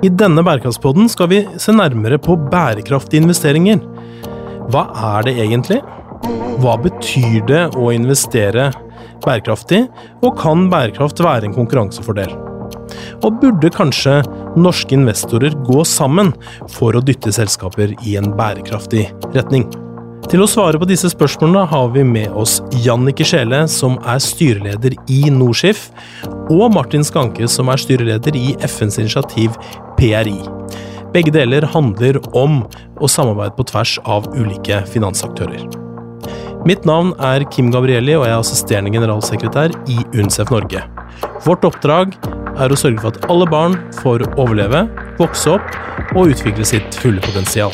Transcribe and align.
I 0.00 0.08
denne 0.08 0.40
bærekraftspodden 0.40 1.10
skal 1.12 1.28
vi 1.28 1.38
se 1.60 1.74
nærmere 1.76 2.16
på 2.22 2.32
bærekraftige 2.48 3.20
investeringer. 3.20 3.82
Hva 4.72 4.86
er 4.96 5.26
det 5.26 5.34
egentlig? 5.42 5.80
Hva 6.62 6.78
betyr 6.80 7.42
det 7.48 7.66
å 7.76 7.90
investere 7.92 8.70
bærekraftig, 9.20 9.82
og 10.24 10.38
kan 10.40 10.70
bærekraft 10.72 11.20
være 11.20 11.50
en 11.50 11.56
konkurransefordel? 11.58 12.32
Og 13.20 13.42
burde 13.42 13.72
kanskje 13.74 14.22
norske 14.56 14.96
investorer 14.96 15.52
gå 15.68 15.84
sammen 15.84 16.32
for 16.72 16.96
å 16.96 17.04
dytte 17.04 17.34
selskaper 17.36 17.92
i 18.00 18.16
en 18.16 18.32
bærekraftig 18.40 19.04
retning? 19.36 19.68
Til 20.28 20.42
å 20.44 20.48
svare 20.50 20.78
på 20.78 20.86
disse 20.88 21.08
spørsmålene 21.10 21.62
har 21.70 21.88
vi 21.94 22.02
med 22.04 22.34
oss 22.38 22.58
Jannicke 22.84 23.24
Skjele, 23.26 23.62
som 23.72 23.96
er 24.04 24.20
styreleder 24.22 24.94
i 25.10 25.20
Norskif, 25.32 25.86
og 26.52 26.68
Martin 26.74 27.04
Skanke, 27.06 27.48
som 27.48 27.70
er 27.72 27.80
styreleder 27.80 28.36
i 28.36 28.52
FNs 28.66 29.00
initiativ 29.00 29.56
PRI. 29.96 30.36
Begge 31.14 31.32
deler 31.34 31.64
handler 31.72 32.20
om 32.36 32.60
å 33.00 33.08
samarbeide 33.10 33.56
på 33.56 33.66
tvers 33.72 33.96
av 34.04 34.28
ulike 34.36 34.82
finansaktører. 34.92 35.64
Mitt 36.68 36.84
navn 36.84 37.14
er 37.24 37.46
Kim 37.50 37.70
Gabrielli, 37.72 38.12
og 38.18 38.26
jeg 38.26 38.34
er 38.34 38.42
assisterende 38.42 38.92
generalsekretær 38.92 39.72
i 39.88 39.96
UNCEF 40.12 40.52
Norge. 40.52 40.84
Vårt 41.46 41.64
oppdrag 41.64 42.12
er 42.60 42.70
å 42.70 42.78
sørge 42.78 43.00
for 43.00 43.14
at 43.14 43.30
alle 43.32 43.48
barn 43.48 43.78
får 44.02 44.26
overleve, 44.36 44.84
vokse 45.18 45.56
opp 45.56 46.12
og 46.12 46.34
utvikle 46.34 46.68
sitt 46.68 47.00
fulle 47.00 47.24
potensial. 47.24 47.72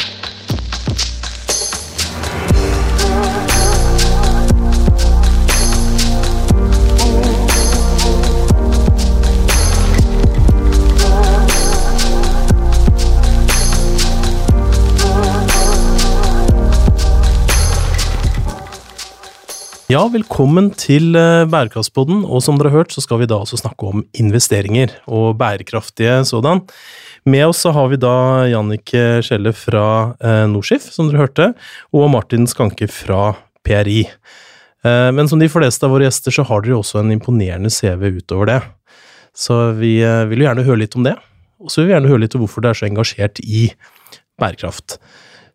Ja, 19.86 20.00
velkommen 20.10 20.72
til 20.74 21.14
eh, 21.14 21.44
Bærekraftspodden. 21.46 22.24
Og 22.26 22.40
som 22.42 22.56
dere 22.58 22.72
har 22.72 22.80
hørt, 22.80 22.90
så 22.90 23.04
skal 23.04 23.20
vi 23.20 23.28
da 23.30 23.36
også 23.38 23.60
snakke 23.60 23.86
om 23.86 24.00
investeringer, 24.18 24.90
og 25.06 25.36
bærekraftige 25.38 26.24
sådan. 26.26 26.64
Med 27.22 27.44
oss 27.46 27.60
så 27.62 27.70
har 27.70 27.92
vi 27.92 27.98
da 28.02 28.14
Jannike 28.50 29.20
Skjelle 29.22 29.52
fra 29.54 29.84
eh, 30.18 30.42
Norskif, 30.50 30.88
som 30.90 31.06
dere 31.06 31.20
hørte, 31.22 31.46
og 31.94 32.10
Martin 32.10 32.50
Skanke 32.50 32.88
fra 32.90 33.36
PRI. 33.62 34.00
Eh, 34.82 35.12
men 35.14 35.30
som 35.30 35.38
de 35.38 35.50
fleste 35.54 35.86
av 35.86 35.94
våre 35.94 36.08
gjester, 36.08 36.34
så 36.34 36.48
har 36.50 36.66
dere 36.66 36.80
også 36.80 37.04
en 37.04 37.14
imponerende 37.14 37.70
CV 37.70 38.16
utover 38.18 38.50
det. 38.50 38.60
Så 39.38 39.68
vi 39.78 40.00
vil 40.02 40.42
jo 40.42 40.48
gjerne 40.48 40.66
høre 40.66 40.82
litt 40.82 40.98
om 40.98 41.06
det. 41.06 41.14
Og 41.62 41.70
så 41.70 41.84
vil 41.84 41.92
vi 41.92 41.94
gjerne 41.94 42.10
høre 42.10 42.24
litt 42.24 42.34
om 42.34 42.42
hvorfor 42.42 42.66
dere 42.66 42.74
er 42.74 42.82
så 42.82 42.90
engasjert 42.90 43.38
i 43.46 43.68
bærekraft. 44.34 44.98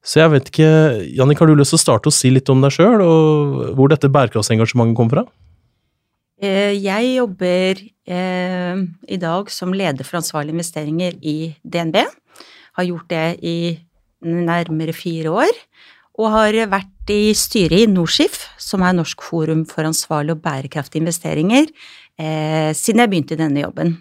Så 0.02 0.18
jeg 0.18 0.32
vet 0.34 0.50
ikke, 0.50 0.70
Jannik, 1.14 1.40
har 1.42 1.50
du 1.50 1.54
lyst 1.54 1.76
til 1.76 1.80
å 1.80 1.84
starte 1.84 2.10
å 2.10 2.16
si 2.16 2.32
litt 2.34 2.50
om 2.50 2.64
deg 2.64 2.74
sjøl, 2.74 3.04
og 3.06 3.76
hvor 3.78 3.92
dette 3.92 4.10
bærekraftsengasjementet 4.10 4.98
kom 4.98 5.12
fra? 5.12 5.28
Eh, 6.42 6.74
jeg 6.82 7.14
jobber 7.20 7.84
eh, 8.10 8.82
i 9.14 9.20
dag 9.22 9.52
som 9.54 9.76
leder 9.78 10.08
for 10.08 10.18
ansvarlige 10.18 10.58
investeringer 10.58 11.20
i 11.22 11.54
DNB. 11.62 12.02
Har 12.80 12.88
gjort 12.88 13.10
det 13.14 13.28
i 13.46 13.58
nærmere 14.26 14.96
fire 14.96 15.36
år. 15.44 15.54
Og 16.18 16.34
har 16.34 16.58
vært 16.70 17.14
i 17.14 17.32
styret 17.38 17.86
i 17.86 17.90
Norskif, 17.90 18.48
som 18.62 18.82
er 18.86 18.98
Norsk 18.98 19.22
forum 19.26 19.64
for 19.70 19.88
ansvarlige 19.88 20.36
og 20.36 20.42
bærekraftige 20.44 21.02
investeringer, 21.06 21.70
eh, 22.18 22.74
siden 22.74 23.06
jeg 23.06 23.12
begynte 23.14 23.38
i 23.38 23.42
denne 23.42 23.62
jobben. 23.62 23.96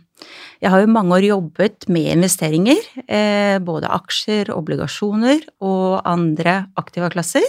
Jeg 0.60 0.72
har 0.72 0.82
jo 0.82 0.92
mange 0.92 1.16
år 1.16 1.26
jobbet 1.28 1.88
med 1.88 2.10
investeringer, 2.16 2.82
eh, 3.06 3.56
både 3.64 3.88
aksjer, 3.88 4.52
obligasjoner 4.52 5.46
og 5.60 6.02
andre 6.04 6.66
aktive 6.76 7.10
klasser. 7.10 7.48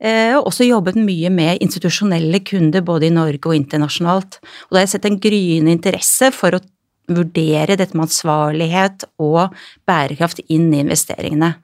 og 0.00 0.46
også 0.48 0.64
jobbet 0.64 0.96
mye 0.96 1.28
med 1.28 1.58
institusjonelle 1.60 2.38
kunder 2.40 2.80
både 2.80 3.04
i 3.04 3.12
Norge 3.12 3.44
og 3.44 3.52
internasjonalt. 3.52 4.38
Og 4.40 4.70
da 4.70 4.78
har 4.78 4.86
jeg 4.86 4.92
sett 4.94 5.04
en 5.04 5.18
gryende 5.20 5.74
interesse 5.74 6.30
for 6.32 6.56
å 6.56 6.60
vurdere 7.14 7.76
dette 7.76 7.96
med 7.96 8.08
ansvarlighet 8.08 9.04
og 9.20 9.54
bærekraft 9.88 10.40
inn 10.48 10.70
i 10.72 10.80
investeringene. 10.84 11.54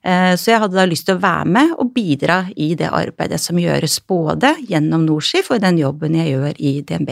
Eh, 0.00 0.34
så 0.40 0.54
jeg 0.54 0.62
hadde 0.62 0.78
da 0.78 0.86
lyst 0.88 1.08
til 1.08 1.18
å 1.18 1.22
være 1.22 1.48
med 1.56 1.72
og 1.76 1.92
bidra 1.96 2.42
i 2.56 2.72
det 2.78 2.88
arbeidet 2.88 3.40
som 3.42 3.58
gjøres 3.60 3.98
både 4.08 4.54
gjennom 4.68 5.04
Norskif 5.04 5.50
og 5.50 5.58
i 5.58 5.64
den 5.66 5.80
jobben 5.82 6.16
jeg 6.16 6.32
gjør 6.32 6.56
i 6.56 6.74
DNB. 6.88 7.10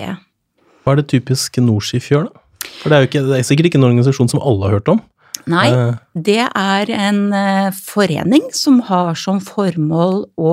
Hva 0.84 0.94
er 0.94 1.02
det 1.02 1.10
typisk 1.12 1.60
Norskif 1.60 2.08
gjør, 2.12 2.30
da? 2.30 2.44
For 2.80 2.90
det 2.90 2.98
er 2.98 3.08
ikke, 3.08 3.24
det 3.28 3.38
er 3.38 3.46
sikkert 3.46 3.70
ikke 3.70 3.80
en 3.80 3.88
organisasjon 3.90 4.30
som 4.32 4.42
alle 4.42 4.68
har 4.68 4.78
hørt 4.78 4.92
om? 4.92 5.00
Nei, 5.48 5.68
eh. 5.72 5.94
det 6.12 6.42
er 6.44 6.90
en 6.92 7.20
eh, 7.36 7.68
forening 7.72 8.48
som 8.56 8.80
har 8.88 9.16
som 9.18 9.40
formål 9.44 10.24
å 10.40 10.52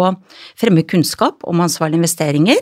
fremme 0.60 0.86
kunnskap 0.88 1.44
om 1.48 1.64
ansvarlige 1.64 2.00
investeringer. 2.04 2.62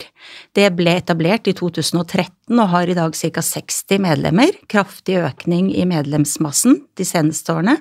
Det 0.56 0.66
ble 0.76 0.96
etablert 0.98 1.48
i 1.50 1.54
2013 1.56 2.58
og 2.58 2.72
har 2.72 2.90
i 2.90 2.96
dag 2.98 3.14
ca. 3.14 3.44
60 3.44 4.02
medlemmer. 4.02 4.56
Kraftig 4.70 5.20
økning 5.22 5.70
i 5.74 5.86
medlemsmassen 5.88 6.80
de 6.98 7.06
seneste 7.08 7.54
årene. 7.54 7.78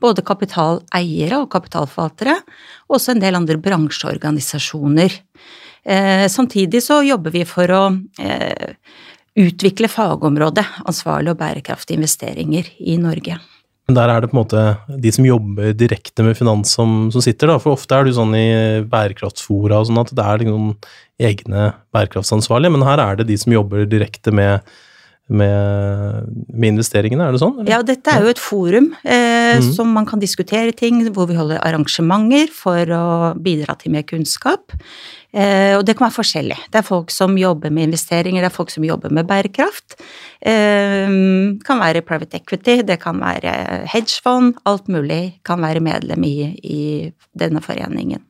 Både 0.00 0.24
kapitaleiere 0.24 1.42
og 1.42 1.50
kapitalforvaltere, 1.52 2.38
og 2.88 2.96
også 2.96 3.12
en 3.12 3.20
del 3.20 3.36
andre 3.36 3.58
bransjeorganisasjoner. 3.60 5.18
Eh, 5.84 6.24
samtidig 6.32 6.80
så 6.84 7.02
jobber 7.04 7.34
vi 7.34 7.44
for 7.48 7.76
å 7.76 7.82
utvikle 9.38 9.88
fagområdet 9.90 10.66
ansvarlige 10.88 11.34
og 11.34 11.40
bærekraftige 11.40 12.00
investeringer 12.00 12.68
i 12.78 12.96
Norge. 13.00 13.38
Men 13.88 13.96
der 13.96 14.10
er 14.12 14.22
det 14.22 14.30
på 14.30 14.36
en 14.36 14.42
måte 14.44 14.64
de 15.02 15.10
som 15.14 15.26
jobber 15.26 15.72
direkte 15.74 16.22
med 16.22 16.36
finans 16.38 16.74
som, 16.76 17.08
som 17.10 17.24
sitter, 17.24 17.50
da. 17.50 17.56
For 17.62 17.74
ofte 17.74 17.96
er 17.96 18.06
det 18.06 18.12
jo 18.12 18.20
sånn 18.20 18.36
i 18.38 18.50
bærekraftsfora 18.90 19.80
og 19.80 19.88
sånn 19.88 20.02
at 20.02 20.12
det 20.14 20.26
er 20.26 20.44
noen 20.46 20.68
egne 21.20 21.72
bærekraftsansvarlige, 21.94 22.76
men 22.76 22.86
her 22.86 23.02
er 23.02 23.18
det 23.18 23.26
de 23.32 23.38
som 23.40 23.54
jobber 23.56 23.88
direkte 23.90 24.34
med 24.34 24.70
med, 25.30 26.30
med, 26.50 26.72
investeringene, 26.72 27.22
er 27.22 27.36
det 27.36 27.38
sånn? 27.38 27.60
Eller? 27.60 27.70
Ja, 27.70 27.78
dette 27.86 28.10
er 28.10 28.24
jo 28.24 28.32
et 28.32 28.40
forum 28.42 28.88
eh, 29.04 29.39
mm. 29.58 29.72
som 29.74 29.90
man 29.96 30.06
kan 30.08 30.22
diskutere 30.22 30.72
ting, 30.76 31.02
hvor 31.14 31.26
vi 31.30 31.38
holder 31.38 31.62
arrangementer 31.64 32.52
for 32.54 32.94
å 32.94 33.06
bidra 33.34 33.74
til 33.80 33.94
mer 33.96 34.06
kunnskap. 34.06 34.76
Eh, 35.34 35.76
og 35.76 35.84
det 35.86 35.96
kan 35.98 36.08
være 36.08 36.18
forskjellig. 36.20 36.58
Det 36.70 36.80
er 36.80 36.86
folk 36.86 37.12
som 37.14 37.36
jobber 37.38 37.74
med 37.74 37.90
investeringer, 37.90 38.42
det 38.42 38.50
er 38.50 38.56
folk 38.56 38.72
som 38.72 38.86
jobber 38.86 39.12
med 39.14 39.28
bærekraft. 39.30 39.98
Eh, 40.40 41.10
det 41.10 41.66
kan 41.66 41.82
være 41.82 42.06
private 42.06 42.40
equity, 42.40 42.80
det 42.86 43.00
kan 43.02 43.20
være 43.22 43.84
hedgefond, 43.90 44.56
alt 44.70 44.90
mulig 44.90 45.40
kan 45.46 45.62
være 45.62 45.82
medlem 45.84 46.26
i, 46.26 46.36
i 46.62 46.82
denne 47.38 47.62
foreningen. 47.64 48.24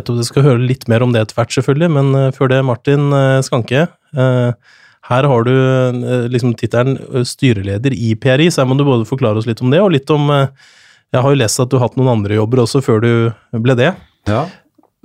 Jeg 0.00 0.06
tror 0.06 0.16
du 0.16 0.24
skal 0.24 0.46
høre 0.46 0.64
litt 0.64 0.86
mer 0.88 1.04
om 1.04 1.12
det 1.12 1.24
etter 1.24 1.36
hvert, 1.36 1.52
selvfølgelig, 1.58 1.90
men 1.92 2.14
eh, 2.16 2.30
før 2.36 2.52
det, 2.52 2.60
Martin 2.64 3.10
eh, 3.12 3.40
Skanke. 3.44 3.88
Eh, 4.16 4.76
her 5.10 5.26
har 5.26 5.46
du 5.46 5.54
eh, 5.54 6.28
liksom 6.30 6.54
tittelen 6.58 6.98
eh, 6.98 7.26
styreleder 7.26 7.94
i 7.94 8.14
PRI, 8.18 8.48
så 8.50 8.62
her 8.62 8.70
må 8.70 8.78
du 8.78 8.86
både 8.86 9.08
forklare 9.08 9.40
oss 9.40 9.48
litt 9.48 9.62
om 9.64 9.72
det, 9.72 9.82
og 9.82 9.92
litt 9.94 10.10
om 10.14 10.30
eh, 10.34 10.50
Jeg 11.10 11.24
har 11.24 11.32
jo 11.32 11.40
lest 11.40 11.58
at 11.58 11.70
du 11.70 11.78
har 11.78 11.88
hatt 11.88 11.96
noen 11.98 12.12
andre 12.12 12.36
jobber 12.38 12.62
også 12.62 12.82
før 12.86 13.00
du 13.02 13.12
ble 13.64 13.74
det. 13.74 13.88
Ja, 14.30 14.44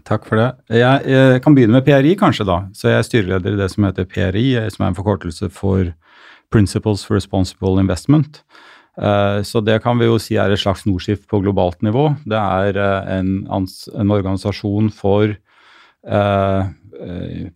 takk 0.06 0.28
for 0.30 0.38
det. 0.38 0.52
Jeg, 0.70 1.02
jeg 1.10 1.42
kan 1.42 1.56
begynne 1.58 1.80
med 1.80 1.88
PRI, 1.88 2.12
kanskje, 2.20 2.46
da. 2.46 2.60
Så 2.78 2.92
jeg 2.92 3.00
er 3.00 3.08
styreleder 3.08 3.56
i 3.56 3.62
det 3.64 3.72
som 3.74 3.88
heter 3.88 4.06
PRI, 4.06 4.52
som 4.70 4.86
er 4.86 4.92
en 4.92 4.98
forkortelse 5.00 5.50
for 5.50 5.90
Principles 6.54 7.02
for 7.08 7.18
Responsible 7.18 7.82
Investment. 7.82 8.44
Så 8.96 9.60
det 9.66 9.80
kan 9.84 9.98
vi 9.98 10.06
jo 10.06 10.20
si 10.22 10.38
er 10.40 10.54
et 10.54 10.62
slags 10.62 10.86
Nordskift 10.86 11.26
på 11.28 11.42
globalt 11.42 11.82
nivå. 11.84 12.06
Det 12.30 12.38
er 12.38 12.78
en, 13.18 13.34
en 13.50 14.14
organisasjon 14.14 14.94
for 14.94 15.34
eh, 15.34 16.70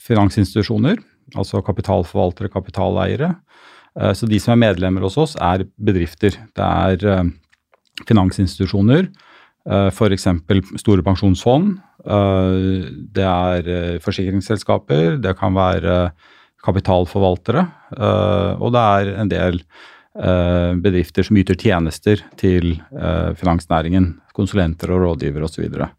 finansinstitusjoner 0.09 0.97
altså 1.37 1.61
kapitalforvaltere, 1.65 2.51
kapitaleiere. 2.53 3.33
Eh, 3.99 4.13
så 4.13 4.29
de 4.29 4.39
som 4.41 4.55
er 4.55 4.63
medlemmer 4.67 5.05
hos 5.05 5.17
oss, 5.19 5.35
er 5.35 5.65
bedrifter. 5.75 6.37
Det 6.55 6.65
er 6.65 7.05
eh, 7.09 7.29
finansinstitusjoner, 8.07 9.09
eh, 9.69 9.89
f.eks. 9.91 10.27
store 10.81 11.05
pensjonsfond. 11.05 11.77
Det 11.99 13.25
er 13.27 13.97
forsikringsselskaper, 13.99 15.17
det 15.19 15.33
kan 15.35 15.51
være 15.51 16.13
kapitalforvaltere, 16.63 17.65
og 18.55 18.71
det 18.71 18.83
er 18.83 19.09
en 19.19 19.31
del 19.33 19.59
bedrifter 20.79 21.27
som 21.27 21.41
yter 21.41 21.59
tjenester 21.59 22.23
til 22.39 22.77
finansnæringen. 23.35 24.13
Konsulenter 24.31 24.95
og 24.95 25.03
rådgivere 25.03 25.51
osv. 25.51 25.67
Så 25.67 25.89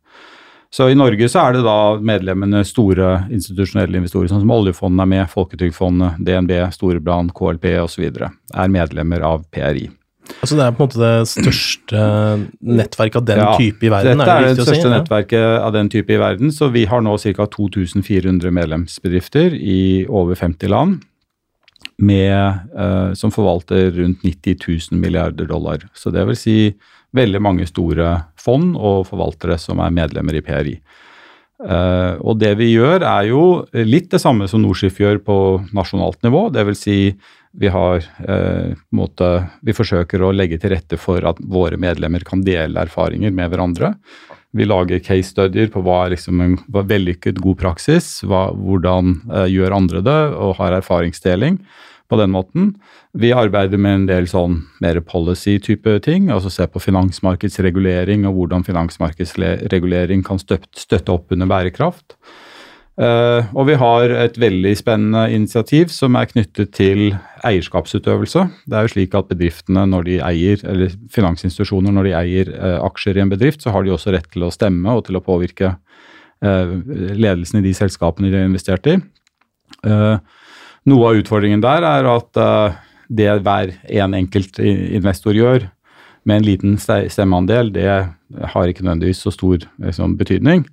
i 0.70 0.94
Norge 0.94 1.28
så 1.28 1.42
er 1.42 1.56
det 1.56 1.64
da 1.66 1.78
medlemmene 1.98 2.62
store 2.66 3.24
institusjonelle 3.34 3.98
investorer, 3.98 4.30
sånn 4.30 4.44
som 4.44 4.52
oljefondet 4.54 5.02
er 5.02 5.10
med, 5.10 5.30
Folketrygdfondet, 5.32 6.20
DNB, 6.26 6.52
Storebrand, 6.74 7.34
KLP 7.34 7.72
osv. 7.82 8.06
er 8.06 8.70
medlemmer 8.70 9.26
av 9.26 9.42
PRI. 9.50 9.88
Altså 10.38 10.56
Det 10.56 10.64
er 10.64 10.74
på 10.76 10.84
en 10.84 10.88
måte 10.88 11.00
det 11.00 11.28
største 11.28 12.02
nettverket 12.62 13.18
av 13.18 13.26
den 13.28 13.42
ja, 13.42 13.50
type 13.58 13.86
i 13.86 13.90
verden? 13.92 14.20
Dette 14.22 14.36
er 14.36 14.46
det, 14.46 14.52
det 14.54 14.66
største 14.68 14.86
si? 14.86 14.92
nettverket 14.94 15.46
av 15.58 15.74
den 15.74 15.90
type 15.92 16.14
i 16.14 16.20
verden. 16.20 16.52
Så 16.54 16.70
vi 16.70 16.86
har 16.86 17.02
nå 17.04 17.16
ca. 17.18 17.46
2400 17.56 18.54
medlemsbedrifter 18.54 19.56
i 19.58 20.06
over 20.08 20.38
50 20.38 20.70
land. 20.70 21.06
med, 22.00 22.60
uh, 22.78 23.12
som 23.12 23.28
forvalter 23.28 23.90
rundt 23.92 24.22
90 24.24 24.56
000 24.90 25.00
milliarder 25.00 25.44
dollar. 25.44 25.82
Så 25.92 26.08
det 26.08 26.22
vil 26.30 26.38
si 26.38 26.54
veldig 27.12 27.42
mange 27.44 27.66
store 27.68 28.06
fond 28.40 28.74
og 28.76 29.06
forvaltere 29.10 29.58
som 29.60 29.82
er 29.84 29.94
medlemmer 29.94 30.38
i 30.38 30.44
PRI. 30.44 30.76
Uh, 31.60 32.16
og 32.24 32.38
det 32.40 32.54
vi 32.56 32.70
gjør, 32.72 33.04
er 33.04 33.26
jo 33.28 33.42
litt 33.84 34.08
det 34.12 34.22
samme 34.22 34.46
som 34.48 34.62
Norskif 34.64 35.00
gjør 35.02 35.20
på 35.26 35.36
nasjonalt 35.76 36.22
nivå. 36.24 36.46
Vil 36.56 36.78
si 36.78 36.96
vi 37.60 37.68
har 37.68 38.00
uh, 38.00 38.72
måte, 38.94 39.28
Vi 39.66 39.74
forsøker 39.74 40.22
å 40.22 40.32
legge 40.32 40.60
til 40.62 40.72
rette 40.72 40.96
for 41.00 41.24
at 41.26 41.40
våre 41.42 41.76
medlemmer 41.80 42.24
kan 42.24 42.44
dele 42.46 42.86
erfaringer 42.86 43.34
med 43.34 43.52
hverandre. 43.52 43.92
Vi 44.56 44.66
lager 44.66 45.02
case 45.04 45.30
studier 45.30 45.68
på 45.70 45.82
hva 45.84 46.06
er 46.06 46.16
liksom 46.16 46.40
en 46.42 46.56
vellykket 46.72 47.38
god 47.42 47.58
praksis, 47.60 48.08
hva, 48.24 48.48
hvordan 48.56 49.18
uh, 49.28 49.46
gjør 49.50 49.76
andre 49.76 50.02
det, 50.06 50.20
og 50.40 50.56
har 50.62 50.78
erfaringsdeling 50.80 51.60
på 52.10 52.18
den 52.18 52.32
måten. 52.34 52.74
Vi 53.14 53.30
arbeider 53.34 53.78
med 53.78 53.94
en 53.94 54.06
del 54.10 54.28
sånn 54.30 54.60
mer 54.82 54.98
policy-type 55.06 55.96
ting, 56.04 56.28
altså 56.34 56.50
se 56.52 56.66
på 56.66 56.82
finansmarkedsregulering 56.82 58.26
og 58.28 58.36
hvordan 58.36 58.66
finansmarkedsregulering 58.66 60.24
kan 60.26 60.42
støtte 60.42 61.14
opp 61.14 61.30
under 61.34 61.50
bærekraft. 61.50 62.18
Uh, 63.00 63.46
og 63.56 63.64
vi 63.70 63.76
har 63.80 64.12
et 64.12 64.34
veldig 64.36 64.74
spennende 64.76 65.22
initiativ 65.32 65.88
som 65.94 66.18
er 66.20 66.26
knyttet 66.28 66.74
til 66.76 67.14
eierskapsutøvelse. 67.48 68.42
Det 68.68 68.76
er 68.76 68.84
jo 68.84 68.92
slik 68.92 69.14
at 69.16 69.30
bedriftene 69.30 69.86
når 69.88 70.04
de 70.08 70.18
eier, 70.26 70.60
eller 70.68 70.92
finansinstitusjoner 71.14 71.94
når 71.96 72.10
de 72.10 72.12
eier 72.18 72.50
uh, 72.58 72.82
aksjer 72.90 73.16
i 73.16 73.22
en 73.24 73.32
bedrift, 73.32 73.64
så 73.64 73.72
har 73.72 73.86
de 73.86 73.94
også 73.94 74.12
rett 74.12 74.28
til 74.34 74.44
å 74.44 74.52
stemme 74.52 74.92
og 74.92 75.06
til 75.06 75.16
å 75.16 75.24
påvirke 75.24 75.72
uh, 75.78 76.74
ledelsen 77.16 77.62
i 77.62 77.64
de 77.70 77.72
selskapene 77.78 78.28
de 78.28 78.42
har 78.42 78.50
investert 78.50 78.90
i. 78.90 78.98
noe 80.88 81.10
av 81.10 81.20
utfordringen 81.20 81.60
der 81.64 81.84
er 81.84 82.08
at 82.08 82.40
det 83.10 83.28
hver 83.42 83.74
en 83.90 84.14
enkelt 84.16 84.60
investor 84.62 85.36
gjør 85.36 85.66
med 86.28 86.40
en 86.40 86.46
liten 86.46 86.78
stemmeandel, 86.80 87.72
det 87.74 87.88
har 88.54 88.70
ikke 88.70 88.84
nødvendigvis 88.86 89.22
så 89.24 89.32
stor 89.34 89.64
liksom, 89.82 90.16
betydning. 90.20 90.64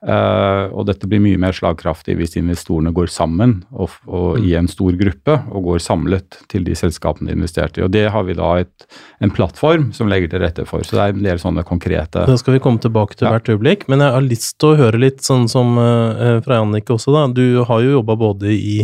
Uh, 0.00 0.72
og 0.72 0.86
dette 0.88 1.04
blir 1.04 1.20
mye 1.20 1.36
mer 1.36 1.52
slagkraftig 1.52 2.14
hvis 2.16 2.38
investorene 2.40 2.88
går 2.96 3.10
sammen 3.12 3.58
og, 3.68 3.98
og 4.08 4.38
mm. 4.38 4.46
i 4.48 4.54
en 4.56 4.70
stor 4.72 4.96
gruppe 4.96 5.34
og 5.50 5.66
går 5.66 5.82
samlet 5.84 6.38
til 6.48 6.64
de 6.64 6.72
selskapene 6.78 7.28
de 7.28 7.36
investerte 7.36 7.82
i. 7.82 7.84
Og 7.84 7.92
Det 7.92 8.06
har 8.08 8.24
vi 8.24 8.38
da 8.38 8.54
et, 8.62 8.86
en 9.20 9.32
plattform 9.36 9.90
som 9.92 10.08
legger 10.08 10.32
til 10.32 10.40
rette 10.40 10.64
for. 10.64 10.86
Så 10.88 10.96
det 10.96 11.04
er 11.04 11.12
en 11.18 11.28
del 11.28 11.42
sånne 11.42 11.66
konkrete 11.68 12.24
Det 12.30 12.38
skal 12.40 12.56
vi 12.56 12.64
komme 12.64 12.80
tilbake 12.80 13.18
til 13.18 13.28
ja. 13.28 13.34
hvert 13.36 13.52
øyeblikk, 13.52 13.84
men 13.92 14.00
jeg 14.00 14.16
har 14.16 14.24
lyst 14.24 14.56
til 14.56 14.72
å 14.72 14.80
høre 14.80 15.04
litt 15.04 15.20
sånn 15.26 15.44
som 15.52 15.76
uh, 15.76 16.40
fra 16.46 16.62
Jannicke 16.62 16.96
også, 16.96 17.12
da. 17.18 17.28
Du 17.36 17.60
har 17.68 17.84
jo 17.84 17.98
jobba 17.98 18.16
både 18.24 18.56
i 18.56 18.78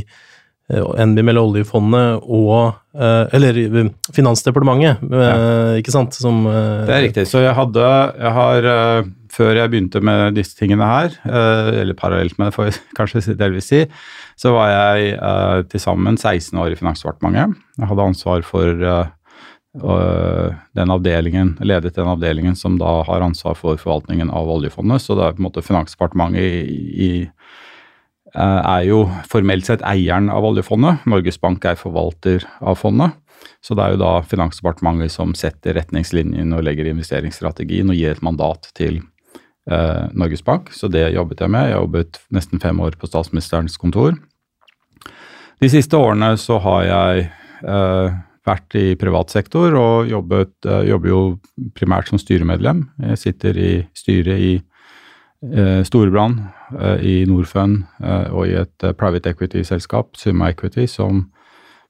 NBIM 0.67 1.29
eller 1.31 1.47
oljefondet 1.47 2.25
og 2.27 2.75
Eller 2.97 3.59
Finansdepartementet, 4.17 5.05
ja. 5.13 5.35
ikke 5.79 5.93
sant? 5.95 6.17
Som, 6.17 6.41
det 6.49 6.91
er 6.91 7.05
riktig. 7.05 7.27
Så 7.31 7.45
jeg 7.45 7.55
hadde 7.55 7.85
Jeg 8.17 8.33
har 8.35 8.69
før 9.37 9.59
jeg 9.59 9.73
begynte 9.73 10.01
med 10.05 10.37
disse 10.39 10.57
tingene 10.59 10.87
her, 10.89 11.17
eh, 11.29 11.83
eller 11.83 11.99
parallelt 11.99 12.39
med 12.39 12.49
det, 12.49 12.55
får 12.57 12.71
jeg 12.71 12.79
kanskje 12.99 13.37
delvis 13.39 13.69
si, 13.69 13.83
så 14.41 14.55
var 14.57 14.73
jeg 14.73 15.67
til 15.73 15.83
sammen 15.83 16.17
16 16.17 16.57
år 16.63 16.73
i 16.73 16.81
Finansdepartementet. 16.81 17.61
Jeg 17.77 17.91
hadde 17.93 18.09
ansvar 18.13 18.45
for 18.47 18.83
den 19.77 20.93
avdelingen, 20.93 21.57
ledet 21.61 21.95
den 21.97 22.09
avdelingen 22.09 22.57
som 22.57 22.79
da 22.81 23.03
har 23.05 23.21
ansvar 23.21 23.57
for 23.59 23.77
forvaltningen 23.81 24.31
av 24.33 24.49
oljefondet. 24.49 25.03
Så 25.05 25.17
det 25.17 25.25
er 25.25 25.37
på 25.37 25.43
en 25.43 25.49
måte 25.49 25.65
Finansdepartementet 25.65 26.41
i, 26.41 27.09
i, 27.09 27.11
er 28.37 28.83
jo 28.85 29.07
formelt 29.31 29.69
sett 29.69 29.85
eieren 29.87 30.29
av 30.33 30.45
oljefondet. 30.45 31.07
Norges 31.09 31.41
Bank 31.41 31.65
er 31.65 31.79
forvalter 31.81 32.45
av 32.61 32.77
fondet. 32.81 33.17
Så 33.65 33.75
det 33.75 33.85
er 33.85 33.95
jo 33.95 34.03
da 34.03 34.13
Finansdepartementet 34.27 35.13
som 35.13 35.35
setter 35.37 35.77
retningslinjen 35.79 36.55
og 36.55 36.65
legger 36.67 36.91
investeringsstrategien 36.91 37.91
og 37.91 37.99
gir 37.99 38.15
et 38.15 38.23
mandat 38.25 38.69
til 38.77 39.01
eh, 39.71 40.05
Norges 40.17 40.45
Bank, 40.47 40.71
så 40.75 40.91
det 40.93 41.09
jobbet 41.15 41.43
jeg 41.43 41.53
med. 41.53 41.71
Jeg 41.71 41.81
jobbet 41.81 42.21
nesten 42.35 42.63
fem 42.63 42.81
år 42.85 42.99
på 43.01 43.11
statsministerens 43.11 43.79
kontor. 43.81 44.17
De 45.63 45.73
siste 45.73 45.97
årene 45.99 46.35
så 46.41 46.61
har 46.63 46.83
jeg 46.85 47.27
eh, 47.65 48.17
vært 48.47 48.79
i 48.79 48.87
privat 49.01 49.33
sektor 49.33 49.75
og 49.79 50.11
jobbet, 50.11 50.55
eh, 50.69 50.87
jobber 50.93 51.13
jo 51.13 51.23
primært 51.75 52.13
som 52.13 52.21
styremedlem. 52.21 52.87
Jeg 53.11 53.23
sitter 53.25 53.59
i 53.59 53.73
styret 53.97 54.39
i 54.39 54.53
eh, 54.57 55.83
Storebrand, 55.89 56.45
eh, 56.45 56.56
i 57.01 57.25
Norfund 57.29 57.85
eh, 58.03 58.29
og 58.33 58.47
i 58.49 58.57
et 58.59 58.91
private 58.99 59.33
equity-selskap, 59.33 60.17
Summa 60.19 60.51
Equity, 60.51 60.89
som 60.91 61.27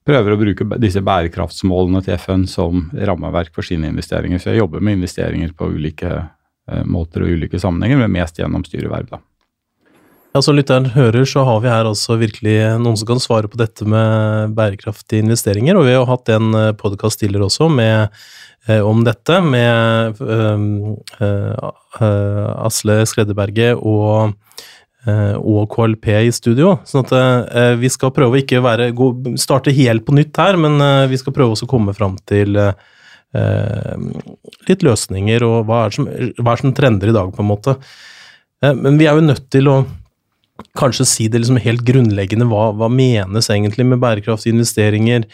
prøver 0.07 0.33
å 0.33 0.39
bruke 0.39 0.67
disse 0.79 1.01
bærekraftsmålene 1.03 2.03
til 2.05 2.15
FN 2.15 2.47
som 2.47 2.87
rammeverk 2.95 3.51
for 3.55 3.65
sine 3.65 3.89
investeringer. 3.91 4.39
Så 4.39 4.53
jeg 4.53 4.61
jobber 4.61 4.83
med 4.83 4.99
investeringer 4.99 5.51
på 5.57 5.67
ulike 5.73 6.21
Eh, 6.67 6.83
måter 6.83 7.23
og 7.23 7.31
ulike 7.31 7.59
sammenhenger, 7.61 8.01
men 8.01 8.11
mest 8.17 8.39
gjennom 8.41 8.65
styreverv. 8.67 9.07
da. 9.09 9.21
Ja, 10.35 10.41
Som 10.41 10.57
lytteren 10.57 10.91
hører, 10.91 11.23
så 11.25 11.45
har 11.45 11.61
vi 11.61 11.69
her 11.69 11.85
altså 11.85 12.19
virkelig 12.19 12.57
noen 12.81 12.97
som 12.97 13.07
kan 13.07 13.19
svare 13.23 13.47
på 13.47 13.57
dette 13.57 13.85
med 13.87 14.53
bærekraftige 14.53 15.23
investeringer. 15.23 15.77
Og 15.77 15.85
vi 15.85 15.95
har 15.95 16.05
hatt 16.05 16.27
en 16.29 16.53
eh, 16.53 16.73
podkast 16.73 17.19
tidligere 17.19 17.47
også 17.47 17.71
med, 17.71 18.09
eh, 18.67 18.83
om 18.83 19.03
dette, 19.03 19.41
med 19.41 20.19
eh, 20.19 21.23
eh, 21.23 22.65
Asle 22.67 23.05
Skreddeberget 23.07 23.79
og, 23.79 24.35
eh, 24.35 24.35
og 25.05 25.69
KLP 25.71 26.07
i 26.25 26.31
studio. 26.35 26.79
sånn 26.83 27.05
at 27.05 27.77
vi 27.79 27.87
skal 27.87 28.11
prøve 28.11 28.35
å 28.35 28.39
ikke 28.41 28.59
være, 28.65 28.89
gå, 28.97 29.11
starte 29.39 29.71
helt 29.71 30.03
på 30.03 30.15
nytt 30.17 30.35
her, 30.35 30.57
men 30.59 30.81
vi 31.07 31.19
skal 31.21 31.35
prøve 31.35 31.55
å 31.55 31.69
komme 31.69 31.93
fram 31.95 32.17
til 32.27 32.57
Eh, 33.35 33.95
litt 34.69 34.83
løsninger, 34.87 35.43
og 35.43 35.67
hva 35.67 35.85
er, 35.85 35.95
som, 35.95 36.07
hva 36.39 36.53
er 36.53 36.61
som 36.61 36.73
trender 36.75 37.11
i 37.11 37.15
dag, 37.15 37.33
på 37.35 37.43
en 37.43 37.49
måte. 37.49 37.75
Eh, 38.63 38.73
men 38.73 38.99
vi 38.99 39.07
er 39.09 39.17
jo 39.17 39.25
nødt 39.25 39.49
til 39.53 39.69
å 39.71 39.77
kanskje 40.79 41.05
si 41.05 41.27
det 41.29 41.43
liksom 41.43 41.59
helt 41.61 41.83
grunnleggende. 41.85 42.47
Hva, 42.49 42.71
hva 42.77 42.89
menes 42.91 43.51
egentlig 43.53 43.85
med 43.89 44.01
bærekraftige 44.01 44.55
investeringer? 44.55 45.27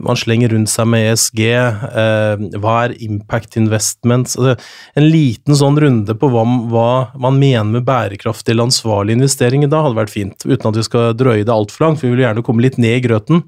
Man 0.00 0.16
slenger 0.16 0.48
rundt 0.48 0.70
seg 0.72 0.86
med 0.88 1.10
ESG. 1.10 1.40
Eh, 1.44 2.44
hva 2.62 2.76
er 2.86 2.94
impact 3.04 3.58
investments? 3.60 4.38
Altså, 4.38 4.56
en 4.96 5.08
liten 5.12 5.58
sånn 5.58 5.76
runde 5.80 6.16
på 6.16 6.30
hva, 6.32 6.44
hva, 6.72 6.88
man 7.20 7.36
mener 7.40 7.68
med 7.68 7.84
bærekraftig 7.86 8.54
eller 8.54 8.70
ansvarlig 8.70 9.18
investering 9.18 9.66
da 9.68 9.82
hadde 9.84 10.00
vært 10.00 10.14
fint. 10.14 10.48
Uten 10.48 10.70
at 10.70 10.80
vi 10.80 10.86
skal 10.88 11.12
drøye 11.20 11.44
det 11.44 11.52
altfor 11.52 11.86
langt, 11.86 12.00
for 12.00 12.08
vi 12.08 12.16
vil 12.16 12.24
gjerne 12.24 12.46
komme 12.46 12.64
litt 12.64 12.80
ned 12.80 12.96
i 12.96 13.04
grøten. 13.04 13.44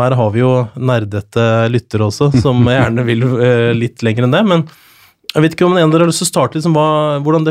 Her 0.00 0.16
har 0.18 0.32
vi 0.34 0.40
jo 0.40 0.54
nerdete 0.74 1.44
lyttere 1.70 2.08
også, 2.08 2.32
som 2.40 2.64
gjerne 2.78 3.04
vil 3.06 3.28
eh, 3.36 3.70
litt 3.76 4.02
lenger 4.06 4.26
enn 4.26 4.34
det. 4.38 4.44
Men 4.50 4.66
jeg 5.34 5.44
vet 5.44 5.56
ikke 5.56 5.68
om 5.68 5.76
en 5.76 5.92
dere 5.92 6.06
har 6.06 6.10
lyst 6.10 6.24
til 6.24 6.30
å 6.30 6.32
starte 6.32 6.56
liksom, 6.56 6.78
hva, 6.78 7.20
hvordan 7.20 7.44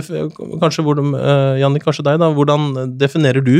kanskje, 0.61 0.85
hvordan, 0.87 1.13
uh, 1.19 1.59
Jannik, 1.59 1.83
kanskje 1.85 2.05
deg, 2.07 2.21
da. 2.21 2.29
Hvordan 2.33 2.95
definerer 2.97 3.43
du 3.43 3.57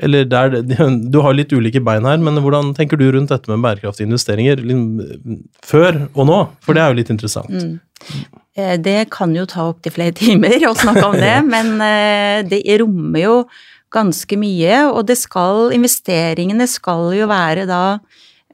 eller 0.00 0.28
der, 0.28 0.60
Du 1.12 1.20
har 1.24 1.36
litt 1.36 1.52
ulike 1.52 1.82
bein 1.84 2.08
her, 2.08 2.20
men 2.22 2.40
hvordan 2.40 2.74
tenker 2.76 3.00
du 3.00 3.08
rundt 3.12 3.32
dette 3.32 3.50
med 3.52 3.64
bærekraftige 3.64 4.08
investeringer 4.08 4.62
før 5.66 6.04
og 6.14 6.28
nå? 6.30 6.38
For 6.64 6.76
det 6.76 6.84
er 6.84 6.92
jo 6.92 7.00
litt 7.00 7.12
interessant. 7.12 7.50
Mm. 7.52 7.74
Eh, 8.56 8.76
det 8.80 9.00
kan 9.14 9.34
jo 9.36 9.48
ta 9.48 9.68
opptil 9.70 9.94
flere 9.94 10.16
timer 10.22 10.56
å 10.68 10.76
snakke 10.78 11.04
om 11.10 11.18
det, 11.26 11.36
men 11.48 11.76
det 12.48 12.64
rommer 12.82 13.24
jo 13.26 13.36
ganske 13.90 14.38
mye, 14.38 14.84
og 14.90 15.04
det 15.10 15.18
skal, 15.18 15.70
investeringene 15.74 16.66
skal 16.70 17.10
jo 17.16 17.26
være 17.30 17.66
da 17.68 17.82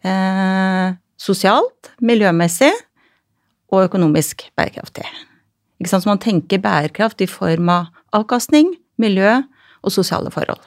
eh, 0.06 0.96
sosialt, 1.20 1.92
miljømessig 2.04 2.72
og 3.72 3.86
økonomisk 3.86 4.46
bærekraftig. 4.56 5.06
Ikke 5.80 5.92
sant? 5.92 6.06
Så 6.06 6.10
man 6.10 6.22
tenker 6.22 6.62
bærekraft 6.62 7.20
i 7.24 7.28
form 7.28 7.68
av 7.72 7.90
avkastning, 8.16 8.72
miljø 9.00 9.42
og 9.84 9.92
sosiale 9.92 10.32
forhold. 10.32 10.62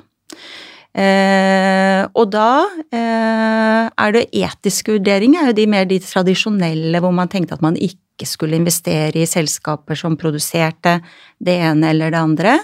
Eh, 0.98 2.02
og 2.18 2.32
da 2.34 2.66
eh, 2.90 3.86
er 3.94 4.14
det 4.16 4.28
etiske 4.34 4.98
vurderinger, 4.98 5.44
er 5.44 5.52
jo 5.52 5.60
de 5.62 5.70
mer 5.70 5.90
de 5.90 6.00
tradisjonelle 6.02 7.02
hvor 7.04 7.14
man 7.16 7.30
tenkte 7.30 7.58
at 7.58 7.66
man 7.66 7.78
ikke 7.78 8.26
skulle 8.28 8.58
investere 8.58 9.22
i 9.22 9.28
selskaper 9.30 9.96
som 9.96 10.18
produserte 10.20 10.98
det 11.40 11.56
ene 11.70 11.94
eller 11.94 12.12
det 12.12 12.20
andre, 12.20 12.56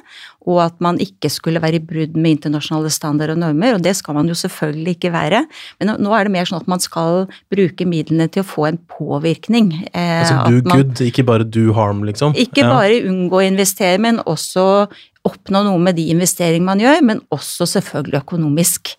og 0.49 0.59
at 0.65 0.81
man 0.83 0.97
ikke 0.99 1.29
skulle 1.31 1.61
være 1.63 1.79
i 1.79 1.85
brudd 1.85 2.17
med 2.17 2.35
internasjonale 2.35 2.91
standarder 2.91 3.37
og 3.37 3.43
normer, 3.45 3.77
og 3.77 3.85
det 3.85 3.95
skal 3.95 4.17
man 4.17 4.27
jo 4.27 4.35
selvfølgelig 4.35 4.97
ikke 4.97 5.13
være. 5.13 5.45
Men 5.79 5.95
nå 6.03 6.11
er 6.17 6.27
det 6.27 6.33
mer 6.35 6.49
sånn 6.49 6.59
at 6.65 6.69
man 6.69 6.83
skal 6.83 7.23
bruke 7.53 7.87
midlene 7.87 8.27
til 8.27 8.43
å 8.43 8.49
få 8.49 8.67
en 8.67 8.81
påvirkning. 8.97 9.71
Eh, 9.93 10.19
altså 10.25 10.41
do 10.49 10.59
man, 10.67 10.81
good, 10.81 11.01
ikke 11.07 11.25
bare 11.29 11.47
do 11.47 11.69
harm, 11.77 12.03
liksom? 12.09 12.35
Ikke 12.35 12.65
ja. 12.65 12.73
bare 12.73 12.99
unngå 13.07 13.39
å 13.39 13.47
investere, 13.47 14.01
men 14.01 14.19
også 14.25 14.89
oppnå 15.25 15.63
noe 15.65 15.81
med 15.81 15.97
de 15.97 16.07
investeringene 16.13 16.67
man 16.67 16.81
gjør, 16.83 17.01
men 17.07 17.21
også 17.33 17.67
selvfølgelig 17.69 18.21
økonomisk. 18.21 18.93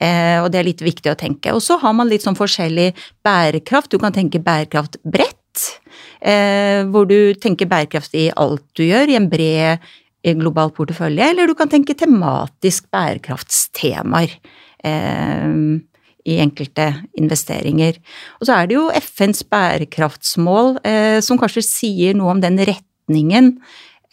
Eh, 0.00 0.38
og 0.42 0.50
det 0.52 0.60
er 0.60 0.68
litt 0.68 0.84
viktig 0.84 1.12
å 1.12 1.18
tenke. 1.18 1.54
Og 1.54 1.62
så 1.64 1.78
har 1.82 1.94
man 1.96 2.10
litt 2.10 2.24
sånn 2.24 2.38
forskjellig 2.38 2.92
bærekraft. 3.26 3.92
Du 3.92 4.00
kan 4.02 4.14
tenke 4.14 4.42
bærekraft 4.42 5.00
bredt 5.02 5.66
eh, 6.22 6.82
hvor 6.90 7.08
du 7.10 7.34
tenker 7.42 7.70
bærekraft 7.70 8.16
i 8.18 8.30
alt 8.38 8.64
du 8.78 8.86
gjør, 8.86 9.10
i 9.10 9.18
en 9.18 9.30
bred 9.32 9.92
global 10.38 10.70
portefølje, 10.70 11.32
eller 11.32 11.50
du 11.50 11.56
kan 11.58 11.70
tenke 11.70 11.98
tematisk 11.98 12.86
bærekraftstemaer. 12.94 14.36
Eh, 14.86 15.56
i 16.28 16.38
enkelte 16.42 16.86
investeringer. 17.18 17.98
Og 18.40 18.46
så 18.46 18.56
er 18.56 18.68
det 18.70 18.76
jo 18.76 18.88
FNs 18.94 19.42
bærekraftsmål 19.50 20.76
eh, 20.86 21.18
som 21.24 21.40
kanskje 21.40 21.64
sier 21.66 22.18
noe 22.18 22.36
om 22.36 22.42
den 22.42 22.60
retningen 22.62 23.56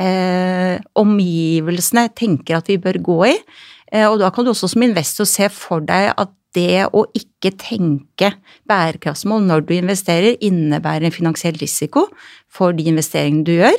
eh, 0.01 0.79
omgivelsene 0.99 2.07
tenker 2.17 2.59
at 2.59 2.71
vi 2.71 2.79
bør 2.81 2.99
gå 3.03 3.19
i. 3.29 3.35
Eh, 3.91 4.05
og 4.07 4.19
da 4.21 4.31
kan 4.33 4.45
du 4.45 4.53
også 4.53 4.71
som 4.73 4.85
investor 4.85 5.27
se 5.29 5.49
for 5.53 5.85
deg 5.85 6.13
at 6.15 6.33
det 6.57 6.87
å 6.97 7.03
ikke 7.13 7.51
tenke 7.61 8.31
bærekraftsmål 8.69 9.43
når 9.45 9.65
du 9.67 9.75
investerer, 9.77 10.37
innebærer 10.41 11.05
en 11.07 11.13
finansiell 11.13 11.57
risiko 11.61 12.07
for 12.49 12.73
de 12.73 12.87
investeringene 12.89 13.45
du 13.45 13.53
gjør, 13.59 13.77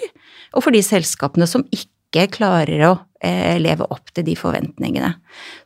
og 0.55 0.67
for 0.67 0.75
de 0.75 0.83
selskapene 0.85 1.49
som 1.51 1.67
ikke 1.75 2.29
klarer 2.39 2.85
å 2.87 2.93
eh, 3.23 3.59
leve 3.59 3.87
opp 3.91 4.15
til 4.15 4.27
de 4.27 4.37
forventningene. 4.39 5.17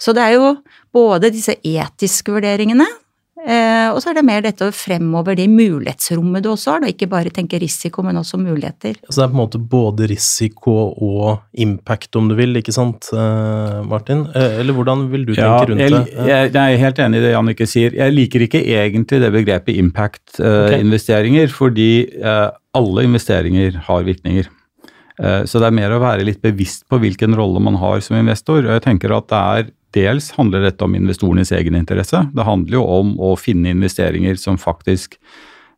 Så 0.01 0.17
det 0.17 0.25
er 0.25 0.39
jo 0.39 0.55
både 0.97 1.33
disse 1.35 1.59
etiske 1.61 2.33
vurderingene 2.33 2.89
og 3.45 3.99
så 4.01 4.11
er 4.11 4.17
det 4.17 4.25
mer 4.25 4.45
dette 4.45 4.65
å 4.65 4.73
fremover 4.75 5.37
det 5.37 5.47
mulighetsrommet 5.53 6.45
du 6.45 6.51
også 6.55 6.75
har, 6.75 6.85
da. 6.85 6.93
ikke 6.93 7.09
bare 7.13 7.33
tenke 7.35 7.59
risiko, 7.61 8.05
men 8.07 8.17
også 8.21 8.39
muligheter. 8.41 8.97
Så 9.09 9.21
det 9.21 9.27
er 9.27 9.33
på 9.33 9.37
en 9.37 9.43
måte 9.43 9.61
både 9.61 10.09
risiko 10.11 10.77
og 11.05 11.61
impact, 11.61 12.17
om 12.17 12.31
du 12.31 12.37
vil, 12.39 12.57
ikke 12.61 12.75
sant 12.75 13.11
eh, 13.13 13.79
Martin? 13.91 14.25
Eh, 14.33 14.59
eller 14.63 14.77
hvordan 14.77 15.07
vil 15.13 15.27
du 15.29 15.35
tenke 15.35 15.45
ja, 15.45 15.69
rundt 15.69 15.85
jeg, 15.85 15.93
det? 15.93 16.03
Jeg, 16.17 16.51
jeg, 16.57 16.65
er 16.65 16.83
helt 16.87 17.05
enig 17.05 17.21
i 17.21 17.25
det 17.27 17.35
Jannicke 17.35 17.69
sier. 17.69 18.01
Jeg 18.01 18.17
liker 18.17 18.47
ikke 18.49 18.65
egentlig 18.65 19.21
det 19.23 19.33
begrepet 19.37 19.81
impact-investeringer, 19.85 21.49
okay. 21.49 21.57
fordi 21.61 21.91
alle 22.75 23.07
investeringer 23.07 23.81
har 23.87 24.07
virkninger. 24.09 24.51
Så 25.47 25.61
det 25.63 25.69
er 25.69 25.77
mer 25.77 25.93
å 25.95 26.01
være 26.03 26.25
litt 26.27 26.41
bevisst 26.43 26.89
på 26.91 26.99
hvilken 26.99 27.37
rolle 27.39 27.61
man 27.63 27.77
har 27.79 28.01
som 28.03 28.17
investor. 28.19 28.67
Jeg 28.67 28.83
tenker 28.83 29.15
at 29.15 29.29
det 29.31 29.43
er 29.59 29.69
Dels 29.95 30.33
handler 30.35 30.65
dette 30.67 30.85
om 30.87 30.95
investorenes 30.97 31.53
egeninteresse. 31.55 32.25
Det 32.35 32.47
handler 32.47 32.81
jo 32.81 32.85
om 32.97 33.13
å 33.23 33.35
finne 33.39 33.71
investeringer 33.75 34.39
som 34.41 34.59
faktisk 34.59 35.19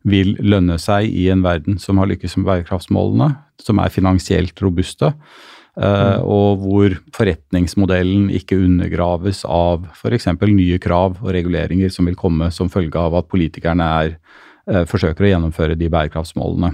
vil 0.07 0.35
lønne 0.39 0.77
seg 0.81 1.09
i 1.11 1.27
en 1.33 1.43
verden 1.45 1.77
som 1.81 1.99
har 2.01 2.09
lykkes 2.09 2.37
med 2.39 2.47
bærekraftsmålene, 2.47 3.29
som 3.61 3.81
er 3.81 3.93
finansielt 3.93 4.57
robuste, 4.63 5.11
uh, 5.11 6.19
og 6.23 6.63
hvor 6.63 6.97
forretningsmodellen 7.15 8.29
ikke 8.39 8.59
undergraves 8.61 9.43
av 9.45 9.87
f.eks. 9.93 10.29
nye 10.47 10.79
krav 10.81 11.19
og 11.21 11.31
reguleringer 11.35 11.93
som 11.93 12.09
vil 12.09 12.17
komme 12.17 12.49
som 12.55 12.71
følge 12.73 13.01
av 13.01 13.17
at 13.19 13.29
politikerne 13.31 13.91
er, 14.01 14.17
uh, 14.71 14.83
forsøker 14.89 15.27
å 15.27 15.33
gjennomføre 15.33 15.77
de 15.79 15.91
bærekraftsmålene. 15.93 16.73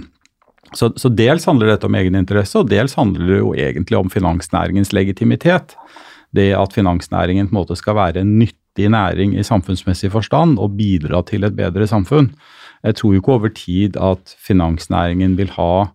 Så, 0.74 0.88
så, 0.98 1.10
dels 1.12 1.44
handler 1.46 1.70
dette 1.70 1.86
om 1.86 1.94
egeninteresse, 1.94 2.58
og 2.58 2.70
dels 2.70 2.96
handler 2.98 3.28
det 3.28 3.38
jo 3.38 3.52
egentlig 3.58 3.98
om 3.98 4.08
finansnæringens 4.10 4.94
legitimitet 4.96 5.76
det 6.34 6.52
at 6.58 6.74
finansnæringen 6.74 7.48
på 7.48 7.54
en 7.54 7.60
måte 7.60 7.76
skal 7.78 7.96
være 7.98 8.22
en 8.22 8.38
nyttig 8.40 8.90
næring 8.90 9.36
i 9.38 9.46
samfunnsmessig 9.46 10.10
forstand 10.12 10.58
og 10.58 10.76
bidra 10.78 11.22
til 11.26 11.46
et 11.46 11.56
bedre 11.56 11.86
samfunn. 11.86 12.32
Jeg 12.84 12.98
tror 12.98 13.14
jo 13.14 13.20
ikke 13.22 13.32
over 13.32 13.52
tid 13.54 13.96
at 13.96 14.34
finansnæringen 14.38 15.38
vil 15.38 15.50
ha 15.56 15.86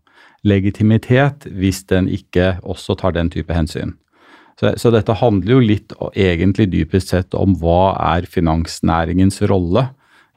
legitimitet 0.48 1.46
hvis 1.51 1.84
den 1.84 2.08
ikke 2.08 2.58
også 2.63 2.96
tar 3.00 3.12
den 3.12 3.29
type 3.29 3.53
hensyn. 3.53 3.93
Så, 4.60 4.74
så 4.75 4.91
dette 4.91 5.15
handler 5.15 5.55
jo 5.55 5.63
litt 5.63 5.93
og 6.00 6.15
egentlig 6.19 6.67
dypest 6.74 7.13
sett 7.13 7.36
om 7.38 7.55
hva 7.62 7.96
er 8.17 8.27
finansnæringens 8.27 9.39
rolle 9.48 9.86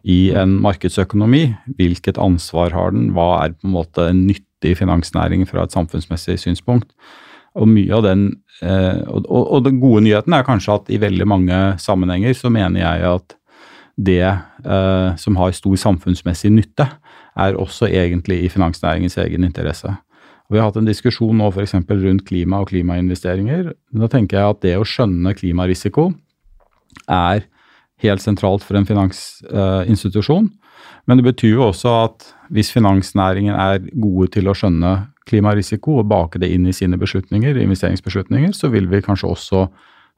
i 0.02 0.30
en 0.38 0.54
markedsøkonomi. 0.62 1.48
Hvilket 1.78 2.20
ansvar 2.22 2.74
har 2.74 2.94
den, 2.94 3.10
hva 3.16 3.42
er 3.42 3.56
på 3.56 3.66
en 3.66 3.74
måte 3.74 4.06
en 4.10 4.24
nyttig 4.28 4.76
finansnæring 4.78 5.42
fra 5.50 5.66
et 5.66 5.74
samfunnsmessig 5.74 6.38
synspunkt. 6.42 6.92
Og 7.58 7.68
mye 7.68 7.92
av 7.92 8.06
den 8.06 8.24
eh, 8.64 9.02
og, 9.06 9.26
og, 9.26 9.42
og, 9.42 9.64
den 9.66 9.80
gode 9.82 10.04
nyheten 10.06 10.32
er 10.36 10.46
kanskje 10.46 10.78
at 10.78 10.92
i 10.92 11.00
veldig 11.02 11.26
mange 11.28 11.60
sammenhenger 11.82 12.36
så 12.38 12.52
mener 12.52 12.80
jeg 12.80 13.08
at 13.10 13.36
det 14.00 14.24
eh, 14.24 15.10
som 15.20 15.36
har 15.36 15.52
stor 15.52 15.76
samfunnsmessig 15.76 16.52
nytte, 16.54 16.86
er 17.36 17.58
også 17.60 17.88
egentlig 17.88 18.42
i 18.44 18.50
finansnæringens 18.52 19.18
egen 19.20 19.44
interesse. 19.44 19.92
Og 20.48 20.56
vi 20.56 20.60
har 20.60 20.68
hatt 20.68 20.80
en 20.80 20.88
diskusjon 20.88 21.36
nå 21.38 21.48
f.eks. 21.52 21.76
rundt 21.88 22.26
klima 22.28 22.60
og 22.60 22.68
klimainvesteringer. 22.72 23.70
Da 23.96 24.08
tenker 24.12 24.38
jeg 24.38 24.56
at 24.56 24.64
det 24.64 24.74
å 24.80 24.88
skjønne 24.88 25.32
klimarisiko 25.36 26.10
er 27.08 27.46
helt 28.02 28.24
sentralt 28.24 28.64
for 28.66 28.76
en 28.76 28.88
finansinstitusjon. 28.88 30.50
Men 31.06 31.18
det 31.18 31.26
betyr 31.26 31.56
jo 31.56 31.68
også 31.70 31.94
at 32.02 32.28
hvis 32.52 32.72
finansnæringen 32.74 33.54
er 33.54 33.80
gode 33.92 34.28
til 34.36 34.50
å 34.50 34.56
skjønne 34.56 34.92
klimarisiko 35.28 36.00
og 36.00 36.08
bake 36.10 36.40
det 36.42 36.50
inn 36.54 36.66
i 36.68 36.74
sine 36.76 36.98
beslutninger, 37.00 37.58
investeringsbeslutninger, 37.62 38.54
så 38.56 38.70
vil 38.72 38.88
vi 38.90 39.02
kanskje 39.04 39.30
også 39.30 39.66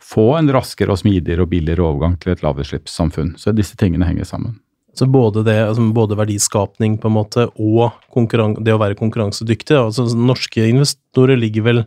få 0.03 0.29
en 0.39 0.51
raskere 0.53 0.93
og 0.93 1.01
smidigere 1.01 1.45
og 1.45 1.53
billigere 1.53 1.85
overgang 1.87 2.17
til 2.21 2.35
et 2.35 2.45
lavutslippssamfunn. 2.45 3.35
Så 3.41 3.55
disse 3.57 3.79
tingene 3.81 4.09
henger 4.09 4.29
sammen. 4.29 4.59
Så 4.95 5.09
både, 5.11 5.43
det, 5.47 5.57
altså 5.59 5.85
både 5.95 6.17
verdiskapning 6.19 6.99
på 7.03 7.11
en 7.11 7.17
måte 7.17 7.49
og 7.59 7.91
det 8.63 8.75
å 8.75 8.81
være 8.83 8.99
konkurransedyktig. 8.99 9.75
altså 9.75 10.07
Norske 10.15 10.69
investorer 10.71 11.41
ligger 11.41 11.67
vel 11.67 11.81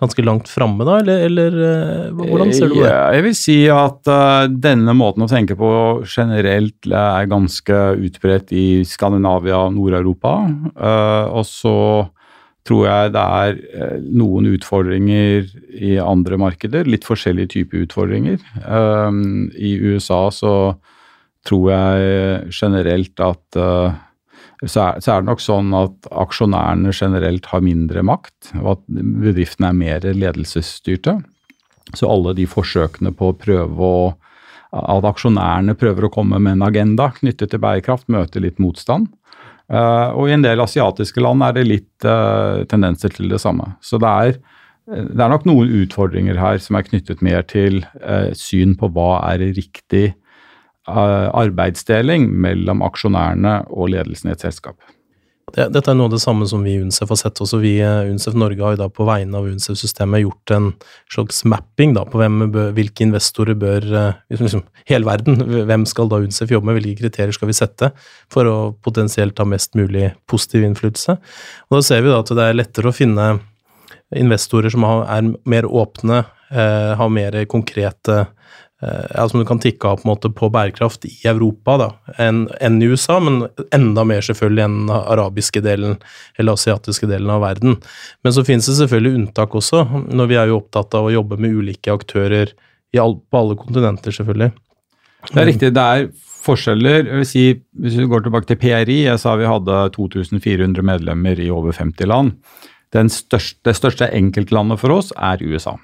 ganske 0.00 0.24
langt 0.24 0.48
framme, 0.50 0.82
da, 0.88 0.96
eller, 1.02 1.20
eller, 1.28 1.58
eh, 1.62 2.06
hvordan 2.16 2.50
ser 2.50 2.70
du 2.70 2.74
på 2.74 2.80
det? 2.80 2.88
Ja, 2.90 3.02
jeg 3.14 3.26
vil 3.28 3.36
si 3.38 3.56
at 3.70 4.10
uh, 4.10 4.48
denne 4.50 4.94
måten 4.98 5.22
å 5.22 5.30
tenke 5.30 5.54
på 5.58 5.68
generelt 6.08 6.88
er 6.88 7.28
ganske 7.30 7.82
utbredt 8.08 8.50
i 8.56 8.82
Skandinavia 8.88 9.60
og 9.68 9.76
Nord-Europa. 9.76 10.34
Uh, 10.74 11.26
og 11.38 11.46
så 11.46 11.76
tror 12.68 12.86
jeg 12.86 13.12
det 13.16 13.22
er 13.42 13.58
eh, 13.74 14.06
noen 14.06 14.46
utfordringer 14.52 15.48
i 15.74 15.96
andre 16.02 16.38
markeder. 16.38 16.88
Litt 16.88 17.06
forskjellige 17.08 17.56
typer 17.56 17.86
utfordringer. 17.88 18.38
Um, 18.62 19.50
I 19.58 19.74
USA 19.82 20.28
så 20.34 20.54
tror 21.48 21.72
jeg 21.72 22.52
generelt 22.54 23.22
at 23.22 23.62
er, 24.62 24.98
så 25.00 25.10
er, 25.10 25.22
det 25.22 25.26
nok 25.26 25.42
sånn 25.42 25.72
at 25.74 26.08
aksjonærene 26.22 26.92
generelt 26.94 27.48
har 27.50 27.64
mindre 27.64 28.04
makt, 28.06 28.52
og 28.60 28.76
at 28.76 28.84
bedriftene 28.92 29.72
er 29.72 29.78
mer 29.78 30.06
ledelsesstyrte. 30.06 31.16
Så 31.98 32.06
alle 32.08 32.34
de 32.38 32.46
forsøkene 32.46 33.10
på 33.16 33.32
å 33.32 33.38
prøve 33.38 33.94
å 33.94 34.02
At 34.72 35.04
aksjonærene 35.04 35.74
prøver 35.76 36.06
å 36.06 36.08
komme 36.08 36.38
med 36.40 36.54
en 36.54 36.62
agenda 36.64 37.10
knyttet 37.12 37.50
til 37.52 37.60
bærekraft, 37.60 38.06
møter 38.08 38.40
litt 38.40 38.56
motstand. 38.56 39.10
Uh, 39.72 40.12
og 40.12 40.28
i 40.28 40.34
en 40.34 40.44
del 40.44 40.60
asiatiske 40.60 41.22
land 41.24 41.44
er 41.46 41.54
det 41.56 41.64
litt 41.64 42.04
uh, 42.04 42.60
tendenser 42.68 43.14
til 43.14 43.30
det 43.32 43.40
samme. 43.40 43.70
Så 43.80 44.00
det 44.02 44.10
er, 44.10 44.40
det 44.92 45.16
er, 45.16 45.30
nok 45.32 45.46
noen 45.48 45.72
utfordringer 45.82 46.36
her 46.40 46.60
som 46.60 46.76
er 46.76 46.84
knyttet 46.84 47.22
mer 47.24 47.46
til 47.48 47.80
syn 48.36 48.74
på 48.76 48.90
hva 48.92 49.22
er 49.30 49.44
riktig 49.54 50.10
arbeidsdeling 50.90 52.26
mellom 52.42 52.82
aksjonærene 52.82 53.60
og 53.70 53.92
ledelsen 53.94 54.32
i 54.32 54.34
et 54.34 54.42
selskap. 54.42 54.74
Dette 55.52 55.90
er 55.90 55.96
noe 55.98 56.06
av 56.08 56.14
det 56.14 56.22
samme 56.22 56.46
som 56.48 56.62
vi 56.64 56.76
i 56.76 56.80
UNCEF 56.80 57.10
har 57.12 57.18
sett. 57.18 57.40
Også 57.44 57.58
vi 57.60 57.74
UNCEF 57.82 58.36
Norge 58.38 58.62
har 58.62 58.76
jo 58.76 58.80
da 58.84 58.86
på 58.88 59.04
vegne 59.04 59.36
av 59.36 59.48
UNCEF-systemet 59.50 60.22
gjort 60.22 60.52
en 60.54 60.68
slags 61.12 61.42
mapping 61.50 61.92
da, 61.96 62.06
på 62.08 62.20
hvem, 62.20 62.46
hvilke 62.76 63.04
investorer 63.04 63.58
bør 63.58 63.84
eh, 63.84 64.20
liksom, 64.32 64.64
Hele 64.88 65.06
verden. 65.06 65.38
Hvem 65.68 65.84
skal 65.86 66.08
da 66.10 66.22
UNCEF 66.22 66.54
jobbe 66.54 66.70
med? 66.70 66.78
Hvilke 66.78 67.04
kriterier 67.04 67.36
skal 67.36 67.50
vi 67.50 67.58
sette 67.58 67.90
for 68.32 68.48
å 68.48 68.56
potensielt 68.82 69.38
ha 69.38 69.46
mest 69.46 69.76
mulig 69.78 70.08
positiv 70.30 70.64
innflytelse? 70.66 71.18
Og 71.68 71.76
Da 71.76 71.82
ser 71.86 72.02
vi 72.02 72.10
da 72.10 72.22
at 72.22 72.32
det 72.32 72.46
er 72.46 72.56
lettere 72.56 72.90
å 72.90 72.96
finne 72.96 73.28
investorer 74.16 74.72
som 74.72 74.86
er 74.86 75.34
mer 75.48 75.68
åpne, 75.68 76.24
eh, 76.50 76.94
har 76.96 77.12
mer 77.12 77.44
konkrete 77.44 78.26
ja, 78.82 79.28
som 79.28 79.38
du 79.38 79.46
kan 79.46 79.60
tikke 79.62 79.86
av 79.86 80.00
på, 80.00 80.06
en 80.06 80.10
måte 80.10 80.30
på 80.34 80.48
bærekraft 80.50 81.06
i 81.06 81.14
Europa 81.30 81.92
enn 82.20 82.48
en 82.60 82.80
i 82.82 82.88
USA, 82.90 83.20
men 83.22 83.44
enda 83.74 84.02
mer 84.08 84.24
selvfølgelig 84.26 84.64
enn 84.64 84.80
den 84.80 84.96
arabiske 84.96 85.62
delen 85.62 86.00
eller 86.40 86.58
asiatiske 86.58 87.06
delen 87.06 87.30
av 87.30 87.44
verden. 87.44 87.78
Men 88.26 88.34
så 88.34 88.44
finnes 88.46 88.66
det 88.66 88.80
selvfølgelig 88.80 89.20
unntak 89.20 89.54
også, 89.54 89.84
når 90.10 90.32
vi 90.32 90.40
er 90.40 90.50
jo 90.50 90.58
opptatt 90.58 90.98
av 90.98 91.06
å 91.06 91.14
jobbe 91.14 91.38
med 91.38 91.54
ulike 91.54 91.94
aktører 91.94 92.50
all, 92.98 93.16
på 93.22 93.38
alle 93.38 93.56
kontinenter, 93.60 94.14
selvfølgelig. 94.14 94.50
Det 95.30 95.38
er 95.38 95.48
riktig. 95.48 95.70
Det 95.76 95.86
er 95.86 96.08
forskjeller. 96.42 97.06
Jeg 97.06 97.20
vil 97.20 97.28
si, 97.28 97.44
Hvis 97.78 97.96
vi 98.00 98.08
går 98.10 98.26
tilbake 98.26 98.50
til 98.50 98.58
PRI, 98.58 98.98
jeg 99.06 99.22
sa 99.22 99.36
vi 99.38 99.46
hadde 99.46 99.78
2400 99.94 100.82
medlemmer 100.82 101.38
i 101.38 101.50
over 101.54 101.72
50 101.72 102.10
land. 102.10 102.34
Største, 102.92 103.62
det 103.64 103.78
største 103.78 104.10
enkeltlandet 104.12 104.82
for 104.82 104.98
oss 104.98 105.14
er 105.16 105.40
USA. 105.46 105.78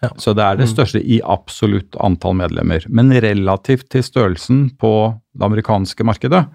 Ja. 0.00 0.10
Så 0.16 0.32
det 0.32 0.44
er 0.44 0.56
det 0.56 0.68
mm. 0.68 0.72
største 0.72 1.02
i 1.04 1.20
absolutt 1.20 1.96
antall 2.00 2.38
medlemmer. 2.38 2.86
Men 2.88 3.12
relativt 3.12 3.90
til 3.92 4.04
størrelsen 4.04 4.70
på 4.80 4.92
det 5.36 5.44
amerikanske 5.44 6.06
markedet, 6.08 6.46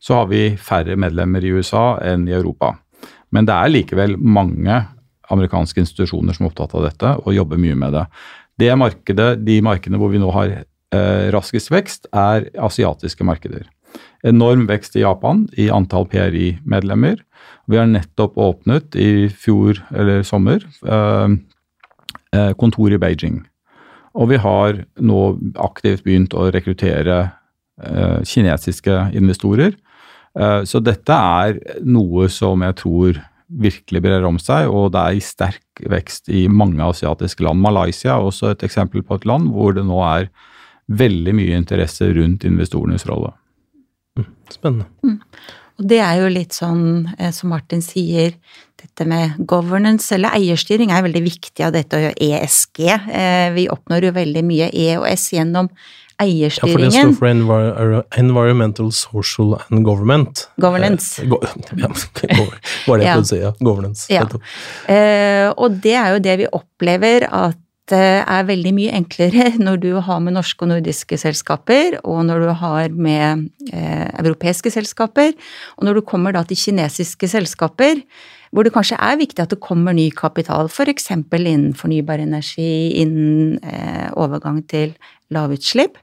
så 0.00 0.20
har 0.20 0.30
vi 0.30 0.42
færre 0.60 0.96
medlemmer 1.00 1.44
i 1.44 1.52
USA 1.56 1.94
enn 2.04 2.26
i 2.28 2.36
Europa. 2.36 2.74
Men 3.32 3.48
det 3.48 3.56
er 3.56 3.72
likevel 3.72 4.16
mange 4.20 4.82
amerikanske 5.30 5.82
institusjoner 5.84 6.36
som 6.36 6.46
er 6.46 6.52
opptatt 6.52 6.74
av 6.76 6.86
dette 6.88 7.12
og 7.22 7.34
jobber 7.36 7.60
mye 7.60 7.78
med 7.78 7.94
det. 7.96 8.06
det 8.60 8.72
markedet, 8.76 9.30
de 9.46 9.60
markedene 9.64 10.00
hvor 10.00 10.12
vi 10.12 10.20
nå 10.20 10.32
har 10.34 10.56
eh, 10.58 11.26
raskest 11.32 11.70
vekst, 11.72 12.10
er 12.12 12.50
asiatiske 12.60 13.24
markeder. 13.24 13.68
Enorm 14.26 14.66
vekst 14.68 14.98
i 14.98 15.04
Japan 15.04 15.46
i 15.58 15.70
antall 15.72 16.08
PRI-medlemmer. 16.10 17.22
Vi 17.70 17.78
har 17.78 17.88
nettopp 17.88 18.36
åpnet 18.40 18.98
i 18.98 19.30
fjor, 19.30 19.80
eller 19.94 20.26
sommer, 20.26 20.66
eh, 20.84 21.38
kontor 22.58 22.92
i 22.94 22.98
Beijing. 23.00 23.40
Og 24.18 24.30
vi 24.32 24.40
har 24.42 24.82
nå 24.98 25.20
aktivt 25.62 26.02
begynt 26.06 26.34
å 26.34 26.48
rekruttere 26.50 27.18
eh, 27.82 28.18
kinesiske 28.26 28.96
investorer. 29.18 29.76
Eh, 30.38 30.62
så 30.66 30.82
dette 30.82 31.14
er 31.14 31.60
noe 31.86 32.28
som 32.32 32.64
jeg 32.66 32.78
tror 32.82 33.20
virkelig 33.60 34.02
brer 34.02 34.26
om 34.26 34.38
seg, 34.38 34.70
og 34.70 34.92
det 34.94 35.00
er 35.02 35.18
i 35.18 35.24
sterk 35.24 35.84
vekst 35.90 36.30
i 36.30 36.44
mange 36.50 36.82
asiatiske 36.86 37.42
land. 37.42 37.62
Malaysia 37.62 38.14
er 38.14 38.26
også 38.26 38.52
et 38.52 38.62
eksempel 38.66 39.02
på 39.06 39.18
et 39.18 39.26
land 39.26 39.50
hvor 39.54 39.74
det 39.74 39.86
nå 39.86 39.98
er 40.06 40.30
veldig 40.90 41.34
mye 41.38 41.58
interesse 41.58 42.06
rundt 42.14 42.46
investorenes 42.46 43.06
rolle. 43.10 43.32
Mm, 44.18 44.30
spennende. 44.50 44.86
Mm. 45.06 45.18
Og 45.80 45.86
det 45.88 46.00
er 46.04 46.18
jo 46.20 46.30
litt 46.34 46.54
sånn 46.54 46.84
eh, 47.16 47.30
som 47.34 47.54
Martin 47.54 47.82
sier, 47.82 48.34
dette 48.80 49.06
med 49.08 49.38
governance 49.48 50.14
eller 50.16 50.34
eierstyring 50.38 50.92
er 50.94 51.04
veldig 51.06 51.22
viktig 51.24 51.64
av 51.66 51.74
dette 51.76 51.96
å 51.96 52.04
gjøre 52.04 52.28
ESG. 52.28 52.84
Eh, 52.90 53.48
vi 53.56 53.68
oppnår 53.72 54.08
jo 54.08 54.14
veldig 54.16 54.44
mye 54.46 54.70
E 54.72 54.92
og 54.98 55.08
S 55.10 55.30
gjennom 55.36 55.70
eierstyringen. 56.20 56.90
Ja, 56.92 57.06
for 57.16 57.28
det 57.30 57.36
står 57.38 57.96
for 57.96 58.20
Environmental, 58.20 58.92
Social 58.92 59.56
and 59.62 59.84
Government. 59.86 60.46
Governance. 60.60 61.22
Eh, 61.22 61.28
go 61.30 61.40
ja, 61.44 61.90
var 62.86 63.00
det 63.00 63.06
jeg 63.06 63.16
prøvde 63.16 63.24
å 63.24 63.30
si, 63.32 63.40
ja. 63.40 63.54
Governance. 63.60 64.06
Ja. 64.12 64.26
Eh, 64.90 65.48
og 65.56 65.80
det 65.84 65.96
er 65.96 66.14
jo 66.16 66.22
det 66.28 66.38
vi 66.44 66.54
opplever 66.60 67.28
at 67.30 67.58
er 67.90 68.44
veldig 68.46 68.70
mye 68.76 68.90
enklere 68.94 69.48
når 69.66 69.80
du 69.82 69.88
har 69.98 70.20
med 70.22 70.36
norske 70.36 70.62
og 70.62 70.70
nordiske 70.70 71.16
selskaper, 71.18 71.98
og 72.04 72.20
når 72.28 72.44
du 72.44 72.50
har 72.60 72.92
med 72.94 73.48
eh, 73.72 74.10
europeiske 74.20 74.70
selskaper, 74.70 75.32
og 75.74 75.88
når 75.88 75.98
du 75.98 76.06
kommer 76.06 76.36
da 76.36 76.44
til 76.46 76.60
kinesiske 76.60 77.32
selskaper, 77.32 78.04
hvor 78.50 78.66
det 78.66 78.72
kanskje 78.74 78.98
er 78.98 79.18
viktig 79.20 79.44
at 79.44 79.52
det 79.54 79.62
kommer 79.62 79.94
ny 79.94 80.08
kapital, 80.10 80.66
f.eks. 80.66 81.10
innen 81.14 81.70
fornybar 81.78 82.18
energi, 82.18 82.90
innen 82.98 83.58
eh, 83.62 84.10
overgang 84.18 84.64
til 84.66 84.96
lavutslipp, 85.30 85.98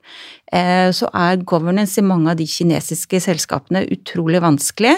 eh, 0.55 0.87
så 0.95 1.09
er 1.11 1.43
governance 1.43 1.99
i 1.99 2.05
mange 2.07 2.31
av 2.31 2.39
de 2.39 2.47
kinesiske 2.47 3.19
selskapene 3.25 3.83
utrolig 3.91 4.39
vanskelig. 4.43 4.95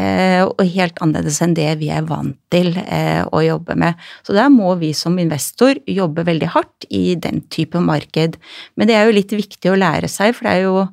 Eh, 0.00 0.40
og 0.40 0.62
helt 0.72 0.96
annerledes 1.04 1.42
enn 1.44 1.52
det 1.52 1.68
vi 1.82 1.90
er 1.92 2.06
vant 2.08 2.38
til 2.52 2.70
eh, 2.80 3.20
å 3.28 3.42
jobbe 3.44 3.76
med. 3.76 3.98
Så 4.24 4.32
der 4.32 4.48
må 4.52 4.70
vi 4.80 4.94
som 4.96 5.18
investor 5.20 5.76
jobbe 5.84 6.24
veldig 6.24 6.48
hardt 6.54 6.86
i 6.88 7.12
den 7.20 7.42
type 7.52 7.80
marked. 7.82 8.38
Men 8.76 8.88
det 8.88 8.96
er 8.96 9.04
jo 9.04 9.16
litt 9.18 9.34
viktig 9.36 9.68
å 9.68 9.76
lære 9.76 10.08
seg, 10.08 10.32
for 10.36 10.48
det 10.48 10.54
er 10.54 10.64
jo 10.64 10.86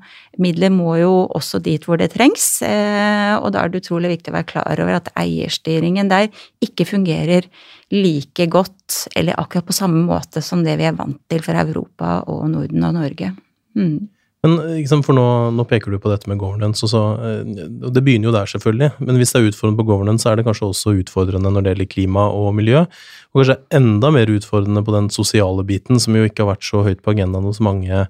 midler 0.44 0.72
må 0.76 0.98
jo 1.00 1.14
også 1.36 1.62
dit 1.64 1.88
hvor 1.88 2.00
det 2.02 2.12
trengs. 2.18 2.60
Eh, 2.68 3.36
og 3.40 3.54
da 3.56 3.64
er 3.64 3.72
det 3.72 3.86
utrolig 3.86 4.18
viktig 4.18 4.34
å 4.34 4.38
være 4.42 4.52
klar 4.52 4.84
over 4.84 5.00
at 5.00 5.12
eierstyringen 5.20 6.12
der 6.12 6.28
ikke 6.66 6.88
fungerer 6.90 7.48
like 7.96 8.52
godt 8.52 9.06
eller 9.16 9.40
akkurat 9.40 9.68
på 9.70 9.80
samme 9.80 10.04
måte 10.06 10.44
som 10.46 10.68
det 10.68 10.76
vi 10.80 10.90
er 10.92 10.98
vant 10.98 11.22
til 11.32 11.44
fra 11.46 11.64
Europa 11.64 12.20
og 12.28 12.50
Norden 12.52 12.84
og 12.84 12.98
Norge. 13.00 13.32
Mm. 13.80 14.10
Men 14.46 14.56
liksom, 14.78 15.02
for 15.04 15.18
nå, 15.18 15.26
nå, 15.52 15.66
peker 15.68 15.92
du 15.92 16.00
på 16.00 16.12
dette 16.12 16.30
med 16.32 16.40
governance, 16.40 16.80
og, 16.86 16.92
så, 16.94 17.02
eh, 17.28 17.66
og 17.84 17.92
det 17.96 18.04
begynner 18.06 18.30
jo 18.30 18.36
der, 18.38 18.48
selvfølgelig. 18.48 18.94
Men 19.04 19.20
hvis 19.20 19.34
det 19.36 19.42
er 19.42 19.50
utfordrende 19.50 19.82
på 19.82 19.88
governance, 19.90 20.24
så 20.24 20.32
er 20.32 20.40
det 20.40 20.46
kanskje 20.48 20.70
også 20.70 20.96
utfordrende 21.02 21.52
når 21.52 21.66
det 21.66 21.74
gjelder 21.74 21.92
klima 21.92 22.30
og 22.32 22.54
miljø. 22.56 22.86
Og 23.34 23.42
kanskje 23.42 23.60
enda 23.76 24.14
mer 24.16 24.32
utfordrende 24.32 24.84
på 24.88 24.96
den 24.96 25.12
sosiale 25.12 25.66
biten, 25.68 26.00
som 26.00 26.16
jo 26.16 26.30
ikke 26.30 26.46
har 26.46 26.54
vært 26.54 26.68
så 26.70 26.86
høyt 26.88 27.04
på 27.04 27.12
agendaen 27.18 27.50
hos 27.50 27.60
mange. 27.64 28.06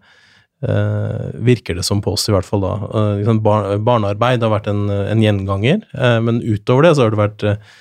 Eh, 0.59 1.27
virker 1.49 1.79
det 1.79 1.85
som 1.87 2.01
på 2.03 2.13
oss, 2.13 2.27
i 2.29 2.35
hvert 2.35 2.45
fall 2.45 2.61
da. 2.61 2.73
Eh, 2.85 3.11
liksom 3.23 3.41
bar, 3.41 3.71
barnearbeid 3.89 4.45
har 4.45 4.51
vært 4.53 4.69
en, 4.69 4.89
en 4.91 5.21
gjenganger, 5.23 5.85
eh, 5.95 6.17
men 6.21 6.43
utover 6.43 6.85
det 6.85 6.97
så 6.97 7.07
har 7.07 7.15
det 7.15 7.21
vært 7.23 7.45
eh, 7.47 7.71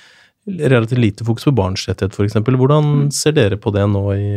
relativt 0.71 1.03
lite 1.03 1.27
fokus 1.27 1.45
på 1.45 1.53
barns 1.59 1.83
rettighet, 1.89 2.15
f.eks. 2.15 2.39
Hvordan 2.47 2.87
mm. 2.87 3.09
ser 3.13 3.35
dere 3.37 3.59
på 3.61 3.75
det 3.75 3.85
nå 3.91 4.03
i 4.15 4.29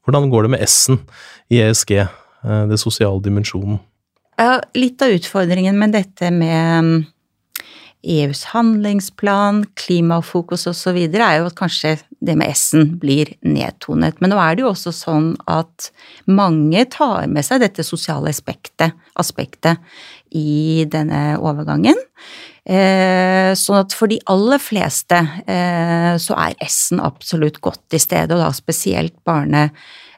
Hvordan 0.00 0.30
går 0.32 0.46
det 0.46 0.52
med 0.56 0.64
S-en 0.64 0.98
i 1.52 1.60
ESG? 1.60 1.92
Eh, 2.44 2.66
det 2.70 2.80
sosiale 2.80 3.20
dimensjonen. 3.24 3.80
Ja, 4.40 4.60
litt 4.74 5.02
av 5.04 5.12
utfordringen 5.12 5.76
med 5.76 5.92
dette 5.92 6.30
med 6.32 7.02
EUs 8.00 8.40
mm, 8.40 8.46
e 8.46 8.52
handlingsplan, 8.54 9.64
klimafokus 9.76 10.64
osv. 10.70 10.96
er 10.96 11.34
jo 11.36 11.50
at 11.50 11.58
kanskje 11.58 11.98
det 12.24 12.38
med 12.40 12.54
S-en 12.54 12.94
blir 13.00 13.34
nedtonet. 13.44 14.16
Men 14.20 14.32
nå 14.32 14.40
er 14.40 14.56
det 14.56 14.64
jo 14.64 14.70
også 14.72 14.94
sånn 14.96 15.34
at 15.44 15.90
mange 16.24 16.86
tar 16.92 17.28
med 17.28 17.44
seg 17.44 17.60
dette 17.60 17.84
sosiale 17.84 18.32
aspektet, 18.32 18.96
aspektet 19.20 19.76
i 20.32 20.86
denne 20.88 21.36
overgangen. 21.36 22.00
Eh, 22.64 23.52
sånn 23.56 23.82
at 23.82 23.96
for 23.96 24.08
de 24.08 24.20
aller 24.30 24.60
fleste 24.62 25.18
eh, 25.44 26.14
så 26.20 26.36
er 26.40 26.56
S-en 26.64 27.00
absolutt 27.04 27.60
godt 27.60 27.96
i 27.96 28.00
stedet, 28.00 28.32
og 28.32 28.40
da 28.40 28.52
spesielt 28.56 29.16
barne 29.28 29.68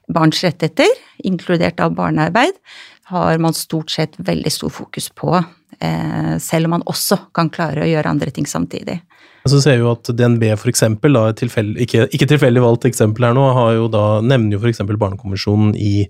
barns 0.09 0.43
rettigheter, 0.45 0.89
inkludert 1.25 1.81
av 1.81 1.95
barnearbeid, 1.95 2.59
har 3.13 3.39
man 3.39 3.55
stort 3.55 3.91
sett 3.91 4.15
veldig 4.17 4.53
stor 4.53 4.71
fokus 4.71 5.11
på. 5.15 5.37
Eh, 5.81 6.39
selv 6.39 6.69
om 6.69 6.77
man 6.77 6.85
også 6.87 7.19
kan 7.35 7.51
klare 7.51 7.85
å 7.85 7.89
gjøre 7.89 8.11
andre 8.11 8.31
ting 8.31 8.47
samtidig. 8.47 9.01
Så 9.49 9.59
ser 9.59 9.75
vi 9.75 9.83
jo 9.83 9.91
at 9.91 10.07
DNB 10.07 10.45
for 10.55 10.71
eksempel, 10.71 11.17
da, 11.19 11.33
tilfell, 11.35 11.73
ikke, 11.83 12.07
ikke, 12.15 12.29
tilfeldig 12.31 12.63
valgt 12.63 12.87
eksempel 12.87 13.27
her 13.27 13.35
nå, 13.35 13.49
har 13.57 13.73
jo 13.75 13.89
da, 13.91 14.05
nevner 14.23 14.55
jo 14.55 14.61
f.eks. 14.63 14.85
Barnekonvensjonen 14.87 15.73
i, 15.75 16.05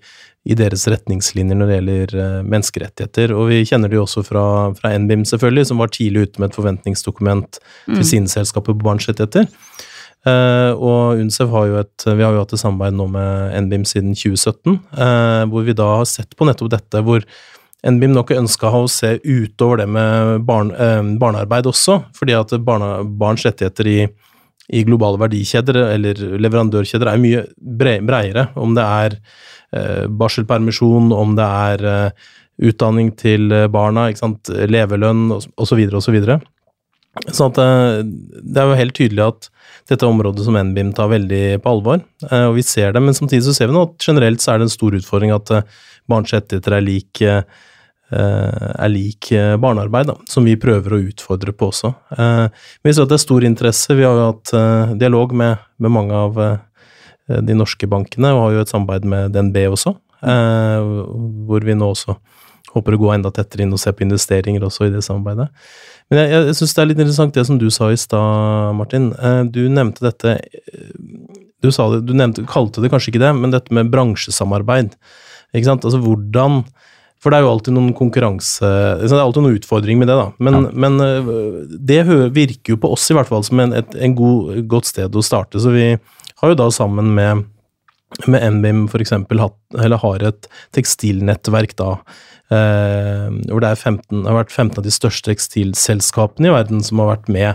i, 0.45 0.57
deres 0.59 0.85
retningslinjer 0.93 1.57
når 1.57 1.71
det 1.71 1.79
gjelder 1.79 2.13
uh, 2.19 2.43
menneskerettigheter. 2.45 3.33
Og 3.33 3.49
vi 3.49 3.63
kjenner 3.69 3.89
det 3.89 3.97
jo 3.97 4.05
også 4.05 4.25
fra, 4.27 4.45
fra 4.77 4.93
NBIM, 5.01 5.25
selvfølgelig, 5.31 5.71
som 5.71 5.81
var 5.81 5.95
tidlig 5.97 6.27
ute 6.27 6.43
med 6.43 6.51
et 6.51 6.61
forventningsdokument 6.61 7.63
til 7.63 8.03
mm. 8.03 8.09
sine 8.11 8.35
selskaper 8.35 8.77
på 8.77 8.85
barns 8.85 9.09
rettigheter. 9.09 9.49
Uh, 10.23 10.71
og 10.79 11.19
UNCEF 11.19 11.51
har 11.51 11.65
jo 11.67 11.79
et 11.81 12.05
Vi 12.07 12.23
har 12.23 12.31
jo 12.31 12.43
hatt 12.45 12.53
et 12.55 12.61
samarbeid 12.61 12.95
nå 12.95 13.09
med 13.11 13.57
NBIM 13.65 13.87
siden 13.91 14.13
2017, 14.15 14.77
uh, 14.95 15.01
eh, 15.03 15.47
hvor 15.51 15.65
vi 15.67 15.75
da 15.75 15.89
har 15.97 16.07
sett 16.07 16.37
på 16.39 16.47
nettopp 16.47 16.71
dette, 16.71 17.01
hvor 17.03 17.25
NBIM 17.83 18.15
nok 18.15 18.31
ønska 18.37 18.71
å 18.71 18.85
se 18.87 19.17
utover 19.25 19.83
det 19.83 19.89
med 19.91 20.45
barn, 20.47 20.71
uh, 20.79 21.03
barnearbeid 21.19 21.67
også, 21.67 22.05
fordi 22.15 22.37
at 22.39 22.55
barna, 22.63 23.01
barns 23.03 23.43
rettigheter 23.49 23.91
i, 23.91 23.97
i, 24.71 24.85
globale 24.87 25.19
verdikjeder 25.25 25.81
eller 25.89 26.23
leverandørkjeder 26.39 27.11
er 27.11 27.23
mye 27.25 27.43
breiere. 27.59 28.47
Om 28.55 28.79
det 28.79 28.87
er 28.87 29.19
barselpermisjon, 30.21 31.11
om 31.17 31.31
det 31.35 31.45
er 31.49 32.13
utdanning 32.61 33.09
til 33.17 33.49
barna, 33.73 34.11
ikke 34.13 34.21
sant? 34.21 34.51
levelønn 34.69 35.33
osv. 35.33 35.81
osv. 35.97 36.19
Sånn 37.33 37.55
at 37.55 37.61
det 38.05 38.61
er 38.61 38.69
jo 38.69 38.77
helt 38.83 38.99
tydelig 38.99 39.25
at 39.25 39.49
dette 39.91 40.07
området 40.07 40.45
som 40.47 40.57
NBIM 40.57 40.93
tar 40.97 41.11
veldig 41.13 41.43
på 41.63 41.75
alvor. 41.75 42.01
Eh, 42.31 42.47
og 42.49 42.57
vi 42.59 42.65
ser 42.67 42.95
det, 42.95 43.03
men 43.03 43.17
samtidig 43.17 43.45
så 43.47 43.57
ser 43.57 43.71
vi 43.71 43.77
nå 43.77 43.85
at 43.89 44.09
generelt 44.09 44.43
så 44.43 44.55
er 44.55 44.61
det 44.61 44.69
en 44.69 44.77
stor 44.77 44.97
utfordring 44.99 45.35
at 45.35 45.53
eh, 45.55 45.69
barns 46.11 46.33
rettigheter 46.35 46.77
er 46.77 46.85
lik, 46.87 47.23
eh, 47.27 47.43
er 48.13 48.93
lik 48.93 49.31
barnearbeid, 49.63 50.11
da, 50.11 50.17
som 50.29 50.45
vi 50.45 50.59
prøver 50.61 50.93
å 50.93 51.01
utfordre 51.07 51.55
på 51.57 51.71
også. 51.71 51.95
Vi 52.13 52.93
ser 52.93 53.07
at 53.07 53.09
det 53.09 53.17
er 53.17 53.23
stor 53.23 53.47
interesse. 53.49 53.97
Vi 53.97 54.05
har 54.05 54.19
jo 54.19 54.27
hatt 54.27 54.53
dialog 55.01 55.33
med, 55.33 55.63
med 55.81 55.95
mange 55.95 56.19
av 56.19 56.37
de 57.33 57.57
norske 57.57 57.89
bankene, 57.89 58.35
og 58.35 58.43
har 58.43 58.59
jo 58.59 58.67
et 58.67 58.75
samarbeid 58.75 59.09
med 59.09 59.33
DNB 59.33 59.57
også, 59.71 59.95
hvor 60.21 61.65
vi 61.65 61.79
nå 61.79 61.89
også 61.95 62.19
håper 62.75 62.97
å 62.97 63.01
gå 63.01 63.11
enda 63.15 63.33
tettere 63.33 63.65
inn 63.65 63.73
og 63.73 63.81
se 63.81 63.93
på 63.97 64.05
investeringer 64.05 64.65
også 64.69 64.91
i 64.91 64.93
det 64.93 65.03
samarbeidet. 65.07 65.49
Men 66.13 66.27
jeg, 66.29 66.45
jeg 66.51 66.57
syns 66.59 66.75
det 66.77 66.83
er 66.83 66.89
litt 66.91 66.99
interessant 67.01 67.37
det 67.39 67.47
som 67.49 67.59
du 67.61 67.71
sa 67.73 67.89
i 67.89 67.97
stad, 67.97 68.77
Martin. 68.77 69.11
Eh, 69.17 69.43
du 69.49 69.65
nevnte 69.73 70.05
dette 70.05 70.37
Du 71.63 71.71
sa 71.73 71.89
det, 71.95 72.03
du 72.05 72.13
nevnte, 72.13 72.45
kalte 72.51 72.85
det 72.85 72.91
kanskje 72.93 73.15
ikke 73.15 73.23
det, 73.23 73.33
men 73.39 73.55
dette 73.55 73.73
med 73.73 73.89
bransjesamarbeid. 73.95 74.93
Ikke 75.57 75.71
sant? 75.71 75.87
Altså 75.89 76.03
hvordan 76.03 76.63
For 77.23 77.33
det 77.33 77.39
er 77.39 77.47
jo 77.47 77.53
alltid 77.53 77.77
noen 77.77 77.93
konkurranse 77.97 78.67
Det 79.01 79.09
er 79.09 79.21
alltid 79.23 79.45
noen 79.45 79.61
utfordring 79.61 80.01
med 80.01 80.11
det, 80.11 80.19
da. 80.21 80.29
Men, 80.37 80.59
ja. 80.59 80.75
men 80.85 81.07
eh, 81.07 81.31
det 81.93 82.03
virker 82.37 82.75
jo 82.77 82.83
på 82.83 82.93
oss 82.93 83.09
i 83.09 83.17
hvert 83.17 83.31
fall 83.31 83.47
som 83.49 83.65
en, 83.65 83.73
et 83.81 83.97
en 83.97 84.19
god, 84.19 84.61
godt 84.69 84.93
sted 84.93 85.17
å 85.17 85.25
starte. 85.25 85.63
Så 85.65 85.73
vi 85.73 85.95
har 85.97 86.53
jo 86.53 86.61
da 86.61 86.69
sammen 86.75 87.17
med 87.17 87.49
med 88.29 88.43
NBIM 88.59 88.83
f.eks. 88.93 89.15
har 90.03 90.25
et 90.29 90.49
tekstilnettverk 90.77 91.71
da, 91.79 91.95
Eh, 91.97 92.32
hvor 92.53 93.63
det 93.63 93.71
15, 93.79 94.25
har 94.27 94.37
vært 94.37 94.53
15 94.53 94.81
av 94.81 94.85
de 94.85 94.93
største 94.93 95.31
tekstilselskapene 95.31 96.51
i 96.51 96.53
verden 96.53 96.83
som 96.85 97.01
har 97.03 97.13
vært 97.15 97.31
med 97.33 97.49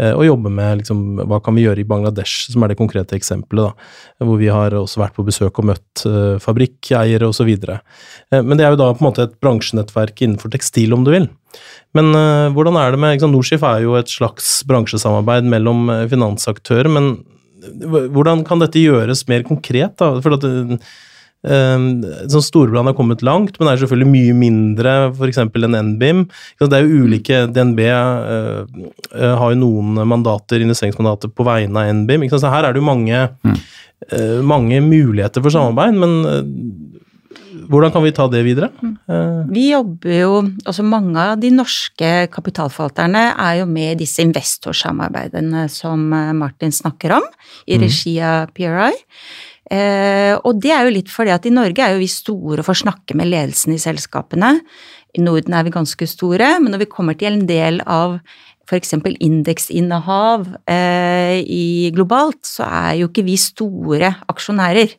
eh, 0.00 0.12
og 0.12 0.24
jobber 0.24 0.54
med 0.54 0.82
liksom, 0.82 1.02
hva 1.28 1.40
kan 1.44 1.56
vi 1.58 1.66
gjøre 1.66 1.82
i 1.82 1.88
Bangladesh, 1.88 2.48
som 2.52 2.64
er 2.64 2.72
det 2.72 2.78
konkrete 2.80 3.16
eksempelet. 3.18 3.68
da, 3.72 4.24
Hvor 4.26 4.40
vi 4.40 4.50
har 4.52 4.76
også 4.78 5.02
vært 5.02 5.16
på 5.18 5.26
besøk 5.26 5.60
og 5.60 5.68
møtt 5.72 6.04
uh, 6.06 6.38
fabrikkeiere 6.42 7.28
osv. 7.28 7.50
Uh, 7.68 7.80
men 8.40 8.56
det 8.56 8.66
er 8.66 8.74
jo 8.74 8.80
da 8.80 8.92
på 8.94 9.02
en 9.02 9.08
måte 9.10 9.26
et 9.26 9.38
bransjenettverk 9.42 10.22
innenfor 10.24 10.54
tekstil, 10.54 10.94
om 10.96 11.04
du 11.04 11.12
vil. 11.14 11.28
Men 11.96 12.12
uh, 12.14 12.48
hvordan 12.54 12.78
er 12.80 12.94
det 12.94 13.02
med 13.02 13.16
liksom, 13.16 13.34
Norskif 13.34 13.66
er 13.66 13.82
jo 13.84 13.98
et 13.98 14.12
slags 14.12 14.60
bransjesamarbeid 14.68 15.48
mellom 15.50 15.90
finansaktører, 16.08 16.88
men 16.92 17.18
hvordan 18.14 18.44
kan 18.46 18.60
dette 18.62 18.80
gjøres 18.80 19.24
mer 19.28 19.42
konkret? 19.46 19.96
da, 19.98 20.12
for 20.22 20.36
at 20.36 20.44
Ehm, 20.46 20.78
sånn 21.46 22.42
Storbrann 22.42 22.88
har 22.90 22.96
kommet 22.98 23.22
langt, 23.22 23.58
men 23.60 23.70
er 23.70 23.78
selvfølgelig 23.78 24.10
mye 24.10 24.34
mindre 24.34 24.94
f.eks. 25.12 25.38
enn 25.38 25.76
NBIM. 25.92 26.24
Det 26.58 26.68
er 26.74 26.86
jo 26.86 27.04
ulike 27.04 27.44
DNB 27.54 27.82
uh, 27.86 28.64
uh, 29.14 29.34
har 29.38 29.54
jo 29.54 29.60
noen 29.60 30.02
mandater, 30.02 30.64
investeringsmandater 30.64 31.30
på 31.30 31.46
vegne 31.46 31.84
av 31.84 31.92
NBIM. 32.02 32.26
Så 32.32 32.42
her 32.50 32.66
er 32.66 32.74
det 32.74 32.82
jo 32.82 32.88
mange, 32.90 33.22
mm. 33.46 33.58
uh, 34.12 34.38
mange 34.42 34.82
muligheter 34.82 35.44
for 35.44 35.54
samarbeid, 35.54 35.94
men 36.02 36.18
hvordan 37.68 37.92
kan 37.92 38.04
vi 38.04 38.12
ta 38.16 38.26
det 38.30 38.40
videre? 38.46 38.70
Eh. 38.82 39.40
Vi 39.52 39.68
jobber 39.70 40.14
jo 40.14 40.32
Altså 40.68 40.84
mange 40.86 41.20
av 41.20 41.40
de 41.40 41.50
norske 41.52 42.12
kapitalforvalterne 42.32 43.24
er 43.34 43.60
jo 43.60 43.68
med 43.68 43.94
i 43.94 44.00
disse 44.04 44.24
investorsamarbeidene 44.24 45.66
som 45.72 46.08
eh, 46.12 46.32
Martin 46.36 46.72
snakker 46.74 47.18
om, 47.18 47.28
i 47.66 47.76
mm. 47.76 47.84
regi 47.84 48.14
av 48.24 48.52
PRI. 48.56 48.92
Eh, 49.68 50.34
og 50.38 50.60
det 50.62 50.72
er 50.72 50.86
jo 50.86 50.94
litt 50.94 51.10
fordi 51.12 51.34
at 51.34 51.46
i 51.48 51.52
Norge 51.52 51.84
er 51.84 51.94
jo 51.94 52.02
vi 52.02 52.10
store 52.10 52.64
for 52.64 52.72
å 52.72 52.82
snakke 52.84 53.16
med 53.18 53.30
ledelsen 53.30 53.74
i 53.76 53.82
selskapene. 53.82 54.56
I 55.16 55.24
Norden 55.24 55.56
er 55.56 55.66
vi 55.66 55.74
ganske 55.74 56.08
store, 56.08 56.54
men 56.62 56.72
når 56.72 56.84
vi 56.84 56.92
kommer 56.92 57.18
til 57.18 57.34
en 57.34 57.48
del 57.48 57.82
av 57.84 58.18
f.eks. 58.68 58.92
indeksinnehav 59.24 60.44
eh, 60.68 61.40
globalt, 61.96 62.42
så 62.44 62.66
er 62.68 62.98
jo 63.00 63.08
ikke 63.08 63.24
vi 63.24 63.38
store 63.40 64.12
aksjonærer 64.28 64.92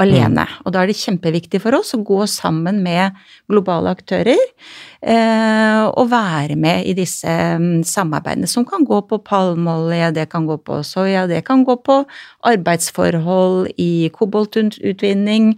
alene. 0.00 0.46
Mm. 0.48 0.62
Og 0.64 0.74
da 0.74 0.82
er 0.82 0.90
det 0.90 0.98
kjempeviktig 0.98 1.60
for 1.62 1.76
oss 1.78 1.94
å 1.94 2.02
gå 2.04 2.24
sammen 2.30 2.80
med 2.84 3.14
globale 3.50 3.92
aktører 3.94 4.40
eh, 4.40 5.84
og 5.86 6.10
være 6.10 6.56
med 6.58 6.88
i 6.88 6.94
disse 6.96 7.30
um, 7.58 7.82
samarbeidene, 7.86 8.48
som 8.50 8.66
kan 8.68 8.86
gå 8.88 9.00
på 9.08 9.20
palmeolje, 9.26 10.12
det 10.16 10.28
kan 10.32 10.48
gå 10.48 10.58
på 10.64 10.80
soya, 10.86 11.26
det 11.30 11.44
kan 11.46 11.64
gå 11.66 11.76
på 11.86 12.00
arbeidsforhold 12.50 13.74
i 13.80 14.10
koboltutvinning, 14.14 15.54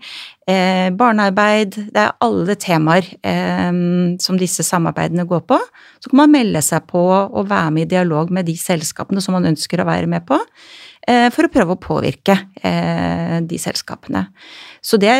eh, 0.48 0.88
barnearbeid 0.94 1.78
Det 1.94 2.02
er 2.02 2.16
alle 2.24 2.56
temaer 2.60 3.08
eh, 3.22 3.72
som 4.22 4.40
disse 4.40 4.66
samarbeidene 4.66 5.26
går 5.28 5.46
på. 5.48 5.60
Så 6.00 6.10
kan 6.10 6.24
man 6.24 6.34
melde 6.34 6.62
seg 6.64 6.88
på 6.90 7.06
og 7.06 7.48
være 7.48 7.72
med 7.72 7.86
i 7.86 7.94
dialog 7.96 8.30
med 8.30 8.46
de 8.46 8.56
selskapene 8.58 9.22
som 9.24 9.36
man 9.38 9.48
ønsker 9.48 9.80
å 9.80 9.88
være 9.88 10.10
med 10.10 10.26
på. 10.28 10.38
Eh, 11.06 11.28
for 11.34 11.46
å 11.46 11.52
prøve 11.52 11.76
å 11.76 11.82
påvirke 11.82 12.34
eh, 12.66 13.38
de 13.46 13.58
selskapene. 13.62 14.26
Så 14.82 14.98
det 14.98 15.14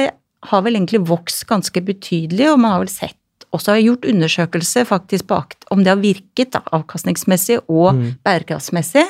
har 0.47 0.65
vel 0.67 0.79
egentlig 0.79 1.05
vokst 1.07 1.47
ganske 1.49 1.83
betydelig, 1.87 2.51
og 2.51 2.61
man 2.63 2.77
har 2.77 2.85
vel 2.85 2.93
sett 2.93 3.21
også 3.55 3.77
har 3.77 3.83
gjort 3.83 4.07
undersøkelser 4.11 4.87
faktisk 4.89 5.29
bak 5.31 5.55
om 5.73 5.83
det 5.85 5.93
har 5.93 6.03
virket 6.03 6.53
da, 6.57 6.63
avkastningsmessig 6.77 7.61
og 7.65 7.95
mm. 7.97 8.07
bærekraftsmessig. 8.27 9.07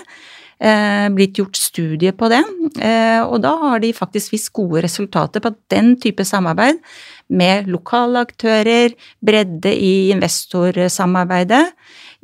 Eh, 0.56 1.06
blitt 1.12 1.36
gjort 1.36 1.58
studier 1.60 2.14
på 2.16 2.30
det, 2.32 2.38
eh, 2.80 3.20
og 3.20 3.42
da 3.44 3.50
har 3.60 3.82
de 3.82 3.90
faktisk 3.92 4.32
vist 4.32 4.48
gode 4.56 4.80
resultater 4.86 5.42
på 5.44 5.50
at 5.52 5.58
den 5.68 5.98
type 6.00 6.24
samarbeid 6.24 6.78
med 7.28 7.68
lokale 7.68 8.22
aktører, 8.24 8.94
bredde 9.20 9.74
i 9.76 10.08
investorsamarbeidet, 10.14 11.60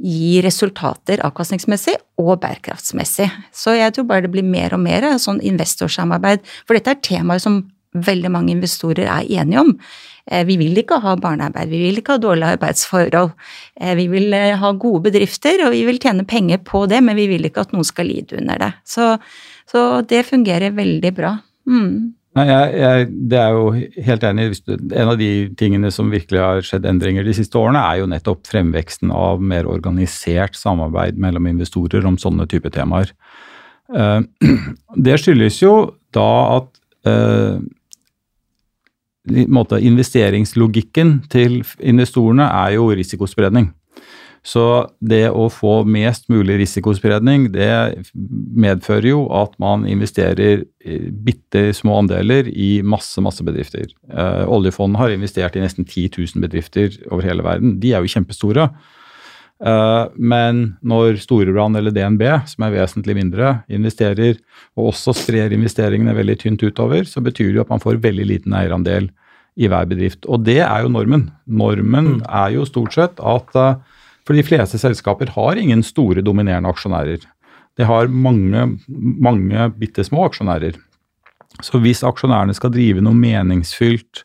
gir 0.02 0.42
resultater 0.42 1.22
avkastningsmessig 1.22 1.94
og 2.20 2.40
bærekraftsmessig. 2.42 3.28
Så 3.54 3.76
jeg 3.78 3.94
tror 3.94 4.08
bare 4.08 4.26
det 4.26 4.32
blir 4.34 4.46
mer 4.46 4.74
og 4.74 4.82
mer 4.82 5.06
sånn 5.22 5.42
investorsamarbeid, 5.46 6.42
for 6.66 6.78
dette 6.78 6.96
er 6.96 7.04
temaer 7.04 7.42
som 7.42 7.62
veldig 7.92 8.30
mange 8.32 8.54
investorer 8.54 9.06
er 9.06 9.28
enige 9.40 9.60
om. 9.60 9.74
Eh, 10.26 10.44
vi 10.48 10.56
vil 10.60 10.78
ikke 10.80 11.00
ha 11.02 11.14
barnearbeid, 11.20 11.70
vi 11.72 11.82
vil 11.86 12.00
ikke 12.00 12.16
ha 12.16 12.22
dårlige 12.22 12.56
arbeidsforhold. 12.56 13.32
Eh, 13.80 13.94
vi 13.98 14.06
vil 14.12 14.32
eh, 14.36 14.56
ha 14.58 14.72
gode 14.72 15.04
bedrifter, 15.08 15.66
og 15.66 15.74
vi 15.76 15.84
vil 15.88 16.00
tjene 16.02 16.26
penger 16.28 16.62
på 16.64 16.86
det, 16.90 17.02
men 17.04 17.18
vi 17.18 17.28
vil 17.30 17.48
ikke 17.48 17.66
at 17.66 17.74
noen 17.76 17.86
skal 17.86 18.08
lide 18.10 18.38
under 18.40 18.60
det. 18.62 18.72
Så, 18.88 19.12
så 19.70 19.84
det 20.08 20.24
fungerer 20.30 20.74
veldig 20.78 21.14
bra. 21.18 21.36
Mm. 21.68 22.14
Nei, 22.32 22.46
jeg, 22.48 22.68
jeg, 22.80 23.08
det 23.28 23.38
er 23.42 23.50
jo 23.52 23.64
helt 24.06 24.22
enig. 24.24 24.46
En 24.72 25.10
av 25.10 25.18
de 25.20 25.30
tingene 25.60 25.90
som 25.92 26.12
virkelig 26.12 26.40
har 26.40 26.62
skjedd 26.64 26.86
endringer 26.88 27.26
de 27.28 27.34
siste 27.36 27.58
årene, 27.60 27.82
er 27.84 28.00
jo 28.00 28.08
nettopp 28.08 28.48
fremveksten 28.48 29.12
av 29.12 29.42
mer 29.44 29.68
organisert 29.68 30.56
samarbeid 30.56 31.20
mellom 31.20 31.50
investorer 31.50 32.06
om 32.08 32.16
sånne 32.20 32.48
type 32.48 32.72
temaer. 32.72 33.12
Uh, 33.92 34.24
det 35.08 35.18
skyldes 35.20 35.60
jo 35.60 35.74
da 36.16 36.30
at 36.56 36.70
uh, 37.04 37.60
investeringslogikken 39.28 41.18
til 41.32 41.60
investorene 41.84 42.48
er 42.48 42.78
jo 42.78 42.88
risikospredning. 42.96 43.74
Så 44.42 44.62
det 44.98 45.28
å 45.30 45.46
få 45.54 45.84
mest 45.86 46.26
mulig 46.32 46.56
risikospredning, 46.64 47.46
det 47.54 48.02
medfører 48.12 49.06
jo 49.12 49.20
at 49.38 49.52
man 49.62 49.84
investerer 49.86 50.64
bitte 51.22 51.68
små 51.78 52.00
andeler 52.00 52.48
i 52.50 52.80
masse, 52.82 53.22
masse 53.22 53.44
bedrifter. 53.46 53.86
Eh, 54.10 54.42
oljefondet 54.50 54.98
har 54.98 55.14
investert 55.14 55.54
i 55.54 55.62
nesten 55.62 55.86
10 55.86 56.10
000 56.18 56.42
bedrifter 56.42 56.98
over 57.12 57.28
hele 57.28 57.46
verden. 57.46 57.76
De 57.82 57.94
er 57.94 58.02
jo 58.02 58.10
kjempestore. 58.16 58.66
Eh, 59.62 60.04
men 60.18 60.62
når 60.82 61.22
Storebrand 61.22 61.78
eller 61.78 61.94
DNB, 61.94 62.26
som 62.50 62.66
er 62.66 62.74
vesentlig 62.74 63.14
mindre, 63.20 63.60
investerer, 63.70 64.42
og 64.74 64.90
også 64.90 65.14
sprer 65.22 65.54
investeringene 65.54 66.18
veldig 66.18 66.40
tynt 66.42 66.66
utover, 66.66 67.06
så 67.06 67.22
betyr 67.22 67.52
det 67.52 67.60
jo 67.60 67.66
at 67.68 67.74
man 67.76 67.84
får 67.84 68.02
veldig 68.02 68.26
liten 68.34 68.58
eierandel 68.58 69.12
i 69.54 69.68
hver 69.70 69.86
bedrift. 69.86 70.26
Og 70.26 70.42
det 70.48 70.62
er 70.64 70.82
jo 70.82 70.90
normen. 70.90 71.28
Normen 71.46 72.16
mm. 72.16 72.22
er 72.26 72.54
jo 72.56 72.66
stort 72.66 72.96
sett 72.96 73.20
at 73.20 73.58
uh, 73.58 73.76
for 74.26 74.38
de 74.38 74.44
fleste 74.46 74.78
selskaper 74.78 75.32
har 75.34 75.58
ingen 75.58 75.82
store, 75.86 76.22
dominerende 76.24 76.70
aksjonærer. 76.70 77.24
De 77.78 77.88
har 77.88 78.10
mange, 78.12 78.66
mange 78.88 79.68
bitte 79.80 80.04
små 80.06 80.26
aksjonærer. 80.28 80.76
Så 81.64 81.80
hvis 81.82 82.02
aksjonærene 82.06 82.54
skal 82.56 82.72
drive 82.72 83.02
noe 83.04 83.16
meningsfylt 83.16 84.22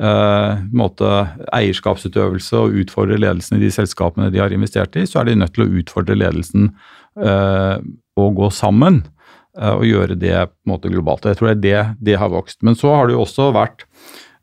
eh, 0.00 0.60
måte, 0.76 1.10
eierskapsutøvelse 1.56 2.58
og 2.58 2.76
utfordre 2.82 3.18
ledelsen 3.20 3.58
i 3.58 3.64
de 3.64 3.72
selskapene 3.74 4.30
de 4.32 4.42
har 4.42 4.54
investert 4.54 4.98
i, 4.98 5.06
så 5.08 5.20
er 5.20 5.30
de 5.30 5.38
nødt 5.40 5.54
til 5.56 5.66
å 5.66 5.72
utfordre 5.82 6.18
ledelsen 6.18 6.70
eh, 7.18 7.76
og 8.20 8.38
gå 8.38 8.50
sammen 8.54 9.02
eh, 9.58 9.74
og 9.74 9.86
gjøre 9.88 10.18
det 10.20 10.36
på 10.50 10.68
en 10.68 10.74
måte 10.74 10.92
globalt. 10.92 11.26
Jeg 11.26 11.40
tror 11.40 11.52
det 11.52 11.56
er 11.56 11.62
det 11.66 12.08
det 12.12 12.18
har 12.22 12.32
vokst. 12.32 12.60
Men 12.66 12.78
så 12.78 12.94
har 12.94 13.08
det 13.08 13.18
jo 13.18 13.24
også 13.26 13.50
vært 13.56 13.86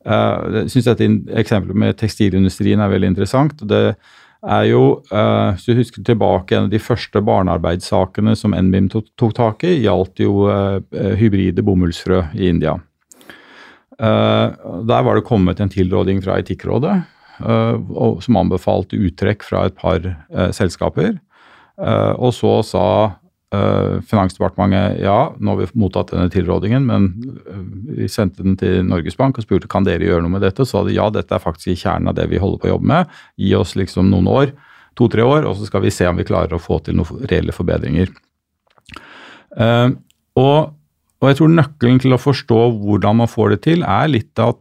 eh, 0.05 0.63
Jeg 0.63 0.75
syns 0.75 0.91
dette 0.91 1.11
eksempelet 1.43 1.83
med 1.85 1.99
tekstilindustrien 1.99 2.83
er 2.83 2.95
veldig 2.95 3.15
interessant. 3.15 3.67
det 3.67 3.97
er 4.45 4.67
jo, 4.69 4.81
uh, 5.09 5.53
hvis 5.55 5.65
du 5.65 5.77
husker 5.77 6.03
tilbake, 6.05 6.55
en 6.55 6.67
av 6.67 6.73
de 6.73 6.81
første 6.81 7.21
barnearbeidssakene 7.25 8.35
som 8.37 8.53
NBIM 8.53 8.89
tok, 8.93 9.09
tok 9.19 9.35
tak 9.37 9.65
i, 9.65 9.77
gjaldt 9.85 10.21
jo 10.21 10.45
uh, 10.45 10.77
hybride 11.17 11.65
bomullsfrø 11.65 12.23
i 12.37 12.51
India. 12.51 12.77
Uh, 13.97 14.53
der 14.85 15.05
var 15.07 15.17
det 15.17 15.25
kommet 15.25 15.61
en 15.63 15.73
tilråding 15.73 16.21
fra 16.25 16.39
Etikkrådet 16.41 16.99
som 17.37 18.37
anbefalte 18.39 18.97
uttrekk 18.97 19.43
fra 19.45 19.67
et 19.67 19.75
par 19.77 20.01
selskaper. 20.57 21.19
og 22.17 22.31
så 22.33 22.53
sa 22.65 22.85
Uh, 23.55 24.01
Finansdepartementet 24.03 24.97
ja, 24.99 25.29
nå 25.39 25.53
har 25.53 25.61
vi 25.61 25.79
mottatt 25.79 26.09
denne 26.11 26.27
tilrådingen, 26.27 26.83
men 26.83 27.05
uh, 27.47 27.61
vi 27.95 28.09
sendte 28.11 28.43
den 28.43 28.57
til 28.59 28.81
Norges 28.83 29.15
Bank 29.15 29.37
og 29.39 29.45
spurte 29.45 29.69
kan 29.71 29.85
dere 29.87 30.03
gjøre 30.03 30.25
noe 30.25 30.33
med 30.33 30.43
dette. 30.43 30.65
Så 30.67 30.81
sa 30.81 30.81
de 30.83 30.97
ja, 30.97 31.05
dette 31.15 31.31
er 31.31 31.43
faktisk 31.43 31.71
i 31.71 31.77
kjernen 31.79 32.11
av 32.11 32.17
det 32.17 32.25
vi 32.27 32.41
holder 32.43 32.59
på 32.59 32.67
å 32.67 32.73
jobbe 32.73 32.89
med. 32.91 33.13
Gi 33.39 33.53
oss 33.55 33.77
liksom 33.79 34.09
noen 34.11 34.27
år, 34.27 34.51
to-tre 34.99 35.23
år, 35.23 35.47
og 35.47 35.55
så 35.55 35.69
skal 35.69 35.85
vi 35.85 35.93
se 35.95 36.09
om 36.09 36.19
vi 36.19 36.27
klarer 36.27 36.57
å 36.57 36.59
få 36.59 36.81
til 36.83 36.99
noen 36.99 37.23
reelle 37.31 37.55
forbedringer. 37.55 38.11
Uh, 39.55 39.95
og, 40.35 40.75
og, 41.21 41.29
jeg 41.29 41.39
tror 41.39 41.55
nøkkelen 41.55 42.03
til 42.03 42.17
å 42.17 42.19
forstå 42.19 42.59
hvordan 42.81 43.21
man 43.21 43.31
får 43.31 43.55
det 43.55 43.61
til, 43.69 43.87
er 43.87 44.11
litt 44.11 44.43
at 44.43 44.59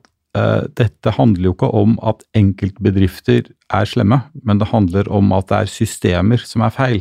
dette 0.76 1.14
handler 1.16 1.46
jo 1.46 1.52
ikke 1.54 1.68
om 1.72 1.94
at 2.04 2.18
enkeltbedrifter 2.36 3.46
er 3.72 3.86
slemme, 3.88 4.18
men 4.44 4.58
det 4.60 4.66
handler 4.68 5.08
om 5.08 5.30
at 5.32 5.46
det 5.48 5.60
er 5.62 5.70
systemer 5.72 6.42
som 6.44 6.60
er 6.66 6.74
feil. 6.76 6.98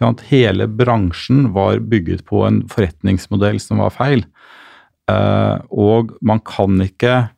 Hele 0.00 0.66
bransjen 0.66 1.52
var 1.54 1.78
bygget 1.78 2.24
på 2.26 2.42
en 2.46 2.64
forretningsmodell 2.68 3.60
som 3.62 3.78
var 3.78 3.94
feil. 3.94 4.24
Eh, 5.10 5.56
og 5.70 6.14
man 6.24 6.40
kan 6.40 6.80
ikke 6.82 7.28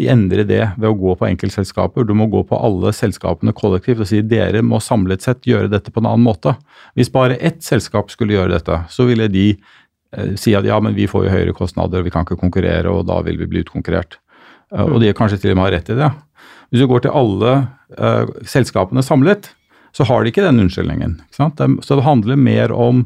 endre 0.00 0.46
det 0.48 0.62
ved 0.80 0.88
å 0.88 0.96
gå 0.96 1.14
på 1.18 1.28
enkeltselskaper. 1.28 2.06
Du 2.08 2.14
må 2.16 2.26
gå 2.32 2.42
på 2.48 2.56
alle 2.56 2.92
selskapene 2.96 3.52
kollektivt 3.56 4.00
og 4.00 4.08
si 4.08 4.22
dere 4.24 4.62
må 4.64 4.80
samlet 4.80 5.22
sett 5.26 5.46
gjøre 5.46 5.70
dette 5.70 5.92
på 5.92 6.00
en 6.00 6.08
annen 6.08 6.24
måte. 6.24 6.56
Hvis 6.96 7.12
bare 7.12 7.36
ett 7.36 7.62
selskap 7.62 8.10
skulle 8.10 8.34
gjøre 8.34 8.56
dette, 8.56 8.80
så 8.90 9.06
ville 9.08 9.28
de 9.30 9.52
eh, 9.52 10.34
si 10.40 10.56
at 10.56 10.66
ja, 10.66 10.80
men 10.80 10.96
vi 10.96 11.08
får 11.10 11.28
jo 11.28 11.36
høyere 11.36 11.56
kostnader, 11.56 12.00
og 12.00 12.08
vi 12.08 12.14
kan 12.14 12.26
ikke 12.26 12.40
konkurrere, 12.40 12.90
og 12.90 13.06
da 13.10 13.20
vil 13.26 13.38
vi 13.40 13.50
bli 13.50 13.64
utkonkurrert. 13.66 14.18
Eh, 14.74 14.86
og 14.86 14.98
de 15.04 15.12
kanskje 15.16 15.42
til 15.44 15.54
og 15.54 15.60
med 15.60 15.68
har 15.68 15.78
rett 15.78 15.94
i 15.94 16.00
det. 16.00 16.10
Hvis 16.70 16.84
du 16.84 16.86
går 16.86 17.02
til 17.02 17.16
alle 17.18 17.54
uh, 17.98 18.28
selskapene 18.46 19.02
samlet, 19.02 19.48
så 19.96 20.06
har 20.08 20.22
de 20.22 20.32
ikke 20.32 20.44
den 20.44 20.62
unnskyldningen. 20.64 21.18
Ikke 21.30 21.50
så 21.82 21.98
det 21.98 22.06
handler 22.06 22.38
mer 22.38 22.72
om 22.72 23.04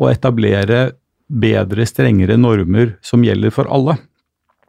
å 0.00 0.08
etablere 0.10 0.92
bedre, 1.30 1.86
strengere 1.86 2.38
normer 2.40 2.96
som 3.06 3.24
gjelder 3.24 3.52
for 3.54 3.70
alle. 3.70 3.96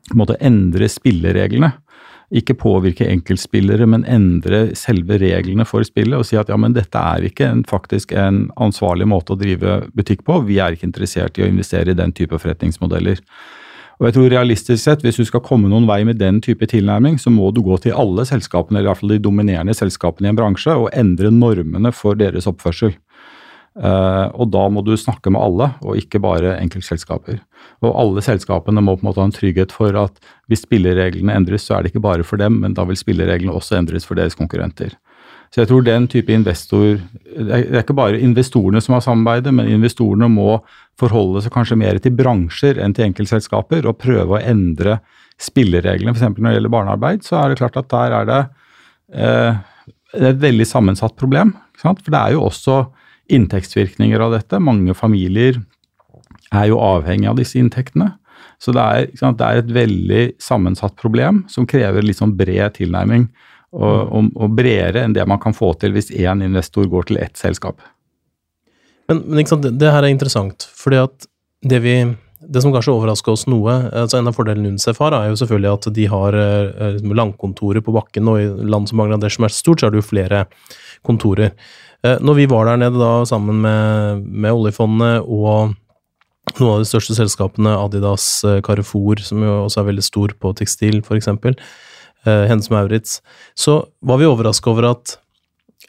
På 0.10 0.16
en 0.16 0.22
måte 0.24 0.40
endre 0.44 0.90
spillereglene. 0.92 1.72
Ikke 2.32 2.56
påvirke 2.56 3.10
enkeltspillere, 3.12 3.86
men 3.92 4.06
endre 4.08 4.70
selve 4.80 5.18
reglene 5.20 5.66
for 5.68 5.84
spillet 5.84 6.16
og 6.16 6.28
si 6.28 6.38
at 6.40 6.52
ja, 6.52 6.56
men 6.60 6.76
dette 6.76 7.00
er 7.00 7.26
ikke 7.28 7.50
en, 7.50 7.66
faktisk 7.68 8.14
en 8.16 8.46
ansvarlig 8.62 9.10
måte 9.12 9.36
å 9.36 9.40
drive 9.40 9.82
butikk 9.98 10.24
på. 10.28 10.40
Vi 10.48 10.62
er 10.64 10.78
ikke 10.78 10.88
interessert 10.88 11.40
i 11.40 11.44
å 11.44 11.50
investere 11.52 11.92
i 11.92 11.98
den 11.98 12.16
type 12.16 12.40
forretningsmodeller. 12.40 13.20
Og 14.02 14.08
jeg 14.08 14.16
tror 14.16 14.32
realistisk 14.34 14.82
sett, 14.82 15.04
Hvis 15.06 15.22
du 15.22 15.26
skal 15.30 15.44
komme 15.46 15.70
noen 15.70 15.86
vei 15.86 16.02
med 16.04 16.18
den 16.18 16.42
type 16.42 16.66
tilnærming, 16.66 17.20
så 17.22 17.30
må 17.30 17.52
du 17.54 17.62
gå 17.62 17.78
til 17.78 17.94
alle 17.94 18.26
selskapene, 18.26 18.80
eller 18.80 18.90
i 18.90 18.92
hvert 18.92 19.02
fall 19.04 19.14
de 19.14 19.22
dominerende 19.22 19.76
selskapene 19.78 20.26
i 20.26 20.32
en 20.34 20.40
bransje, 20.40 20.74
og 20.74 20.90
endre 20.92 21.30
normene 21.30 21.94
for 21.94 22.18
deres 22.18 22.50
oppførsel. 22.50 22.96
Uh, 23.78 24.28
og 24.36 24.50
da 24.52 24.66
må 24.68 24.82
du 24.84 24.98
snakke 24.98 25.32
med 25.32 25.40
alle, 25.40 25.70
og 25.86 25.96
ikke 25.96 26.20
bare 26.20 26.58
enkeltselskaper. 26.58 27.40
Og 27.86 27.94
alle 27.94 28.24
selskapene 28.26 28.82
må 28.82 28.98
på 28.98 29.06
en 29.06 29.12
måte 29.12 29.22
ha 29.22 29.30
en 29.30 29.38
trygghet 29.38 29.72
for 29.72 29.96
at 29.96 30.18
hvis 30.50 30.66
spillereglene 30.66 31.38
endres, 31.38 31.70
så 31.70 31.78
er 31.78 31.86
det 31.86 31.94
ikke 31.94 32.04
bare 32.04 32.26
for 32.28 32.42
dem, 32.42 32.58
men 32.66 32.74
da 32.74 32.84
vil 32.90 33.00
spillereglene 33.00 33.54
også 33.54 33.78
endres 33.78 34.10
for 34.10 34.18
deres 34.20 34.36
konkurrenter. 34.36 34.98
Så 35.52 35.60
jeg 35.60 35.68
tror 35.68 35.84
den 35.84 36.06
type 36.08 36.32
investor 36.32 37.02
Det 37.28 37.58
er 37.58 37.82
ikke 37.82 37.96
bare 37.98 38.20
investorene 38.24 38.80
som 38.84 38.96
har 38.96 39.04
samarbeidet, 39.04 39.52
men 39.56 39.68
investorene 39.68 40.30
må 40.32 40.62
forholde 41.00 41.44
seg 41.44 41.52
kanskje 41.52 41.80
mer 41.80 42.00
til 42.00 42.16
bransjer 42.16 42.80
enn 42.80 42.96
til 42.96 43.10
enkeltselskaper, 43.10 43.88
og 43.88 44.00
prøve 44.00 44.38
å 44.38 44.40
endre 44.40 45.00
spillereglene. 45.42 46.14
F.eks. 46.14 46.38
når 46.38 46.48
det 46.48 46.56
gjelder 46.56 46.76
barnearbeid, 46.78 47.26
så 47.28 47.42
er 47.42 47.52
det 47.52 47.60
klart 47.60 47.80
at 47.82 47.92
der 47.92 48.16
er 48.20 48.30
det 48.30 48.40
eh, 49.18 49.60
et 50.32 50.42
veldig 50.42 50.68
sammensatt 50.68 51.18
problem. 51.20 51.56
For 51.82 52.00
det 52.08 52.20
er 52.20 52.36
jo 52.36 52.46
også 52.48 52.80
inntektsvirkninger 53.32 54.24
av 54.24 54.36
dette. 54.36 54.60
Mange 54.62 54.96
familier 54.96 55.60
er 56.52 56.68
jo 56.70 56.82
avhengig 56.84 57.30
av 57.32 57.40
disse 57.40 57.60
inntektene. 57.60 58.14
Så 58.62 58.74
det 58.76 58.82
er, 58.84 59.08
det 59.10 59.48
er 59.48 59.60
et 59.60 59.72
veldig 59.74 60.26
sammensatt 60.42 60.94
problem 61.00 61.46
som 61.50 61.66
krever 61.70 62.06
litt 62.06 62.20
sånn 62.20 62.36
bred 62.38 62.76
tilnærming. 62.78 63.26
Og, 63.72 64.00
og, 64.12 64.32
og, 64.36 64.56
bredere 64.58 65.06
enn 65.06 65.14
det 65.16 65.24
man 65.30 65.40
kan 65.40 65.56
få 65.56 65.70
til 65.80 65.94
hvis 65.96 66.10
én 66.12 66.44
investor 66.44 66.90
går 66.92 67.08
til 67.08 67.22
ett 67.24 67.40
selskap. 67.40 67.80
Men, 69.08 69.22
men 69.28 69.48
det, 69.48 69.72
det, 69.80 69.92
her 69.92 70.04
er 70.04 70.12
interessant, 70.12 70.68
fordi 70.76 71.00
at 71.00 71.30
det 71.64 71.80
vi 71.86 71.96
det 72.42 72.62
som 72.64 72.74
kanskje 72.74 72.94
overrasker 72.96 73.36
oss 73.36 73.46
noe, 73.46 73.74
altså 73.94 74.18
En 74.18 74.30
av 74.32 74.34
fordelene 74.34 74.74
UNCEF 74.74 74.98
har, 75.04 75.14
er 75.14 75.30
jo 75.30 75.38
selvfølgelig 75.38 75.72
at 75.72 75.88
de 75.94 76.06
har 76.10 76.34
landkontorer 76.34 77.20
langkontorer 77.20 77.86
på 77.86 77.94
bakken. 77.94 78.32
Og 78.32 78.40
i 78.42 78.48
land 78.66 78.90
som 78.90 78.98
Bangladesh, 78.98 79.38
som 79.38 79.46
er 79.46 79.54
stort, 79.54 79.82
så 79.82 79.88
er 79.88 79.94
det 79.94 80.02
jo 80.02 80.08
flere 80.08 80.40
kontorer. 81.06 81.54
Eh, 82.02 82.18
når 82.18 82.40
vi 82.40 82.48
var 82.50 82.66
der 82.66 82.82
nede 82.82 82.98
da 82.98 83.12
sammen 83.30 83.62
med, 83.62 84.26
med 84.26 84.58
oljefondet 84.58 85.22
og 85.22 85.76
noen 86.58 86.74
av 86.74 86.82
de 86.82 86.90
største 86.90 87.16
selskapene, 87.18 87.76
Adidas, 87.78 88.26
eh, 88.44 88.62
Carrefour, 88.66 89.22
som 89.22 89.44
jo 89.46 89.60
også 89.68 89.84
er 89.84 89.90
veldig 89.92 90.06
stor 90.06 90.34
på 90.42 90.54
tekstil, 90.58 91.04
f.eks., 91.06 91.30
Hennes 92.26 92.70
Maurits, 92.70 93.20
så 93.58 93.80
var 94.06 94.20
vi 94.22 94.28
overraska 94.30 94.70
over 94.70 94.92
at 94.92 95.16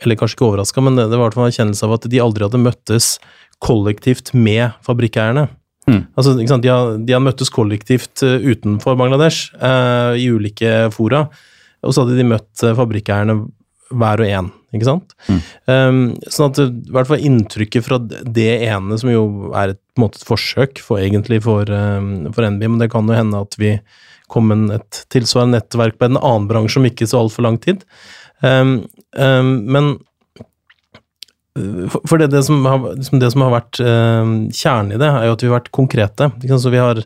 Eller 0.00 0.16
kanskje 0.16 0.38
ikke 0.38 0.46
overraska, 0.46 0.80
men 0.80 0.96
det 0.96 1.18
var 1.20 1.34
i 1.34 1.38
en 1.38 1.46
erkjennelse 1.46 1.84
av 1.86 1.92
at 1.98 2.06
de 2.10 2.20
aldri 2.22 2.46
hadde 2.46 2.58
møttes 2.58 3.18
kollektivt 3.62 4.32
med 4.34 4.72
fabrikkeierne. 4.82 5.46
Mm. 5.86 6.04
Altså, 6.14 6.34
de, 6.38 6.46
har, 6.70 6.98
de, 6.98 7.14
har, 7.14 7.22
møttes 7.22 7.50
kollektivt 7.50 8.22
uh, 8.22 8.38
utenfor 8.38 8.94
Bangladesh 8.98 9.50
eh, 9.58 10.20
i 10.22 10.28
ulike 10.30 10.92
fora, 10.94 11.24
og 11.82 11.94
så 11.94 12.04
hadde 12.04 12.20
de 12.20 12.28
møtt 12.28 12.62
uh, 12.62 12.74
fabrikkeierne 12.78 13.40
hver 13.92 14.22
og 14.22 14.30
en, 14.30 14.50
ikke 14.72 14.88
sant? 14.88 15.16
Mm. 15.26 15.40
Um, 15.68 15.98
sånn 16.30 16.52
at 16.52 16.60
i 16.62 16.94
hvert 16.94 17.10
fall 17.10 17.26
inntrykket 17.26 17.84
fra 17.84 17.98
det 18.00 18.52
ene, 18.68 18.96
som 19.00 19.10
jo 19.10 19.24
er 19.58 19.74
et, 19.74 19.82
måte, 20.00 20.22
et 20.22 20.28
forsøk 20.28 20.80
for, 20.80 21.02
egentlig 21.02 21.42
for, 21.44 21.68
um, 21.68 22.30
for 22.32 22.46
NB, 22.46 22.62
men 22.70 22.80
det 22.80 22.92
kan 22.94 23.10
jo 23.10 23.18
hende 23.18 23.42
at 23.42 23.58
vi 23.60 23.74
kom 24.32 24.48
med 24.50 24.78
et 24.78 25.02
tilsvarende 25.12 25.60
nettverk 25.60 25.98
på 26.00 26.08
en 26.08 26.20
annen 26.20 26.48
bransje 26.50 26.80
om 26.80 26.88
ikke 26.88 27.08
så 27.08 27.20
altfor 27.22 27.46
lang 27.46 27.60
tid. 27.62 27.84
Um, 28.42 28.80
men 29.12 29.94
for 32.08 32.16
det, 32.16 32.30
det, 32.32 32.42
som 32.46 32.64
har, 32.64 32.80
liksom 32.96 33.20
det, 33.20 33.28
som 33.34 33.44
har, 33.44 33.52
vært 33.52 33.80
eh, 33.84 34.30
kjernen 34.56 34.94
i 34.94 35.00
det, 35.00 35.08
er 35.10 35.26
jo 35.28 35.34
at 35.36 35.42
vi 35.44 35.50
har 35.50 35.58
vært 35.58 35.74
konkrete. 35.76 36.30
Så 36.48 36.72
vi 36.72 36.80
har 36.80 37.02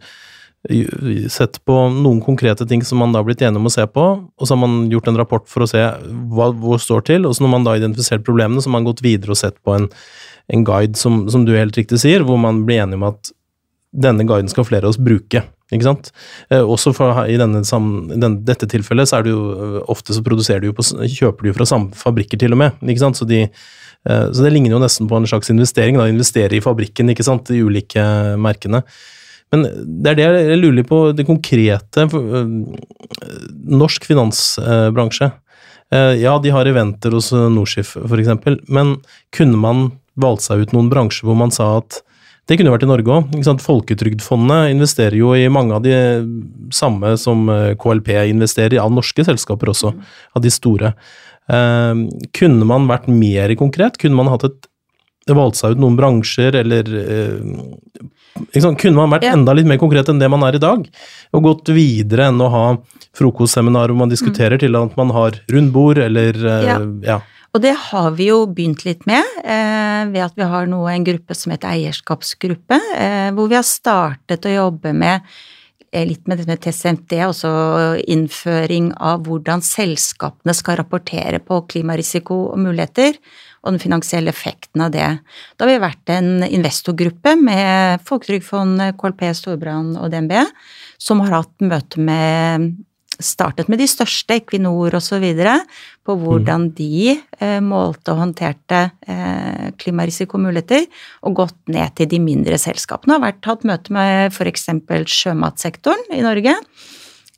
sett 1.31 1.59
på 1.65 1.75
noen 1.95 2.21
konkrete 2.25 2.67
ting 2.67 2.83
som 2.83 2.99
man 2.99 3.13
da 3.15 3.21
har 3.21 3.27
blitt 3.29 3.43
enige 3.45 3.61
om 3.61 3.69
å 3.69 3.73
se 3.73 3.85
på, 3.87 4.05
og 4.27 4.47
så 4.47 4.55
har 4.55 4.63
man 4.63 4.89
gjort 4.91 5.11
en 5.11 5.19
rapport 5.19 5.47
for 5.51 5.63
å 5.63 5.69
se 5.71 5.83
hva, 5.83 6.49
hvor 6.51 6.81
står 6.83 7.05
til, 7.07 7.27
og 7.27 7.37
så 7.37 7.45
når 7.45 7.53
man 7.53 7.67
da 7.67 7.75
har 7.75 7.83
identifisert 7.83 8.27
problemene, 8.27 8.63
så 8.63 8.71
har 8.71 8.79
man 8.79 8.89
gått 8.89 9.05
videre 9.05 9.35
og 9.35 9.41
sett 9.41 9.59
på 9.67 9.77
en, 9.77 9.87
en 10.53 10.65
guide, 10.67 10.99
som, 10.99 11.25
som, 11.31 11.47
du 11.47 11.55
helt 11.55 11.77
riktig 11.79 12.01
sier, 12.03 12.27
hvor 12.27 12.41
man 12.43 12.65
blir 12.67 12.83
enige 12.83 12.99
om 12.99 13.07
at 13.13 13.31
denne 13.93 14.27
guiden 14.29 14.51
skal 14.51 14.67
flere 14.69 14.89
av 14.89 14.95
oss 14.95 15.01
bruke. 15.01 15.45
Ikke 15.73 15.87
sant? 15.87 16.13
Eh, 16.51 16.63
også 16.63 16.93
for, 16.95 17.25
i, 17.27 17.39
denne, 17.41 17.63
i 17.63 18.21
denne, 18.21 18.37
dette 18.47 18.69
tilfellet 18.71 19.11
så 19.11 19.19
er 19.19 19.27
det 19.27 19.35
jo 19.35 19.83
ofte 19.91 20.15
så 20.15 20.23
produserer 20.27 20.63
du 20.63 20.71
jo 20.71 20.77
på, 20.79 20.87
kjøper 20.87 21.43
du 21.43 21.51
jo 21.51 21.57
fra 21.59 21.69
samme 21.69 21.97
fabrikker 21.97 22.41
til 22.41 22.55
og 22.55 22.63
med, 22.63 22.87
ikke 22.87 23.07
sant? 23.07 23.19
så 23.19 23.29
de 23.29 23.47
Eh, 24.09 24.33
så 24.33 24.45
det 24.45 24.53
ligner 24.55 24.77
jo 24.77 24.83
nesten 24.83 25.09
på 25.11 25.19
en 25.19 25.29
slags 25.29 25.51
investering. 25.51 25.99
da, 25.99 26.09
Investere 26.09 26.57
i 26.57 26.63
fabrikken, 26.65 27.11
ikke 27.11 27.27
sant, 27.27 27.49
de 27.51 27.65
ulike 27.65 28.03
merkene. 28.39 28.83
Men 29.55 29.67
det 30.03 30.13
er 30.13 30.19
det 30.19 30.27
jeg 30.51 30.61
lurer 30.63 30.87
på, 30.87 31.01
det 31.15 31.27
konkrete 31.27 32.07
eh, 32.07 32.55
Norsk 33.83 34.09
finansbransje. 34.09 35.31
Eh, 35.95 36.15
ja, 36.23 36.35
de 36.43 36.55
har 36.55 36.67
eventer 36.67 37.15
hos 37.15 37.33
Norskif 37.33 37.95
f.eks., 38.03 38.67
men 38.69 38.99
kunne 39.35 39.61
man 39.63 39.87
valgt 40.17 40.47
seg 40.47 40.65
ut 40.65 40.75
noen 40.75 40.91
bransjer 40.91 41.29
hvor 41.29 41.39
man 41.39 41.53
sa 41.55 41.77
at 41.79 42.01
det 42.47 42.59
kunne 42.59 42.73
vært 42.75 42.87
i 42.87 42.91
Norge 42.91 43.19
òg. 43.19 43.37
Folketrygdfondet 43.63 44.73
investerer 44.75 45.19
jo 45.19 45.33
i 45.35 45.49
mange 45.51 45.75
av 45.75 45.83
de 45.83 45.97
samme 46.75 47.17
som 47.19 47.49
KLP 47.83 48.13
investerer 48.31 48.77
i, 48.77 48.83
av 48.83 48.95
norske 48.95 49.27
selskaper 49.27 49.73
også, 49.73 49.91
av 50.37 50.45
de 50.45 50.53
store. 50.55 50.93
Eh, 51.51 52.07
kunne 52.39 52.69
man 52.69 52.89
vært 52.91 53.11
mer 53.11 53.55
konkret? 53.59 53.99
Kunne 54.03 54.19
man 54.19 54.31
hatt 54.31 54.47
et 54.47 54.71
valgt 55.35 55.59
seg 55.59 55.75
ut 55.75 55.83
noen 55.83 55.97
bransjer, 55.99 56.55
eller 56.55 56.87
liksom, 58.55 58.77
Kunne 58.79 58.99
man 59.01 59.11
vært 59.11 59.27
ja. 59.27 59.35
enda 59.35 59.55
litt 59.57 59.67
mer 59.67 59.81
konkret 59.83 60.09
enn 60.11 60.21
det 60.23 60.31
man 60.31 60.45
er 60.47 60.59
i 60.59 60.63
dag? 60.63 60.85
Og 61.35 61.47
gått 61.49 61.73
videre 61.75 62.29
enn 62.31 62.43
å 62.43 62.51
ha 62.53 62.67
frokostseminar 63.17 63.91
hvor 63.91 64.05
man 64.05 64.13
diskuterer, 64.13 64.59
mm. 64.59 64.63
til 64.63 64.79
at 64.79 64.99
man 65.01 65.11
har 65.17 65.41
rundbord, 65.51 65.99
eller 66.03 66.39
eh, 66.39 66.69
ja. 66.69 66.79
ja. 67.07 67.19
Og 67.55 67.63
det 67.65 67.75
har 67.89 68.11
vi 68.19 68.31
jo 68.31 68.45
begynt 68.51 68.85
litt 68.85 69.07
med, 69.09 69.25
eh, 69.45 70.05
ved 70.13 70.23
at 70.25 70.37
vi 70.37 70.49
har 70.49 70.67
nå 70.67 70.83
en 70.91 71.05
gruppe 71.05 71.35
som 71.35 71.53
heter 71.53 71.73
eierskapsgruppe, 71.73 72.81
eh, 72.97 73.31
hvor 73.33 73.49
vi 73.49 73.59
har 73.59 73.67
startet 73.67 74.45
å 74.45 74.57
jobbe 74.57 74.93
med 74.93 75.23
litt 75.93 76.27
med 76.29 76.39
det 76.39 76.47
med 76.47 76.61
TCMD, 76.61 77.13
altså 77.25 77.51
innføring 78.11 78.91
av 79.01 79.23
hvordan 79.25 79.63
selskapene 79.65 80.53
skal 80.53 80.77
rapportere 80.77 81.39
på 81.41 81.63
klimarisiko 81.71 82.53
og 82.53 82.59
muligheter, 82.59 83.17
og 83.65 83.75
den 83.75 83.83
finansielle 83.83 84.31
effekten 84.31 84.85
av 84.85 84.93
det. 84.95 85.07
Da 85.57 85.65
har 85.65 85.73
vi 85.73 85.83
vært 85.83 86.13
en 86.15 86.45
investorgruppe 86.47 87.35
med 87.41 88.05
Folketrygdfondet, 88.07 88.99
KLP, 89.01 89.25
Storbrann 89.35 89.97
og 89.99 90.13
DNB, 90.13 90.37
som 90.99 91.23
har 91.25 91.41
hatt 91.41 91.65
møte 91.65 92.03
med 92.03 92.77
startet 93.17 93.71
med 93.73 93.81
de 93.81 93.89
største, 93.89 94.37
Equinor 94.37 94.95
osv., 94.99 95.25
på 96.07 96.17
hvordan 96.21 96.69
mm. 96.69 96.75
de 96.79 97.17
eh, 97.17 97.59
målte 97.65 98.15
og 98.15 98.23
håndterte 98.23 98.83
eh, 99.07 99.73
klimarisikomuligheter, 99.81 100.87
og 101.27 101.41
gått 101.43 101.59
ned 101.73 101.97
til 101.99 102.11
de 102.13 102.23
mindre 102.23 102.59
selskapene. 102.63 103.17
Har 103.17 103.27
vært 103.27 103.51
hatt 103.51 103.67
møte 103.69 103.95
med 103.97 104.31
f.eks. 104.31 104.69
sjømatsektoren 105.17 106.17
i 106.17 106.23
Norge. 106.25 106.55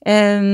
Eh, 0.05 0.53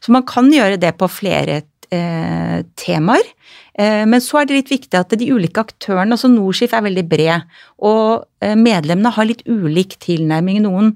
så 0.00 0.14
man 0.14 0.26
kan 0.28 0.50
gjøre 0.54 0.80
det 0.80 0.94
på 1.00 1.10
flere 1.10 1.62
eh, 1.90 2.62
temaer. 2.78 3.34
Eh, 3.80 4.04
men 4.08 4.22
så 4.22 4.40
er 4.40 4.48
det 4.48 4.58
litt 4.58 4.72
viktig 4.72 4.98
at 4.98 5.14
de 5.18 5.30
ulike 5.32 5.62
aktørene, 5.62 6.14
altså 6.16 6.30
Norskif 6.30 6.74
er 6.76 6.84
veldig 6.86 7.06
bred, 7.10 7.48
og 7.86 8.26
eh, 8.44 8.56
medlemmene 8.58 9.12
har 9.14 9.28
litt 9.28 9.44
ulik 9.48 9.96
tilnærming. 10.02 10.62
Noen 10.66 10.94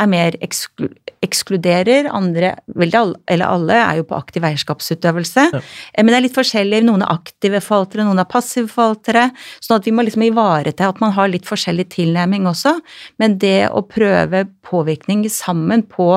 er 0.00 0.10
mer 0.10 0.38
eksklu 0.44 0.90
ekskluderer, 1.24 2.08
andre 2.12 2.54
alle, 2.76 3.16
eller 3.30 3.48
alle 3.48 3.76
er 3.80 4.00
jo 4.00 4.06
på 4.08 4.16
aktiv 4.18 4.44
eierskapsutøvelse. 4.44 5.46
Ja. 5.54 5.60
Eh, 5.94 6.02
men 6.02 6.12
det 6.12 6.18
er 6.18 6.26
litt 6.26 6.36
forskjellig. 6.36 6.82
Noen 6.84 7.04
er 7.04 7.14
aktive 7.14 7.62
forvaltere, 7.64 8.06
noen 8.06 8.22
er 8.22 8.28
passive 8.30 8.68
forvaltere. 8.72 9.30
Sånn 9.64 9.78
at 9.78 9.88
vi 9.88 9.94
må 9.94 10.04
liksom 10.04 10.26
ivareta 10.26 10.90
at 10.90 11.00
man 11.00 11.14
har 11.16 11.30
litt 11.32 11.48
forskjellig 11.48 11.88
tilnærming 11.96 12.48
også. 12.50 12.76
Men 13.22 13.38
det 13.42 13.70
å 13.70 13.84
prøve 13.88 14.44
påvirkning 14.68 15.24
sammen 15.32 15.86
på 15.88 16.10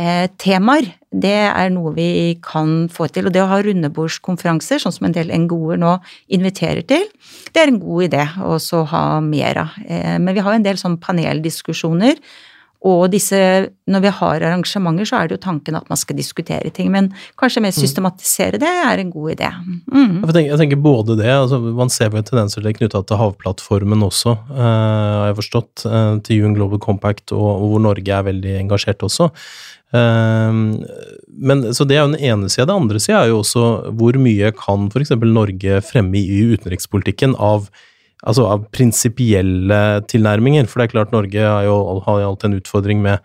eh, 0.00 0.26
temaer, 0.40 0.90
det 1.10 1.36
er 1.50 1.72
noe 1.74 1.92
vi 1.96 2.10
kan 2.44 2.84
få 2.92 3.08
til. 3.10 3.28
Og 3.28 3.34
det 3.34 3.42
å 3.42 3.48
ha 3.50 3.62
rundebordskonferanser, 3.64 4.82
sånn 4.82 4.94
som 4.94 5.08
en 5.08 5.16
del 5.16 5.32
NGO-er 5.44 5.80
nå 5.82 5.96
inviterer 6.36 6.84
til, 6.86 7.08
det 7.50 7.62
er 7.62 7.72
en 7.72 7.82
god 7.82 8.10
idé 8.10 8.28
å 8.46 8.84
ha 8.92 9.04
mer 9.24 9.64
av. 9.64 9.80
Eh, 9.86 10.16
men 10.18 10.34
vi 10.34 10.42
har 10.42 10.54
jo 10.54 10.62
en 10.62 10.70
del 10.70 10.80
sånn 10.80 11.00
paneldiskusjoner 11.02 12.22
og 12.80 13.10
disse, 13.12 13.36
når 13.92 14.00
vi 14.06 14.10
har 14.16 14.40
arrangementer, 14.40 15.04
så 15.04 15.18
er 15.18 15.28
det 15.28 15.36
jo 15.36 15.42
tanken 15.42 15.76
at 15.76 15.88
man 15.92 15.98
skal 16.00 16.16
diskutere 16.16 16.70
ting. 16.72 16.88
Men 16.92 17.10
kanskje 17.40 17.60
mer 17.60 17.74
mm. 17.74 17.76
systematisere 17.76 18.60
det 18.60 18.70
er 18.70 19.02
en 19.02 19.10
god 19.12 19.34
idé. 19.34 19.50
Mm. 19.60 20.22
Jeg, 20.22 20.32
tenker, 20.32 20.46
jeg, 20.46 20.60
tenker, 20.62 20.80
både 20.80 21.18
det, 21.20 21.28
altså 21.28 21.58
man 21.60 21.92
ser 21.92 22.08
jo 22.08 22.22
tendenser 22.24 22.64
til 22.64 22.78
knytta 22.78 23.02
til 23.04 23.20
havplattformen 23.20 24.06
også, 24.06 24.32
uh, 24.48 24.62
har 24.62 25.28
jeg 25.28 25.40
forstått. 25.42 25.84
Uh, 25.84 26.14
til 26.24 26.46
UN 26.46 26.56
Global 26.56 26.80
Compact, 26.80 27.34
og, 27.36 27.50
og, 27.50 27.66
hvor 27.74 27.84
Norge 27.90 28.16
er 28.16 28.24
veldig 28.30 28.56
engasjert 28.62 29.04
også. 29.04 29.28
Uh, 29.92 30.80
men, 31.28 31.68
så 31.76 31.84
det 31.84 31.98
er 31.98 32.06
jo 32.06 32.14
den 32.14 32.26
ene 32.32 32.48
sida. 32.48 32.70
Det 32.70 32.80
andre 32.80 33.04
sida 33.04 33.20
er 33.20 33.34
jo 33.34 33.42
også 33.42 33.66
hvor 33.92 34.16
mye 34.24 34.54
kan 34.56 34.88
f.eks. 34.88 35.12
Norge 35.20 35.84
fremme 35.84 36.24
i 36.24 36.42
utenrikspolitikken 36.54 37.36
av 37.36 37.68
altså 38.20 38.48
av 38.50 38.66
prinsipielle 38.74 39.82
tilnærminger. 40.10 40.66
For 40.68 40.80
det 40.80 40.88
er 40.88 40.96
klart 40.96 41.14
Norge 41.14 41.46
har 41.46 41.68
jo, 41.68 41.78
har 42.06 42.26
alltid 42.26 42.50
en 42.50 42.60
utfordring 42.60 43.04
med 43.04 43.24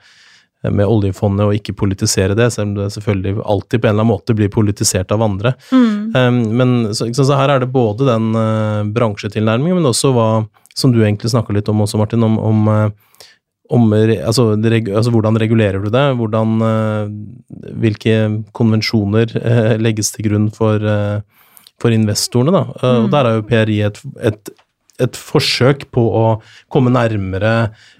med 0.73 0.87
oljefondet 0.87 1.47
og 1.47 1.55
ikke 1.57 1.75
politisere 1.77 2.35
det, 2.37 2.49
selv 2.53 2.69
om 2.69 2.75
det 2.77 2.91
selvfølgelig 2.95 3.37
alltid 3.43 3.81
på 3.81 3.87
en 3.87 3.93
eller 3.93 4.05
annen 4.05 4.13
måte 4.13 4.35
blir 4.37 4.51
politisert 4.53 5.11
av 5.13 5.23
andre. 5.25 5.55
Um, 5.71 6.39
men 6.57 6.75
så, 6.95 7.09
så, 7.13 7.27
her 7.37 7.55
er 7.55 7.63
det 7.63 7.71
både 7.73 8.07
den 8.07 8.31
uh, 8.37 8.85
bransjetilnærmingen, 8.95 9.81
men 9.81 9.91
også 9.91 10.13
hva, 10.15 10.29
som 10.75 10.93
du 10.93 11.01
egentlig 11.03 11.33
snakka 11.33 11.55
litt 11.55 11.69
om 11.71 11.83
også, 11.85 11.99
Martin, 12.01 12.25
om, 12.25 12.37
om, 12.39 12.67
uh, 12.71 13.29
om 13.75 13.87
altså, 13.93 14.51
altså, 14.55 15.13
hvordan 15.13 15.39
regulerer 15.41 15.83
du 15.83 15.91
det? 15.93 16.05
Hvordan, 16.19 16.57
uh, 16.61 17.71
hvilke 17.81 18.19
konvensjoner 18.55 19.37
legges 19.81 20.13
til 20.15 20.29
grunn 20.29 20.51
for, 20.53 20.81
for 21.81 21.93
investorene? 21.95 22.53
Da? 22.53 22.67
Mm. 22.81 23.07
Og 23.07 23.09
der 23.13 23.29
er 23.29 23.39
jo 23.39 23.49
PRI 23.49 23.81
et, 23.89 24.05
et 24.21 24.55
et 25.03 25.17
forsøk 25.19 25.85
på 25.93 26.03
å 26.17 26.23
komme 26.71 26.93
nærmere 26.93 27.51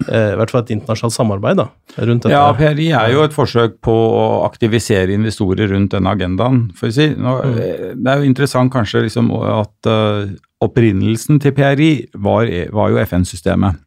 eh, 0.06 0.32
i 0.32 0.38
hvert 0.38 0.52
fall 0.52 0.64
et 0.64 0.72
internasjonalt 0.72 1.16
samarbeid 1.16 1.60
da, 1.60 1.66
rundt 1.98 2.24
dette. 2.24 2.32
Ja, 2.32 2.48
PRI 2.56 2.88
er 2.96 3.12
jo 3.12 3.24
et 3.26 3.36
forsøk 3.36 3.78
på 3.84 3.92
å 3.92 4.24
aktivisere 4.46 5.12
investorer 5.16 5.70
rundt 5.74 5.92
denne 5.92 6.14
agendaen. 6.16 6.66
for 6.76 6.88
å 6.88 6.96
si. 6.96 7.10
Nå, 7.12 7.36
mm. 7.36 7.56
Eh, 7.60 7.86
det 7.94 8.12
er 8.12 8.22
jo 8.22 8.30
interessant 8.30 8.72
kanskje 8.72 9.06
liksom 9.06 9.28
at 9.36 9.90
uh, 9.90 10.24
opprinnelsen 10.64 11.40
til 11.42 11.54
PRI 11.56 11.90
var, 12.14 12.48
var 12.72 12.92
jo 12.92 13.02
FN-systemet. 13.04 13.82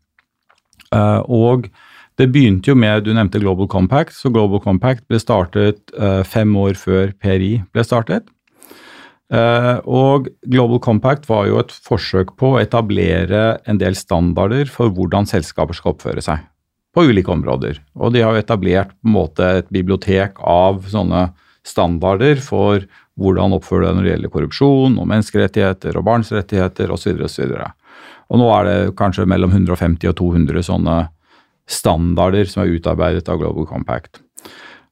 Uh, 0.93 1.22
og 1.26 1.69
det 2.19 2.28
begynte 2.34 2.72
jo 2.72 2.76
med 2.76 3.06
Du 3.06 3.13
nevnte 3.15 3.39
Global 3.39 3.69
Compact. 3.69 4.13
så 4.13 4.30
Global 4.30 4.60
Compact 4.62 5.06
ble 5.08 5.22
startet 5.22 5.82
uh, 5.98 6.22
fem 6.28 6.52
år 6.58 6.78
før 6.78 7.13
PRI 7.17 7.62
ble 7.74 7.86
startet. 7.86 8.28
Uh, 9.30 9.78
og 9.86 10.30
Global 10.50 10.80
Compact 10.82 11.28
var 11.30 11.46
jo 11.46 11.60
et 11.62 11.74
forsøk 11.86 12.34
på 12.39 12.56
å 12.56 12.62
etablere 12.63 13.60
en 13.70 13.78
del 13.78 13.98
standarder 13.98 14.72
for 14.74 14.89
hvordan 14.89 15.30
selskaper 15.30 15.78
skal 15.78 15.94
oppføre 15.94 16.24
seg 16.26 16.48
på 16.96 17.04
ulike 17.06 17.30
områder. 17.30 17.78
Og 18.02 18.15
de 18.15 18.24
har 18.26 18.34
jo 18.34 18.42
etablert 18.42 18.96
på 18.96 19.12
en 19.12 19.15
måte 19.20 19.52
et 19.60 19.70
bibliotek 19.70 20.42
av 20.42 20.82
sånne 20.89 21.28
standarder 21.68 22.42
for 22.42 22.88
hvordan 23.20 23.54
oppføre 23.58 23.86
deg 23.86 23.98
når 23.98 24.06
det 24.08 24.13
gjelder 24.13 24.34
korrupsjon 24.34 24.98
og 24.98 25.10
menneskerettigheter 25.12 26.00
og 26.00 26.08
barns 26.08 26.32
rettigheter 26.34 26.89
osv. 26.96 27.22
Og, 27.22 27.94
og 28.34 28.42
nå 28.42 28.50
er 28.56 28.70
det 28.70 28.78
kanskje 29.00 29.28
mellom 29.30 29.54
150 29.54 30.10
og 30.10 30.18
200 30.22 30.65
sånne 30.72 30.98
standarder 31.70 32.50
som 32.50 32.63
er 32.63 32.74
utarbeidet 32.80 33.30
av 33.30 33.42
Global 33.42 33.68
Compact. 33.70 34.24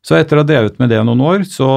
Så 0.06 0.20
etter 0.20 0.38
å 0.38 0.44
ha 0.44 0.48
drevet 0.48 0.78
med 0.80 0.92
det 0.94 1.00
noen 1.04 1.24
år, 1.26 1.48
så 1.50 1.70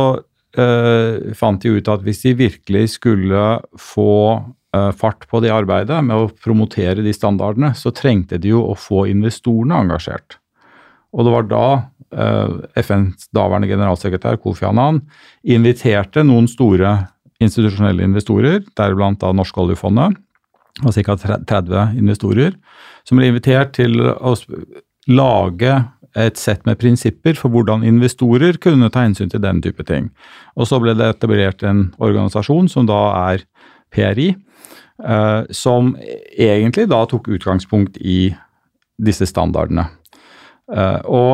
uh, 0.58 1.34
fant 1.36 1.60
de 1.62 1.76
ut 1.76 1.90
at 1.92 2.02
hvis 2.06 2.24
de 2.24 2.34
virkelig 2.38 2.86
skulle 2.96 3.44
få 3.78 4.14
uh, 4.40 4.90
fart 4.96 5.26
på 5.30 5.42
det 5.44 5.52
arbeidet 5.54 6.00
med 6.06 6.16
å 6.16 6.30
promotere 6.42 7.04
de 7.04 7.14
standardene, 7.14 7.74
så 7.78 7.92
trengte 7.94 8.40
de 8.40 8.54
jo 8.54 8.64
å 8.66 8.76
få 8.78 9.06
investorene 9.10 9.82
engasjert. 9.84 10.40
Og 11.10 11.26
det 11.26 11.32
var 11.34 11.46
da 11.50 11.66
eh, 12.14 12.52
FNs 12.78 13.30
daværende 13.34 13.66
generalsekretær 13.70 14.38
Kofi 14.42 14.66
Annan 14.68 15.00
inviterte 15.42 16.22
noen 16.26 16.48
store 16.50 16.92
institusjonelle 17.42 18.04
investorer, 18.04 18.60
deriblant 18.78 19.20
da 19.22 19.32
Norske 19.34 19.62
oljefondet, 19.62 20.18
og 20.84 20.94
ca. 20.94 21.16
30 21.18 21.98
investorer, 21.98 22.54
som 23.08 23.18
ble 23.18 23.30
invitert 23.30 23.74
til 23.76 23.98
å 24.00 24.36
lage 25.10 25.72
et 26.18 26.38
sett 26.40 26.64
med 26.66 26.78
prinsipper 26.80 27.36
for 27.38 27.52
hvordan 27.52 27.84
investorer 27.86 28.58
kunne 28.62 28.90
ta 28.90 29.04
hensyn 29.04 29.30
til 29.30 29.42
den 29.42 29.60
type 29.62 29.84
ting. 29.86 30.10
Og 30.56 30.66
så 30.66 30.80
ble 30.82 30.96
det 30.98 31.12
etablert 31.14 31.62
en 31.66 31.90
organisasjon 32.02 32.70
som 32.72 32.88
da 32.88 33.00
er 33.32 33.44
PRI, 33.94 34.32
eh, 35.04 35.40
som 35.54 35.94
egentlig 36.00 36.88
da 36.90 37.04
tok 37.10 37.30
utgangspunkt 37.30 38.00
i 38.00 38.34
disse 39.00 39.28
standardene. 39.28 39.86
Uh, 40.70 41.00
og 41.10 41.32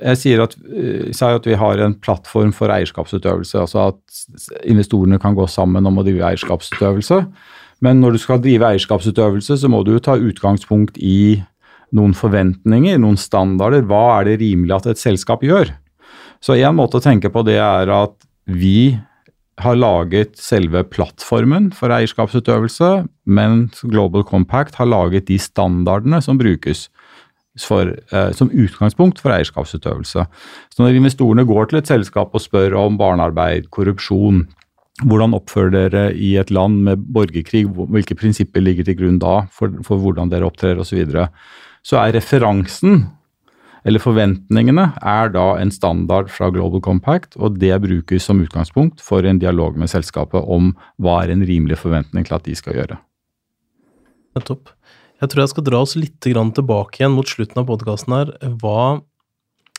jeg 0.00 0.16
sier 0.16 0.42
at, 0.46 0.54
uh, 0.64 1.10
sier 1.12 1.36
at, 1.36 1.44
vi 1.44 1.56
har 1.60 1.80
en 1.84 1.92
plattform 2.00 2.54
for 2.56 2.72
eierskapsutøvelse, 2.72 3.58
altså 3.60 3.90
at 3.90 4.62
investorene 4.64 5.18
kan 5.20 5.36
gå 5.36 5.44
sammen 5.50 5.84
om 5.84 6.00
å 6.00 6.04
drive 6.06 6.24
eierskapsutøvelse. 6.24 7.18
Men 7.84 8.00
når 8.00 8.16
du 8.16 8.20
skal 8.22 8.40
drive 8.40 8.64
eierskapsutøvelse, 8.64 9.58
så 9.60 9.70
må 9.70 9.82
du 9.84 9.92
jo 9.92 10.02
ta 10.02 10.16
utgangspunkt 10.16 10.96
i 11.04 11.42
noen 11.96 12.14
forventninger, 12.16 12.98
noen 13.00 13.18
standarder. 13.20 13.86
Hva 13.88 14.18
er 14.18 14.30
det 14.30 14.40
rimelig 14.42 14.76
at 14.76 14.90
et 14.92 15.00
selskap 15.00 15.44
gjør? 15.46 15.72
Så 16.44 16.54
en 16.58 16.76
måte 16.78 17.00
å 17.00 17.04
tenke 17.04 17.32
på 17.34 17.42
det 17.46 17.58
er 17.62 17.90
at 17.90 18.14
vi 18.48 18.98
har 19.58 19.78
laget 19.78 20.36
selve 20.38 20.84
plattformen 20.86 21.72
for 21.74 21.90
eierskapsutøvelse, 21.90 23.08
mens 23.26 23.82
Global 23.82 24.22
Compact 24.26 24.78
har 24.78 24.86
laget 24.86 25.26
de 25.30 25.38
standardene 25.42 26.20
som 26.22 26.38
brukes 26.38 26.86
for, 27.58 27.90
eh, 28.12 28.30
som 28.32 28.50
utgangspunkt 28.50 29.18
for 29.18 29.34
eierskapsutøvelse. 29.34 30.26
Så 30.70 30.78
når 30.78 31.00
investorene 31.00 31.46
går 31.46 31.70
til 31.70 31.78
et 31.78 31.90
selskap 31.90 32.34
og 32.34 32.40
spør 32.40 32.76
om 32.78 32.96
barnearbeid, 32.96 33.70
korrupsjon, 33.70 34.46
hvordan 35.06 35.34
oppfører 35.34 35.90
dere 35.90 36.04
i 36.14 36.36
et 36.36 36.50
land 36.50 36.82
med 36.82 37.02
borgerkrig, 37.14 37.66
hvilke 37.66 38.16
prinsipper 38.18 38.62
ligger 38.62 38.84
til 38.84 38.96
grunn 38.98 39.18
da 39.18 39.46
for, 39.50 39.70
for 39.86 39.98
hvordan 39.98 40.30
dere 40.30 40.46
opptrer 40.46 40.78
osv., 40.78 40.90
så, 40.90 40.96
videre 40.98 41.28
så 41.86 42.00
er 42.02 42.16
referansen, 42.16 43.06
eller 43.88 44.02
forventningene, 44.02 44.90
er 45.06 45.30
da 45.32 45.46
en 45.60 45.70
standard 45.72 46.32
fra 46.32 46.50
Global 46.52 46.82
Compact, 46.84 47.36
og 47.38 47.60
det 47.62 47.72
brukes 47.84 48.26
som 48.28 48.42
utgangspunkt 48.42 49.02
for 49.04 49.24
en 49.24 49.40
dialog 49.40 49.78
med 49.80 49.90
selskapet 49.92 50.44
om 50.44 50.74
hva 51.00 51.22
er 51.22 51.32
en 51.32 51.44
rimelig 51.46 51.80
forventning 51.84 52.26
til 52.28 52.36
at 52.36 52.48
de 52.48 52.56
skal 52.58 52.76
gjøre. 52.80 52.98
Nettopp. 54.36 54.74
Jeg 55.18 55.30
tror 55.30 55.42
jeg 55.42 55.52
skal 55.54 55.66
dra 55.66 55.82
oss 55.82 55.96
litt 55.98 56.18
tilbake 56.22 57.00
igjen 57.00 57.14
mot 57.16 57.26
slutten 57.26 57.62
av 57.62 57.66
podkasten 57.70 58.14
her. 58.14 58.34
Hva, 58.62 59.00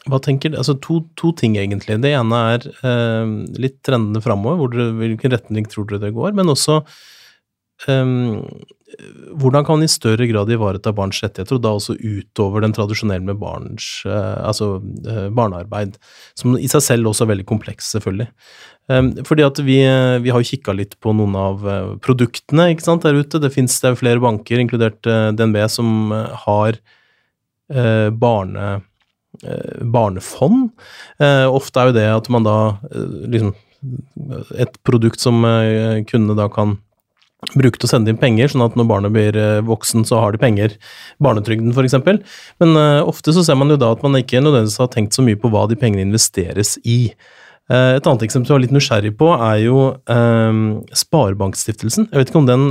hva 0.09 0.19
tenker 0.23 0.57
Altså 0.57 0.75
to, 0.83 0.99
to, 1.19 1.31
ting, 1.31 1.55
egentlig. 1.59 1.95
Det 2.03 2.12
ene 2.12 2.41
er 2.55 2.67
eh, 2.67 3.31
litt 3.62 3.79
trendene 3.88 4.23
framover. 4.23 4.75
Hvilken 4.99 5.31
retning 5.35 5.69
tror 5.71 5.88
dere 5.88 6.03
det 6.07 6.15
går? 6.17 6.35
Men 6.35 6.51
også 6.51 6.81
hvordan 9.39 9.65
kan 9.65 9.77
man 9.77 9.85
i 9.85 9.91
større 9.91 10.25
grad 10.29 10.49
ivareta 10.51 10.91
barns 10.95 11.21
rettigheter, 11.23 11.57
og 11.57 11.63
da 11.63 11.73
også 11.77 11.95
utover 11.95 12.63
den 12.63 12.73
tradisjonelle 12.75 13.25
med 13.27 13.39
barns, 13.41 14.01
uh, 14.07 14.39
altså 14.49 14.79
uh, 14.81 15.27
barnearbeid, 15.35 15.97
som 16.39 16.57
i 16.57 16.69
seg 16.71 16.83
selv 16.85 17.11
også 17.11 17.25
er 17.25 17.33
veldig 17.33 17.47
kompleks, 17.49 17.91
selvfølgelig. 17.93 18.29
Um, 18.89 19.11
fordi 19.27 19.45
at 19.45 19.61
vi, 19.61 19.77
vi 20.23 20.33
har 20.33 20.41
jo 20.41 20.49
kikka 20.49 20.73
litt 20.75 20.97
på 21.03 21.13
noen 21.13 21.37
av 21.37 21.65
produktene 22.03 22.71
ikke 22.73 22.87
sant, 22.87 23.05
der 23.05 23.19
ute. 23.21 23.41
Det 23.41 23.53
fins 23.53 23.77
flere 23.99 24.21
banker, 24.23 24.57
inkludert 24.59 25.05
DNB, 25.05 25.59
som 25.69 26.09
har 26.47 26.79
barne, 27.69 28.69
barnefond. 29.93 30.71
ofte 31.21 31.77
er 31.83 31.91
jo 31.91 31.93
det 31.99 32.07
at 32.15 32.29
man 32.33 32.47
da 32.47 32.55
liksom 33.29 33.53
Et 34.57 34.73
produkt 34.83 35.21
som 35.21 35.45
kundene 36.09 36.35
da 36.35 36.49
kan 36.51 36.73
bruke 37.56 37.80
til 37.80 37.88
å 37.88 37.91
sende 37.93 38.12
inn 38.12 38.19
penger, 38.19 38.52
sånn 38.52 38.65
at 38.65 38.78
når 38.78 38.88
barnet 38.89 39.15
blir 39.15 39.38
eh, 39.39 39.60
voksen, 39.65 40.06
så 40.08 40.19
har 40.19 40.36
de 40.36 40.41
penger. 40.41 40.75
Barnetrygden, 41.23 41.71
f.eks. 41.71 41.95
Men 42.60 42.75
uh, 42.75 43.02
ofte 43.08 43.34
så 43.36 43.45
ser 43.45 43.58
man 43.60 43.71
jo 43.71 43.80
da 43.80 43.93
at 43.95 44.02
man 44.04 44.17
ikke 44.19 44.41
nødvendigvis 44.43 44.80
har 44.82 44.89
tenkt 44.93 45.15
så 45.15 45.23
mye 45.25 45.39
på 45.39 45.52
hva 45.54 45.65
de 45.69 45.78
pengene 45.80 46.04
investeres 46.04 46.75
i. 46.84 47.13
Uh, 47.71 47.95
et 47.95 48.06
annet 48.10 48.25
eksempel 48.25 48.52
jeg 48.52 48.58
var 48.58 48.63
litt 48.65 48.75
nysgjerrig 48.75 49.13
på, 49.17 49.30
er 49.36 49.62
jo 49.63 49.84
uh, 49.95 50.63
Sparebankstiftelsen. 51.04 52.10
Jeg 52.10 52.21
vet 52.21 52.34
ikke 52.34 52.41
om, 52.41 52.49
den, 52.49 52.65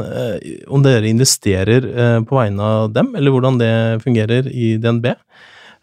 om 0.69 0.85
dere 0.85 1.09
investerer 1.11 1.89
på 2.29 2.37
vegne 2.37 2.73
av 2.81 2.91
dem, 2.93 3.15
eller 3.17 3.35
hvordan 3.35 3.63
det 3.63 3.73
fungerer 4.05 4.51
i 4.53 4.75
DNB. 4.83 5.15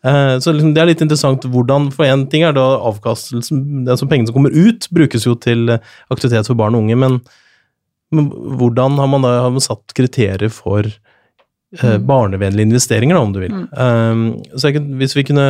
Så 0.06 0.52
liksom, 0.54 0.76
Det 0.76 0.82
er 0.84 0.86
litt 0.86 1.00
interessant 1.02 1.48
hvordan 1.50 1.88
For 1.90 2.06
én 2.06 2.28
ting 2.30 2.44
er 2.46 2.52
da 2.54 2.76
avkastelsen, 2.92 3.88
altså 3.90 4.06
pengene 4.06 4.30
som 4.30 4.36
kommer 4.36 4.54
ut, 4.54 4.86
brukes 4.94 5.26
jo 5.26 5.34
til 5.34 5.72
aktivitet 5.74 6.46
for 6.46 6.60
barn 6.60 6.78
og 6.78 6.84
unge, 6.86 7.00
men 7.02 7.18
men 8.14 8.30
hvordan 8.60 9.00
har 9.02 9.10
man 9.10 9.26
da 9.26 9.34
har 9.46 9.54
man 9.56 9.64
satt 9.64 9.96
kriterier 9.98 10.52
for 10.54 10.86
eh, 10.86 11.96
mm. 11.96 12.06
barnevennlige 12.08 12.70
investeringer, 12.70 13.18
da, 13.18 13.24
om 13.26 13.34
du 13.34 13.42
vil? 13.44 13.56
Mm. 13.56 13.68
Um, 13.74 14.26
så 14.56 14.72
jeg, 14.72 14.84
hvis 15.02 15.16
vi 15.18 15.26
kunne 15.28 15.48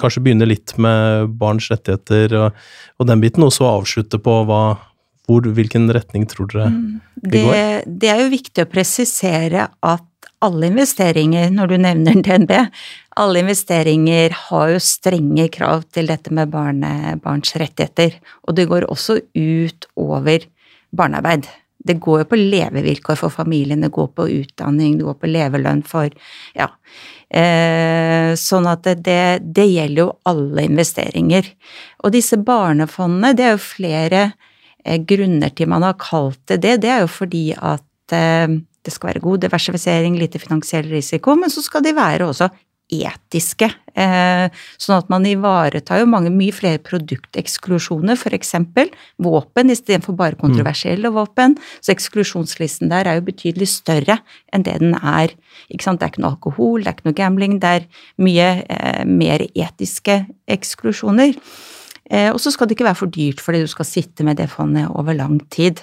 kanskje 0.00 0.22
begynne 0.24 0.48
litt 0.48 0.74
med 0.80 1.34
barns 1.40 1.68
rettigheter 1.70 2.36
og, 2.38 2.60
og 2.98 3.10
den 3.10 3.22
biten, 3.22 3.44
og 3.46 3.52
så 3.54 3.68
avslutte 3.68 4.20
på 4.22 4.40
hva, 4.48 4.62
hvor, 5.28 5.48
hvilken 5.56 5.90
retning 5.94 6.26
tror 6.30 6.50
dere 6.52 6.70
mm. 6.72 6.86
det, 7.22 7.42
går? 7.46 7.90
Det 8.00 8.12
er 8.12 8.24
jo 8.24 8.30
viktig 8.32 8.64
å 8.64 8.70
presisere 8.70 9.68
at 9.80 10.06
alle 10.40 10.70
investeringer, 10.70 11.50
når 11.52 11.68
du 11.68 11.76
nevner 11.84 12.22
DNB, 12.24 12.52
alle 13.20 13.42
investeringer 13.42 14.32
har 14.46 14.70
jo 14.72 14.78
strenge 14.80 15.50
krav 15.52 15.84
til 15.92 16.08
dette 16.08 16.32
med 16.32 16.48
barne, 16.52 17.18
barns 17.20 17.52
rettigheter. 17.60 18.16
Og 18.48 18.56
det 18.56 18.64
går 18.70 18.88
også 18.88 19.18
ut 19.36 19.88
over 20.00 20.46
barnearbeid. 20.96 21.48
Det 21.80 21.96
går 22.02 22.22
jo 22.22 22.28
på 22.28 22.38
levevilkår 22.38 23.16
for 23.16 23.32
familien, 23.32 23.80
det 23.80 23.92
går 23.94 24.10
på 24.16 24.26
utdanning, 24.28 24.98
det 24.98 25.06
går 25.06 25.16
på 25.20 25.30
levelønn 25.30 25.82
for 25.86 26.10
Ja. 26.54 26.68
Eh, 27.30 28.34
sånn 28.34 28.66
at 28.66 28.88
det, 29.06 29.22
det, 29.54 29.66
gjelder 29.70 30.02
jo 30.02 30.08
alle 30.26 30.64
investeringer. 30.66 31.46
Og 32.02 32.10
disse 32.16 32.36
barnefondene, 32.42 33.30
det 33.38 33.44
er 33.46 33.54
jo 33.54 33.62
flere 33.62 34.22
eh, 34.84 34.98
grunner 34.98 35.54
til 35.54 35.70
man 35.70 35.86
har 35.86 35.94
kalt 36.02 36.40
det 36.50 36.58
det. 36.64 36.80
Det 36.82 36.90
er 36.90 37.04
jo 37.04 37.12
fordi 37.14 37.44
at 37.54 38.16
eh, 38.16 38.58
det 38.82 38.92
skal 38.92 39.12
være 39.12 39.22
god 39.22 39.44
diversifisering, 39.46 40.18
lite 40.18 40.42
finansiell 40.42 40.90
risiko, 40.90 41.36
men 41.38 41.54
så 41.54 41.62
skal 41.62 41.86
de 41.86 41.94
være 41.94 42.26
også 42.26 42.50
etiske. 42.90 43.70
Eh, 43.94 44.46
sånn 44.80 44.96
at 44.98 45.08
man 45.12 45.26
ivaretar 45.26 46.02
jo 46.02 46.08
mange 46.10 46.32
mye 46.34 46.54
flere 46.54 46.80
produkteksklusjoner, 46.82 48.18
f.eks. 48.18 48.54
våpen 49.22 49.72
istedenfor 49.74 50.16
bare 50.18 50.38
mm. 50.38 50.42
kontroversielle 50.42 51.12
våpen. 51.14 51.56
Så 51.80 51.94
eksklusjonslisten 51.94 52.92
der 52.92 53.10
er 53.10 53.18
jo 53.18 53.26
betydelig 53.30 53.70
større 53.72 54.20
enn 54.52 54.66
det 54.66 54.78
den 54.82 54.94
er. 55.00 55.34
Ikke 55.70 55.86
sant? 55.86 56.00
Det 56.00 56.08
er 56.08 56.14
ikke 56.14 56.24
noe 56.24 56.36
alkohol, 56.36 56.80
det 56.82 56.92
er 56.92 56.98
ikke 56.98 57.10
noe 57.10 57.20
gambling, 57.24 57.58
det 57.62 57.74
er 57.80 57.90
mye 58.22 58.48
eh, 58.62 59.04
mer 59.08 59.44
etiske 59.50 60.22
eksklusjoner. 60.50 61.36
Eh, 62.10 62.30
og 62.32 62.40
så 62.42 62.50
skal 62.50 62.66
det 62.66 62.74
ikke 62.74 62.88
være 62.88 62.98
for 62.98 63.12
dyrt 63.14 63.42
fordi 63.42 63.62
du 63.62 63.70
skal 63.70 63.86
sitte 63.86 64.26
med 64.26 64.40
det 64.40 64.50
fondet 64.50 64.90
over 64.90 65.14
lang 65.16 65.38
tid. 65.54 65.82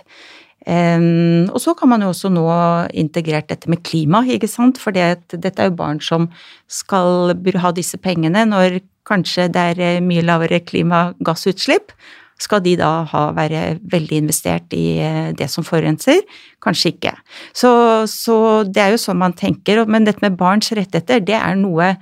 Og 0.67 1.61
så 1.63 1.71
kan 1.79 1.87
man 1.87 2.01
jo 2.03 2.09
også 2.11 2.27
nå 2.27 2.43
integrert 2.91 3.47
dette 3.47 3.69
med 3.71 3.85
klima, 3.87 4.19
ikke 4.27 4.49
sant, 4.51 4.81
for 4.81 4.91
dette 4.91 5.53
er 5.55 5.69
jo 5.69 5.77
barn 5.79 6.01
som 6.03 6.25
skal 6.67 7.31
ha 7.63 7.71
disse 7.71 7.95
pengene 8.03 8.43
når 8.49 8.81
kanskje 9.07 9.47
det 9.53 9.65
er 9.73 9.83
eh, 9.83 10.03
mye 10.03 10.25
lavere 10.25 10.61
klimagassutslipp. 10.65 11.93
Skal 12.37 12.61
de 12.61 12.75
da 12.77 12.91
ha, 13.09 13.23
være 13.33 13.79
veldig 13.89 14.21
investert 14.21 14.73
i 14.77 14.99
eh, 15.01 15.31
det 15.37 15.49
som 15.49 15.65
forurenser? 15.65 16.21
Kanskje 16.63 16.93
ikke. 16.93 17.15
Så, 17.55 17.71
så, 18.11 18.37
det 18.67 18.83
er 18.83 18.93
jo 18.93 19.01
sånn 19.01 19.21
man 19.21 19.35
tenker. 19.37 19.85
Men 19.89 20.05
dette 20.07 20.23
med 20.25 20.37
barns 20.39 20.69
rettigheter, 20.69 21.23
det 21.25 21.37
er 21.39 21.57
noe 21.57 21.93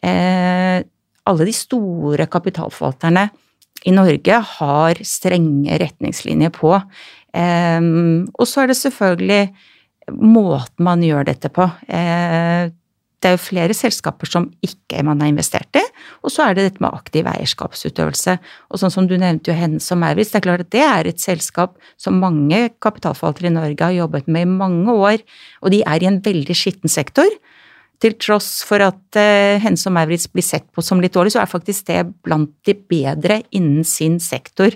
eh, 0.00 0.78
alle 1.24 1.48
de 1.48 1.56
store 1.56 2.28
kapitalforvalterne 2.30 3.28
i 3.84 3.92
Norge 3.92 4.38
har 4.54 5.00
strenge 5.04 5.76
retningslinjer 5.82 6.52
på. 6.54 6.72
Um, 7.34 8.28
og 8.38 8.46
så 8.46 8.62
er 8.62 8.70
det 8.70 8.78
selvfølgelig 8.78 9.42
måten 10.14 10.86
man 10.86 11.02
gjør 11.02 11.26
dette 11.26 11.50
på. 11.50 11.66
Uh, 11.90 12.70
det 13.24 13.30
er 13.30 13.38
jo 13.38 13.40
flere 13.40 13.74
selskaper 13.74 14.28
som 14.28 14.50
ikke 14.62 15.00
man 15.06 15.22
har 15.24 15.30
investert 15.32 15.78
i, 15.80 15.82
og 16.20 16.32
så 16.32 16.44
er 16.44 16.56
det 16.56 16.66
dette 16.66 16.84
med 16.84 16.92
aktiv 16.92 17.24
eierskapsutøvelse. 17.30 18.34
Og 18.68 18.82
sånn 18.82 18.92
som 18.92 19.08
du 19.08 19.14
nevnte 19.16 19.48
jo 19.50 19.56
Hennes 19.56 19.88
og 19.94 19.98
Maurits, 20.02 20.34
det 20.34 20.42
er 20.42 20.44
klart 20.44 20.66
at 20.66 20.72
det 20.74 20.82
er 20.84 21.08
et 21.08 21.24
selskap 21.24 21.78
som 21.96 22.20
mange 22.20 22.66
kapitalforvaltere 22.84 23.48
i 23.48 23.54
Norge 23.56 23.80
har 23.80 23.96
jobbet 23.96 24.28
med 24.28 24.44
i 24.44 24.50
mange 24.52 24.92
år, 24.92 25.24
og 25.64 25.72
de 25.72 25.80
er 25.88 26.04
i 26.04 26.10
en 26.10 26.20
veldig 26.26 26.58
skitten 26.58 26.92
sektor. 26.92 27.32
Til 28.04 28.18
tross 28.20 28.58
for 28.68 28.84
at 28.84 29.16
uh, 29.16 29.56
Hense 29.64 29.88
og 29.88 29.94
Maurits 29.96 30.26
blir 30.28 30.44
sett 30.44 30.66
på 30.76 30.82
som 30.84 31.00
litt 31.00 31.14
dårlig, 31.14 31.32
så 31.32 31.40
er 31.40 31.48
faktisk 31.48 31.86
det 31.88 32.02
blant 32.26 32.50
de 32.68 32.74
bedre 32.76 33.38
innen 33.56 33.86
sin 33.88 34.18
sektor. 34.20 34.74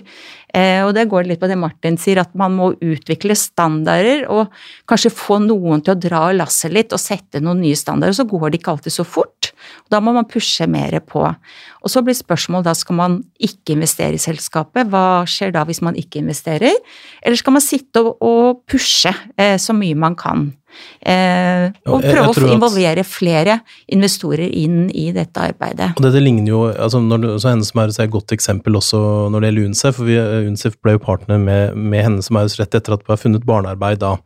Uh, 0.49 0.87
og 0.87 0.95
det 0.97 1.05
går 1.11 1.27
litt 1.29 1.41
på 1.41 1.49
det 1.51 1.59
Martin 1.61 1.99
sier, 2.01 2.23
at 2.23 2.33
man 2.33 2.55
må 2.57 2.71
utvikle 2.73 3.37
standarder 3.37 4.25
og 4.33 4.49
kanskje 4.89 5.13
få 5.13 5.37
noen 5.43 5.83
til 5.85 5.93
å 5.93 5.99
dra 6.01 6.23
lasset 6.33 6.73
litt 6.73 6.95
og 6.95 7.03
sette 7.03 7.37
noen 7.43 7.61
nye 7.61 7.77
standarder. 7.77 8.17
Så 8.17 8.25
går 8.31 8.49
det 8.49 8.63
ikke 8.63 8.73
alltid 8.73 8.97
så 8.97 9.05
fort. 9.05 9.51
og 9.85 9.93
Da 9.93 10.01
må 10.01 10.15
man 10.15 10.25
pushe 10.29 10.65
mer 10.65 10.97
på. 11.05 11.21
Og 11.21 11.93
så 11.93 12.01
blir 12.01 12.17
spørsmålet 12.17 12.71
da 12.71 12.73
skal 12.81 12.97
man 12.97 13.19
ikke 13.37 13.75
investere 13.77 14.17
i 14.17 14.23
selskapet. 14.23 14.89
Hva 14.89 15.21
skjer 15.29 15.53
da 15.53 15.67
hvis 15.69 15.83
man 15.85 15.99
ikke 16.01 16.23
investerer? 16.23 16.73
Eller 17.21 17.37
skal 17.37 17.59
man 17.59 17.65
sitte 17.67 18.01
og, 18.01 18.15
og 18.25 18.63
pushe 18.65 19.13
uh, 19.13 19.59
så 19.61 19.77
mye 19.77 20.01
man 20.01 20.17
kan? 20.17 20.49
Eh, 20.99 21.69
og 21.87 22.03
prøve 22.03 22.31
å 22.31 22.51
involvere 22.51 23.05
flere 23.07 23.59
investorer 23.91 24.47
inn 24.47 24.87
i 24.91 25.09
dette 25.15 25.41
arbeidet. 25.51 25.93
Og 25.95 26.03
Dette 26.05 26.21
ligner 26.23 26.51
jo, 26.51 26.63
altså 26.71 27.01
når 27.03 27.37
så 27.39 27.53
Hennes 27.53 27.71
Maurits 27.77 27.99
er 28.01 28.09
et 28.09 28.15
godt 28.15 28.35
eksempel 28.35 28.79
også 28.79 29.01
når 29.31 29.41
det 29.41 29.51
gjelder 29.51 29.69
UNICEF. 29.71 29.99
for 29.99 30.09
vi, 30.09 30.17
UNICEF 30.49 30.79
ble 30.83 30.97
jo 30.97 31.03
partner 31.03 31.41
med, 31.41 31.77
med 31.77 32.05
Hennes 32.05 32.31
Maurits 32.35 32.59
rett 32.59 32.75
etter 32.75 32.95
at 32.95 33.05
det 33.05 33.11
var 33.11 33.21
funnet 33.21 33.47
barnearbeid 33.47 34.03
da 34.03 34.17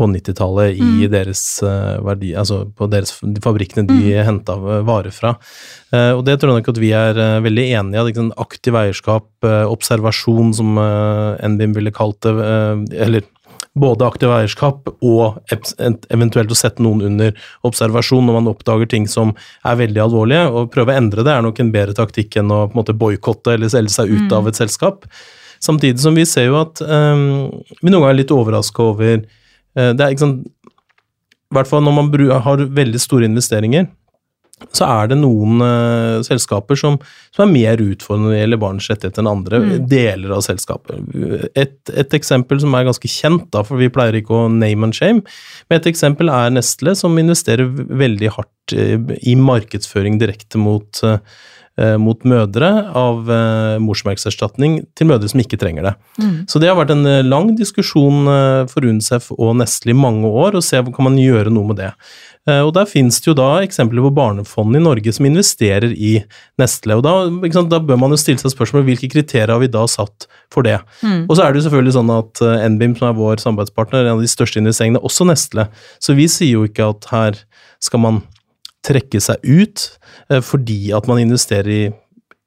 på 0.00 0.06
90-tallet 0.08 0.78
i 0.80 0.86
mm. 0.86 1.10
deres 1.12 1.42
uh, 1.60 1.98
verdi, 2.06 2.30
altså 2.38 2.62
på 2.72 2.86
deres, 2.88 3.12
de 3.20 3.42
fabrikkene 3.44 3.84
de 3.90 3.98
mm. 3.98 4.22
henta 4.24 4.56
varer 4.86 5.12
fra. 5.12 5.34
Uh, 5.92 6.14
og 6.14 6.22
det 6.24 6.38
tror 6.40 6.54
jeg 6.54 6.62
nok 6.62 6.70
at 6.72 6.80
vi 6.80 6.92
er 6.96 7.20
veldig 7.44 7.66
enige 7.80 8.00
i. 8.00 8.06
Liksom, 8.08 8.30
aktiv 8.40 8.78
eierskap, 8.80 9.28
observasjon 9.44 10.54
som 10.56 10.80
NBIM 10.80 11.76
ville 11.76 11.92
kalt 11.94 12.20
det, 12.24 12.32
eller 12.96 13.28
både 13.80 14.06
aktiv 14.06 14.30
eierskap 14.34 14.88
og 15.00 15.40
eventuelt 16.12 16.52
å 16.52 16.58
sette 16.58 16.82
noen 16.84 17.06
under 17.08 17.34
observasjon 17.66 18.26
når 18.26 18.38
man 18.38 18.50
oppdager 18.52 18.90
ting 18.90 19.08
som 19.10 19.34
er 19.66 19.80
veldig 19.80 20.04
alvorlige. 20.04 20.46
Å 20.48 20.66
Prøve 20.72 20.94
å 20.94 21.00
endre 21.00 21.24
det 21.26 21.34
er 21.34 21.44
nok 21.46 21.60
en 21.62 21.72
bedre 21.74 21.96
taktikk 21.96 22.38
enn 22.40 22.52
å 22.52 22.62
på 22.68 22.74
en 22.74 22.80
måte 22.82 22.96
boikotte 22.96 23.56
eller 23.56 23.72
selge 23.72 23.94
seg 23.96 24.12
ut 24.12 24.28
mm. 24.28 24.36
av 24.38 24.50
et 24.50 24.60
selskap. 24.60 25.06
Samtidig 25.60 26.00
som 26.00 26.16
vi 26.16 26.24
ser 26.28 26.48
jo 26.48 26.60
at 26.60 26.80
um, 26.80 27.50
vi 27.80 27.90
noen 27.90 28.00
ganger 28.00 28.14
er 28.14 28.20
litt 28.22 28.34
overraska 28.34 28.86
over 28.92 29.18
uh, 29.20 29.90
det 29.92 30.00
er 30.00 30.14
ikke 30.14 30.24
sånn, 30.24 30.38
I 31.50 31.58
hvert 31.58 31.68
fall 31.68 31.84
når 31.84 31.96
man 31.98 32.12
har 32.46 32.64
veldig 32.80 33.02
store 33.02 33.28
investeringer, 33.28 33.90
så 34.76 34.86
er 34.86 35.10
det 35.10 35.18
noen 35.20 35.62
uh, 35.62 36.20
selskaper 36.26 36.78
som, 36.78 36.98
som, 37.34 37.44
er 37.46 37.52
mer 37.52 37.82
utfordrende 37.82 38.28
når 38.28 38.34
det 38.34 38.40
gjelder 38.40 38.62
barns 38.62 38.88
rettigheter 38.92 39.24
enn 39.24 39.30
andre 39.32 39.60
mm. 39.64 39.70
deler 39.90 40.34
av 40.36 40.44
selskapet. 40.46 41.00
Et, 41.58 41.76
et, 41.90 42.16
eksempel 42.20 42.60
som 42.62 42.74
er 42.76 42.88
ganske 42.88 43.10
kjent, 43.10 43.48
da, 43.54 43.64
for 43.66 43.80
vi 43.80 43.90
pleier 43.92 44.20
ikke 44.20 44.36
å 44.36 44.48
name 44.52 44.88
and 44.90 44.96
shame, 44.96 45.24
men 45.68 45.80
et 45.80 45.88
eksempel 45.90 46.32
er 46.32 46.52
Nestle, 46.54 46.94
som 46.98 47.16
investerer 47.20 47.70
veldig 47.70 48.34
hardt 48.36 48.76
uh, 48.76 49.16
i 49.20 49.38
markedsføring 49.38 50.20
direkte 50.20 50.60
mot 50.60 51.02
uh, 51.06 51.16
mot 51.96 52.18
mødre 52.28 52.66
av 52.98 53.30
morsmelkerstatning 53.80 54.74
til 54.98 55.06
mødre 55.08 55.30
som 55.30 55.40
ikke 55.40 55.56
trenger 55.56 55.86
det. 55.86 55.92
Mm. 56.20 56.34
Så 56.50 56.60
det 56.60 56.68
har 56.68 56.76
vært 56.76 56.90
en 56.92 57.08
lang 57.24 57.54
diskusjon 57.56 58.28
for 58.68 58.84
UNICEF 58.84 59.30
og 59.38 59.54
Nestle 59.62 59.94
i 59.94 59.96
mange 59.96 60.28
år, 60.28 60.58
å 60.58 60.64
se 60.66 60.82
om 60.82 60.90
kan 60.92 61.06
man 61.06 61.16
gjøre 61.16 61.48
noe 61.54 61.70
med 61.70 61.80
det. 61.80 61.88
Eh, 62.50 62.62
og 62.64 62.72
Der 62.76 62.88
finnes 62.88 63.20
det 63.20 63.30
jo 63.30 63.36
da 63.38 63.48
eksempler 63.64 64.04
på 64.06 64.12
barnefond 64.16 64.76
i 64.76 64.82
Norge 64.82 65.12
som 65.14 65.28
investerer 65.28 65.92
i 65.94 66.12
Nestle. 66.60 66.98
og 66.98 67.04
Da, 67.06 67.14
sant, 67.52 67.70
da 67.70 67.80
bør 67.80 68.00
man 68.00 68.14
jo 68.14 68.20
stille 68.20 68.42
seg 68.42 68.54
spørsmål 68.54 68.86
hvilke 68.88 69.10
kriterier 69.12 69.52
har 69.52 69.62
vi 69.62 69.70
da 69.70 69.86
satt 69.90 70.26
for 70.52 70.66
det. 70.66 70.80
Mm. 71.02 71.24
Og 71.28 71.36
så 71.36 71.44
er 71.44 71.52
det 71.52 71.60
jo 71.60 71.68
selvfølgelig 71.68 71.96
sånn 71.98 72.12
at 72.16 72.42
eh, 72.46 72.66
NBIM, 72.74 72.98
som 72.98 73.10
er 73.10 73.18
vår 73.18 73.42
samarbeidspartner, 73.44 74.02
er 74.02 74.10
en 74.10 74.18
av 74.18 74.26
de 74.26 74.30
største 74.30 74.60
investeringene, 74.62 75.02
også 75.06 75.28
Nestle. 75.28 75.68
Så 76.02 76.16
vi 76.18 76.28
sier 76.30 76.58
jo 76.58 76.66
ikke 76.68 76.90
at 76.94 77.10
her 77.14 77.40
skal 77.80 78.04
man 78.04 78.22
trekke 78.86 79.20
seg 79.22 79.42
ut 79.44 79.90
eh, 80.30 80.40
fordi 80.44 80.92
at 80.96 81.08
man 81.10 81.20
investerer 81.22 81.70
i 81.70 81.82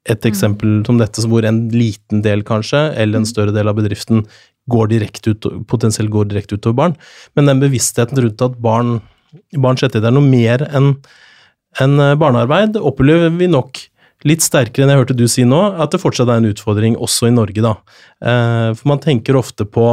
et 0.04 0.20
mm. 0.20 0.28
eksempel 0.28 0.80
som 0.86 0.98
dette, 1.00 1.22
hvor 1.30 1.46
en 1.48 1.66
liten 1.72 2.20
del 2.24 2.44
kanskje, 2.44 2.90
eller 2.92 3.22
en 3.22 3.28
mm. 3.28 3.32
større 3.32 3.54
del 3.56 3.70
av 3.70 3.78
bedriften 3.78 4.26
går 4.72 4.88
direkte 4.92 5.34
ut, 5.34 5.46
potensielt 5.68 6.12
går 6.12 6.30
direkte 6.30 6.56
utover 6.56 6.76
barn. 6.78 6.94
Men 7.36 7.50
den 7.50 7.60
bevisstheten 7.60 8.20
rundt 8.20 8.44
at 8.44 8.56
barn 8.64 8.98
barns 9.60 9.84
rettigheter 9.84 10.10
er 10.10 10.16
noe 10.16 10.26
mer 10.26 10.66
enn 10.70 10.94
en 11.82 11.98
eh, 11.98 12.14
barnearbeid, 12.18 12.78
opplever 12.78 13.32
vi 13.34 13.48
nok 13.50 13.80
litt 14.28 14.44
sterkere 14.44 14.86
enn 14.86 14.92
jeg 14.94 15.02
hørte 15.02 15.16
du 15.18 15.26
si 15.28 15.44
nå, 15.48 15.60
at 15.82 15.92
det 15.92 16.00
fortsatt 16.00 16.30
er 16.30 16.40
en 16.40 16.50
utfordring 16.52 16.96
også 17.02 17.28
i 17.28 17.34
Norge, 17.34 17.64
da. 17.64 17.74
Eh, 18.24 18.70
for 18.78 18.92
man 18.94 19.02
tenker 19.02 19.38
ofte 19.38 19.66
på 19.68 19.88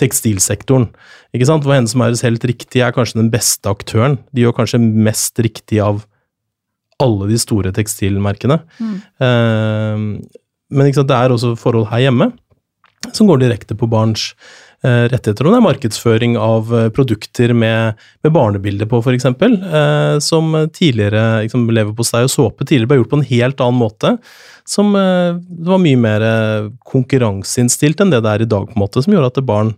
tekstilsektoren, 0.00 0.88
ikke 1.36 1.46
sant, 1.48 1.66
hvor 1.66 1.76
som 1.88 2.02
er 2.02 2.16
helt 2.24 2.46
riktig 2.48 2.82
er 2.82 2.94
kanskje 2.96 3.20
den 3.20 3.30
beste 3.32 3.70
aktøren. 3.70 4.18
De 4.32 4.42
gjør 4.42 4.56
kanskje 4.56 4.80
mest 4.80 5.38
riktig 5.44 5.80
av 5.84 6.02
alle 7.00 7.30
de 7.30 7.38
store 7.40 7.72
tekstilmerkene. 7.76 8.60
Mm. 8.80 8.96
Eh, 9.26 10.40
men 10.70 10.92
det 10.94 11.16
er 11.16 11.34
også 11.34 11.56
forhold 11.58 11.88
her 11.90 12.06
hjemme 12.06 12.30
som 13.16 13.28
går 13.30 13.40
direkte 13.42 13.76
på 13.78 13.88
barns 13.90 14.30
rettigheter. 14.82 15.44
Og 15.44 15.52
det 15.52 15.58
er 15.58 15.64
markedsføring 15.66 16.36
av 16.40 16.70
eh, 16.72 16.88
produkter 16.96 17.52
med, 17.56 17.98
med 18.24 18.32
barnebilde 18.32 18.88
på, 18.88 19.02
f.eks. 19.04 19.26
Eh, 19.28 20.14
som 20.24 20.54
tidligere 20.72 21.44
liksom, 21.44 21.66
Leverpostei 21.68 22.22
og 22.24 22.32
såpe 22.32 22.64
tidligere 22.64 22.92
ble 22.92 23.00
gjort 23.02 23.12
på 23.12 23.20
en 23.20 23.28
helt 23.28 23.60
annen 23.60 23.80
måte. 23.80 24.14
Som 24.68 24.94
eh, 24.96 25.36
var 25.68 25.82
mye 25.84 26.00
mer 26.00 26.24
eh, 26.24 26.70
konkurranseinnstilt 26.88 28.00
enn 28.00 28.14
det 28.14 28.22
det 28.24 28.32
er 28.32 28.46
i 28.46 28.50
dag, 28.52 28.70
på 28.70 28.78
en 28.78 28.84
måte, 28.86 29.04
som 29.04 29.12
gjorde 29.12 29.32
at 29.34 29.42
barn 29.44 29.74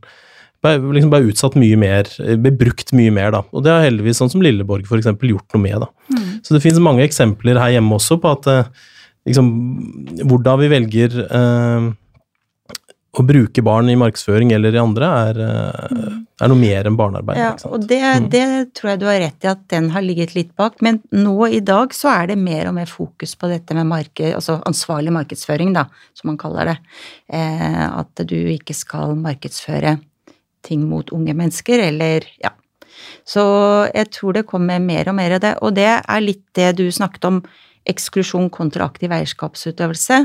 ble, 0.62 0.76
liksom 0.94 1.11
ble 1.11 1.24
utsatt 1.32 1.59
mye 1.59 1.80
mer, 1.80 2.07
ble 2.38 2.55
brukt 2.55 2.94
mye 2.94 3.11
mer. 3.14 3.34
da. 3.34 3.42
Og 3.50 3.66
det 3.66 3.74
har 3.74 3.82
heldigvis 3.88 4.22
sånn 4.22 4.30
som 4.30 4.44
Lilleborg 4.44 4.86
eksempel, 4.86 5.34
gjort 5.34 5.57
noe 5.57 5.64
med. 5.66 5.82
da. 5.82 5.90
Mm. 6.14 6.28
Så 6.46 6.55
det 6.55 6.62
finnes 6.62 6.82
mange 6.82 7.03
eksempler 7.03 7.59
her 7.59 7.74
hjemme 7.74 7.98
også 7.98 8.20
på 8.22 8.36
at 8.38 8.50
liksom, 9.26 9.50
hvordan 10.30 10.62
vi 10.62 10.70
velger 10.72 11.18
eh, 11.26 11.90
å 13.12 13.24
bruke 13.28 13.60
barn 13.64 13.90
i 13.92 13.96
markedsføring 14.00 14.54
eller 14.56 14.72
i 14.72 14.80
andre 14.80 15.08
er, 15.28 15.40
eh, 15.44 16.12
er 16.40 16.48
noe 16.48 16.56
mer 16.56 16.88
enn 16.88 16.96
barnearbeid. 16.96 17.40
Ja, 17.40 17.50
og 17.68 17.84
det, 17.88 18.00
mm. 18.00 18.28
det, 18.32 18.44
tror 18.78 18.92
jeg 18.92 19.00
du 19.02 19.06
har 19.10 19.20
rett 19.20 19.44
i 19.44 19.50
at 19.50 19.66
den 19.72 19.90
har 19.92 20.04
ligget 20.04 20.32
litt 20.36 20.54
bak, 20.56 20.80
men 20.84 21.02
nå 21.12 21.34
i 21.52 21.60
dag 21.60 21.92
så 21.96 22.08
er 22.14 22.30
det 22.32 22.38
mer 22.40 22.70
og 22.70 22.76
mer 22.78 22.88
fokus 22.88 23.34
på 23.36 23.50
dette 23.52 23.76
med 23.76 23.90
marked, 23.90 24.32
altså 24.38 24.56
ansvarlig 24.68 25.12
markedsføring, 25.12 25.74
da, 25.76 25.84
som 26.16 26.32
man 26.32 26.40
kaller 26.40 26.72
det. 26.72 26.78
Eh, 27.36 27.84
at 27.84 28.24
du 28.24 28.38
ikke 28.54 28.76
skal 28.76 29.12
markedsføre 29.20 29.98
ting 30.64 30.86
mot 30.88 31.12
unge 31.12 31.36
mennesker, 31.36 31.84
eller 31.90 32.24
ja. 32.40 32.54
Så 33.28 33.42
jeg 33.92 34.08
tror 34.14 34.38
det 34.38 34.48
kommer 34.48 34.80
mer 34.82 35.10
og 35.10 35.18
mer 35.18 35.36
av 35.36 35.44
det, 35.44 35.52
og 35.60 35.76
det 35.76 35.90
er 36.00 36.24
litt 36.24 36.46
det 36.56 36.72
du 36.80 36.86
snakket 36.88 37.28
om 37.28 37.42
eksklusjon 37.89 38.49
kontra 38.55 38.87
aktiv 38.89 39.12
eierskapsutøvelse, 39.14 40.18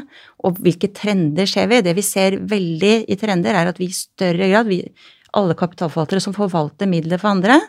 og 0.45 0.62
hvilke 0.64 0.91
trender 0.95 1.49
ser 1.49 1.70
vi? 1.72 1.82
Det 1.86 1.95
vi 1.97 2.05
ser 2.05 2.39
veldig 2.49 2.95
i 3.10 3.18
trender, 3.20 3.58
er 3.58 3.72
at 3.72 3.82
vi 3.82 3.89
i 3.89 3.95
større 3.95 4.49
grad, 4.51 4.70
vi, 4.70 4.84
alle 5.38 5.58
kapitalforvaltere 5.58 6.24
som 6.24 6.36
forvalter 6.36 6.89
midler 6.89 7.22
for 7.22 7.34
andre, 7.36 7.60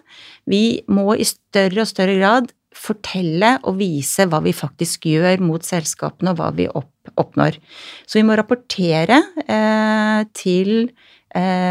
vi 0.49 0.81
må 0.93 1.13
i 1.17 1.27
større 1.27 1.85
og 1.85 1.91
større 1.91 2.17
grad 2.21 2.53
fortelle 2.79 3.57
og 3.67 3.79
vise 3.81 4.27
hva 4.29 4.41
vi 4.45 4.55
faktisk 4.55 5.09
gjør 5.11 5.43
mot 5.43 5.65
selskapene, 5.67 6.33
og 6.33 6.41
hva 6.41 6.53
vi 6.55 6.69
opp, 6.69 6.93
oppnår. 7.19 7.59
Så 8.07 8.21
vi 8.21 8.27
må 8.29 8.37
rapportere 8.39 9.23
eh, 9.45 10.23
til 10.37 10.91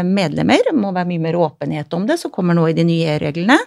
medlemmer, 0.04 0.62
det 0.64 0.72
må 0.76 0.90
være 0.96 1.08
mye 1.10 1.22
mer 1.26 1.36
åpenhet 1.36 1.92
om 1.96 2.06
det, 2.08 2.16
som 2.20 2.32
kommer 2.32 2.56
nå 2.56 2.64
i 2.70 2.76
de 2.76 2.86
nye 2.88 3.18
reglene, 3.20 3.58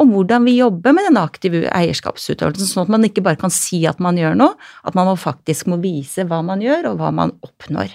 om 0.00 0.14
hvordan 0.14 0.46
vi 0.48 0.54
jobber 0.56 0.94
med 0.96 1.04
den 1.10 1.18
aktive 1.20 1.66
eierskapsutøvelsen, 1.68 2.70
sånn 2.70 2.86
at 2.86 2.92
man 2.94 3.04
ikke 3.08 3.24
bare 3.26 3.40
kan 3.40 3.52
si 3.52 3.82
at 3.90 4.00
man 4.00 4.16
gjør 4.20 4.38
noe, 4.38 4.56
at 4.88 4.96
man 4.96 5.10
faktisk 5.20 5.68
må 5.68 5.80
vise 5.82 6.24
hva 6.28 6.40
man 6.46 6.64
gjør, 6.64 6.92
og 6.92 7.02
hva 7.02 7.12
man 7.14 7.34
oppnår. 7.44 7.92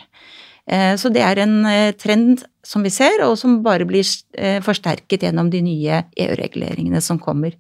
Eh, 0.68 0.94
så 1.00 1.10
det 1.14 1.24
er 1.24 1.40
en 1.44 1.60
eh, 1.70 1.96
trend 1.96 2.44
som 2.66 2.84
vi 2.84 2.92
ser, 2.92 3.24
og 3.24 3.38
som 3.40 3.62
bare 3.64 3.88
blir 3.88 4.06
eh, 4.36 4.60
forsterket 4.64 5.24
gjennom 5.24 5.52
de 5.54 5.64
nye 5.64 6.02
EU-reguleringene 6.20 7.02
som 7.04 7.20
kommer. 7.24 7.56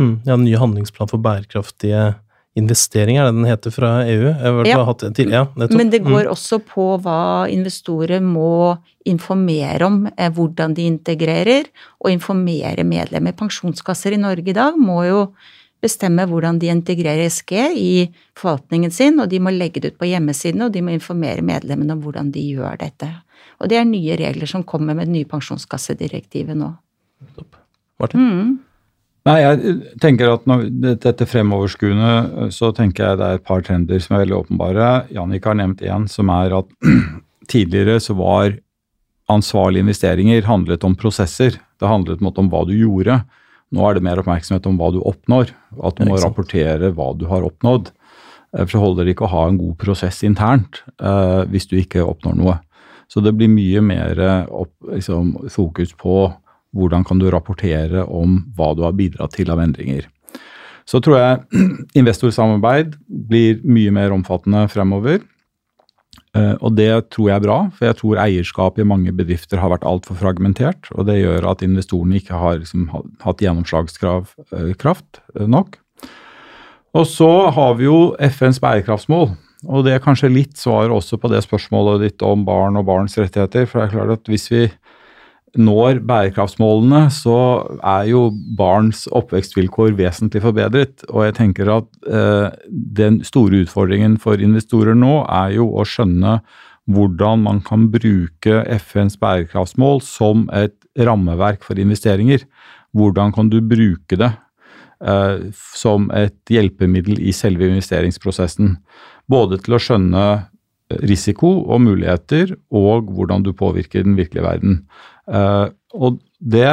Mm, 0.00 0.20
ja, 0.24 0.36
Ny 0.38 0.54
handlingsplan 0.56 1.10
for 1.10 1.22
bærekraftige 1.22 2.12
investeringer, 2.60 3.24
er 3.24 3.30
det 3.30 3.38
den 3.38 3.48
heter 3.48 3.74
fra 3.74 3.90
EU? 4.06 4.32
Ja. 4.68 4.84
Ja 5.32 5.44
Men 5.70 5.92
det 5.92 6.02
går 6.04 6.28
mm. 6.28 6.32
også 6.32 6.60
på 6.64 6.86
hva 7.02 7.48
investorer 7.50 8.22
må 8.24 8.76
informere 9.08 9.88
om, 9.88 10.02
hvordan 10.36 10.76
de 10.76 10.86
integrerer, 10.90 11.70
og 12.00 12.12
informere 12.12 12.84
medlemmer. 12.84 13.36
Pensjonskasser 13.36 14.16
i 14.16 14.20
Norge 14.20 14.52
i 14.52 14.56
dag 14.56 14.78
må 14.78 15.02
jo 15.08 15.24
bestemme 15.80 16.26
hvordan 16.28 16.58
de 16.60 16.68
integrerer 16.68 17.30
SG 17.32 17.54
i 17.76 17.92
forvaltningen 18.38 18.92
sin, 18.92 19.20
og 19.20 19.30
de 19.32 19.40
må 19.40 19.52
legge 19.54 19.80
det 19.80 19.94
ut 19.94 20.00
på 20.00 20.10
hjemmesiden, 20.10 20.66
og 20.66 20.74
de 20.74 20.84
må 20.84 20.94
informere 20.94 21.44
medlemmene 21.44 21.96
om 21.96 22.02
hvordan 22.04 22.32
de 22.34 22.44
gjør 22.52 22.80
dette. 22.82 23.08
Og 23.60 23.72
det 23.72 23.80
er 23.80 23.88
nye 23.88 24.16
regler 24.20 24.48
som 24.48 24.64
kommer 24.64 24.96
med 24.96 25.08
det 25.08 25.16
nye 25.16 25.28
pensjonskassedirektivet 25.28 26.56
nå. 26.56 26.74
Martin? 28.00 28.20
Mm. 28.20 28.58
Nei, 29.28 29.36
jeg 29.42 29.74
tenker 30.00 30.30
at 30.32 30.46
når 30.48 30.62
dette 31.02 31.26
fremoverskuende, 31.28 32.50
så 32.56 32.70
tenker 32.76 33.04
jeg 33.04 33.20
det 33.20 33.26
er 33.26 33.40
et 33.40 33.44
par 33.44 33.60
trender 33.66 34.00
som 34.00 34.16
er 34.16 34.24
veldig 34.24 34.38
åpenbare. 34.38 34.88
Jannik 35.12 35.44
har 35.44 35.58
nevnt 35.60 35.84
én, 35.84 36.06
som 36.08 36.32
er 36.32 36.56
at 36.56 36.70
tidligere 37.52 37.98
så 38.00 38.16
var 38.16 38.56
ansvarlige 39.30 39.84
investeringer 39.84 40.48
handlet 40.48 40.86
om 40.88 40.96
prosesser. 40.98 41.60
Det 41.60 41.90
handlet 41.90 42.24
om 42.24 42.48
hva 42.50 42.64
du 42.68 42.72
gjorde. 42.78 43.20
Nå 43.70 43.84
er 43.86 43.96
det 43.96 44.06
mer 44.08 44.22
oppmerksomhet 44.22 44.66
om 44.66 44.80
hva 44.80 44.88
du 44.94 45.02
oppnår, 45.04 45.52
at 45.84 46.00
du 46.00 46.08
må 46.08 46.16
rapportere 46.18 46.90
hva 46.96 47.12
du 47.14 47.28
har 47.30 47.44
oppnådd. 47.46 47.92
Eh, 48.56 48.64
for 48.64 48.72
så 48.72 48.82
holder 48.82 49.06
det 49.06 49.14
ikke 49.14 49.28
å 49.28 49.34
ha 49.36 49.46
en 49.50 49.60
god 49.60 49.76
prosess 49.78 50.24
internt 50.26 50.80
uh, 50.98 51.46
hvis 51.52 51.68
du 51.70 51.76
ikke 51.78 52.02
oppnår 52.02 52.40
noe. 52.40 52.56
Så 53.10 53.22
det 53.22 53.34
blir 53.36 53.50
mye 53.50 53.82
mer 53.82 54.18
opp, 54.46 54.72
liksom, 54.86 55.34
fokus 55.50 55.92
på 55.98 56.28
hvordan 56.76 57.04
kan 57.06 57.20
du 57.20 57.28
rapportere 57.32 58.04
om 58.06 58.40
hva 58.56 58.72
du 58.76 58.84
har 58.86 58.96
bidratt 58.98 59.34
til 59.36 59.50
av 59.50 59.62
endringer. 59.62 60.06
Så 60.88 61.00
tror 61.02 61.18
jeg 61.18 61.66
investorsamarbeid 62.00 62.96
blir 63.30 63.60
mye 63.66 63.92
mer 63.94 64.14
omfattende 64.14 64.66
fremover. 64.72 65.20
Uh, 66.30 66.54
og 66.62 66.76
det 66.78 67.10
tror 67.10 67.26
jeg 67.26 67.40
er 67.40 67.42
bra, 67.42 67.58
for 67.74 67.88
jeg 67.88 67.98
tror 67.98 68.20
eierskapet 68.22 68.84
i 68.84 68.86
mange 68.86 69.10
bedrifter 69.14 69.58
har 69.58 69.72
vært 69.72 69.86
altfor 69.86 70.18
fragmentert. 70.20 70.90
Og 70.94 71.08
det 71.08 71.18
gjør 71.18 71.48
at 71.50 71.64
investorene 71.66 72.20
ikke 72.20 72.38
har 72.38 72.60
liksom, 72.62 72.86
hatt 73.24 73.42
gjennomslagskraft 73.42 75.22
uh, 75.34 75.46
nok. 75.50 75.78
Og 76.94 77.06
så 77.06 77.30
har 77.54 77.76
vi 77.78 77.86
jo 77.86 78.12
FNs 78.18 78.58
bærekraftsmål. 78.62 79.32
Og 79.68 79.84
det 79.84 79.92
er 79.94 80.02
kanskje 80.02 80.30
litt 80.32 80.56
svar 80.58 80.90
også 80.94 81.18
på 81.20 81.28
det 81.30 81.42
spørsmålet 81.44 82.06
ditt 82.06 82.22
om 82.24 82.46
barn 82.46 82.78
og 82.80 82.86
barns 82.88 83.18
rettigheter. 83.20 83.66
For 83.68 83.80
det 83.80 83.88
er 83.88 83.94
klart 83.94 84.14
at 84.16 84.30
hvis 84.30 84.48
vi 84.50 84.62
når 85.58 86.00
bærekraftsmålene, 86.06 87.08
så 87.10 87.36
er 87.82 88.08
jo 88.12 88.28
barns 88.58 89.06
oppvekstvilkår 89.16 89.96
vesentlig 89.98 90.42
forbedret. 90.44 91.04
Og 91.10 91.26
jeg 91.26 91.36
tenker 91.40 91.70
at 91.74 91.88
eh, 92.06 92.50
den 92.70 93.20
store 93.26 93.64
utfordringen 93.64 94.18
for 94.22 94.40
investorer 94.42 94.94
nå 94.98 95.24
er 95.26 95.56
jo 95.58 95.70
å 95.74 95.86
skjønne 95.88 96.38
hvordan 96.90 97.42
man 97.46 97.60
kan 97.66 97.88
bruke 97.92 98.62
FNs 98.78 99.18
bærekraftsmål 99.20 100.00
som 100.06 100.46
et 100.56 100.76
rammeverk 100.98 101.66
for 101.66 101.78
investeringer. 101.78 102.46
Hvordan 102.96 103.34
kan 103.34 103.50
du 103.50 103.60
bruke 103.62 104.18
det 104.18 104.32
eh, 105.02 105.50
som 105.54 106.10
et 106.14 106.38
hjelpemiddel 106.50 107.20
i 107.22 107.34
selve 107.36 107.68
investeringsprosessen? 107.70 108.76
Både 109.30 109.60
til 109.62 109.76
å 109.76 109.82
skjønne 109.82 110.24
risiko 111.06 111.52
og 111.70 111.82
muligheter, 111.84 112.56
og 112.70 113.10
hvordan 113.14 113.44
du 113.46 113.52
påvirker 113.56 114.04
den 114.06 114.16
virkelige 114.18 114.46
verden. 114.46 114.80
Uh, 115.30 115.70
og 115.94 116.18
det 116.40 116.68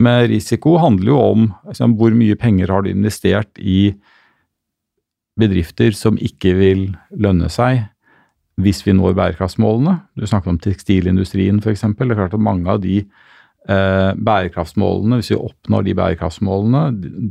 med 0.00 0.30
risiko 0.30 0.76
handler 0.80 1.12
jo 1.12 1.20
om 1.20 1.48
liksom, 1.68 1.96
hvor 1.98 2.14
mye 2.16 2.36
penger 2.38 2.72
har 2.72 2.84
du 2.84 2.90
investert 2.92 3.58
i 3.58 3.92
bedrifter 5.40 5.94
som 5.96 6.18
ikke 6.20 6.54
vil 6.58 6.84
lønne 7.16 7.50
seg 7.52 7.86
hvis 8.60 8.82
vi 8.84 8.92
når 8.92 9.14
bærekraftsmålene. 9.16 9.94
Du 10.20 10.26
snakker 10.28 10.52
om 10.52 10.58
tekstilindustrien 10.60 11.62
f.eks. 11.62 11.80
Det 11.80 12.06
er 12.10 12.18
klart 12.18 12.36
at 12.36 12.44
mange 12.44 12.68
av 12.68 12.82
de 12.82 12.98
eh, 13.00 13.29
bærekraftsmålene, 13.70 15.20
hvis 15.20 15.30
vi 15.32 15.38
oppnår 15.38 15.84
de 15.86 15.94
bærekraftsmålene, 15.98 16.82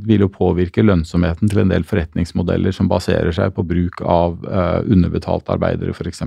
vil 0.08 0.26
jo 0.26 0.32
påvirke 0.32 0.86
lønnsomheten 0.86 1.52
til 1.52 1.64
en 1.64 1.74
del 1.74 1.86
forretningsmodeller 1.88 2.76
som 2.76 2.90
baserer 2.92 3.36
seg 3.36 3.54
på 3.56 3.66
bruk 3.68 4.04
av 4.06 4.40
eh, 4.48 4.80
underbetalte 4.94 5.56
arbeidere 5.56 5.96
f.eks. 5.96 6.24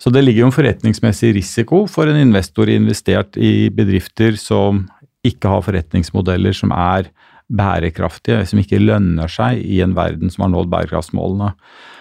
Så 0.00 0.12
det 0.14 0.22
ligger 0.24 0.46
jo 0.46 0.48
en 0.48 0.56
forretningsmessig 0.56 1.34
risiko 1.36 1.84
for 1.90 2.08
en 2.08 2.20
investor 2.22 2.70
investert 2.72 3.36
i 3.36 3.68
bedrifter 3.74 4.38
som 4.40 4.86
ikke 5.26 5.52
har 5.52 5.66
forretningsmodeller 5.66 6.56
som 6.56 6.72
er 6.72 7.10
bærekraftige, 7.50 8.44
som 8.46 8.60
ikke 8.62 8.80
lønner 8.80 9.28
seg 9.28 9.60
i 9.60 9.82
en 9.84 9.92
verden 9.96 10.30
som 10.32 10.46
har 10.46 10.54
nådd 10.54 10.70
bærekraftsmålene. 10.72 11.52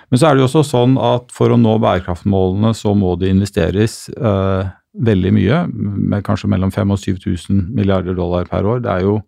Men 0.09 0.21
så 0.21 0.29
er 0.29 0.35
det 0.35 0.43
jo 0.43 0.47
også 0.47 0.63
sånn 0.65 0.95
at 1.01 1.33
for 1.33 1.53
å 1.53 1.59
nå 1.59 1.75
bærekraftsmålene 1.81 2.71
så 2.77 2.95
må 2.97 3.15
det 3.19 3.33
investeres 3.33 4.07
uh, 4.17 4.69
veldig 4.93 5.33
mye, 5.35 5.63
med 5.69 6.23
kanskje 6.25 6.49
mellom 6.51 6.71
5000 6.73 6.95
og 6.95 7.03
7000 7.21 7.67
milliarder 7.75 8.17
dollar 8.17 8.49
per 8.49 8.65
år. 8.65 8.81
Det 8.85 8.95
jo, 9.03 9.19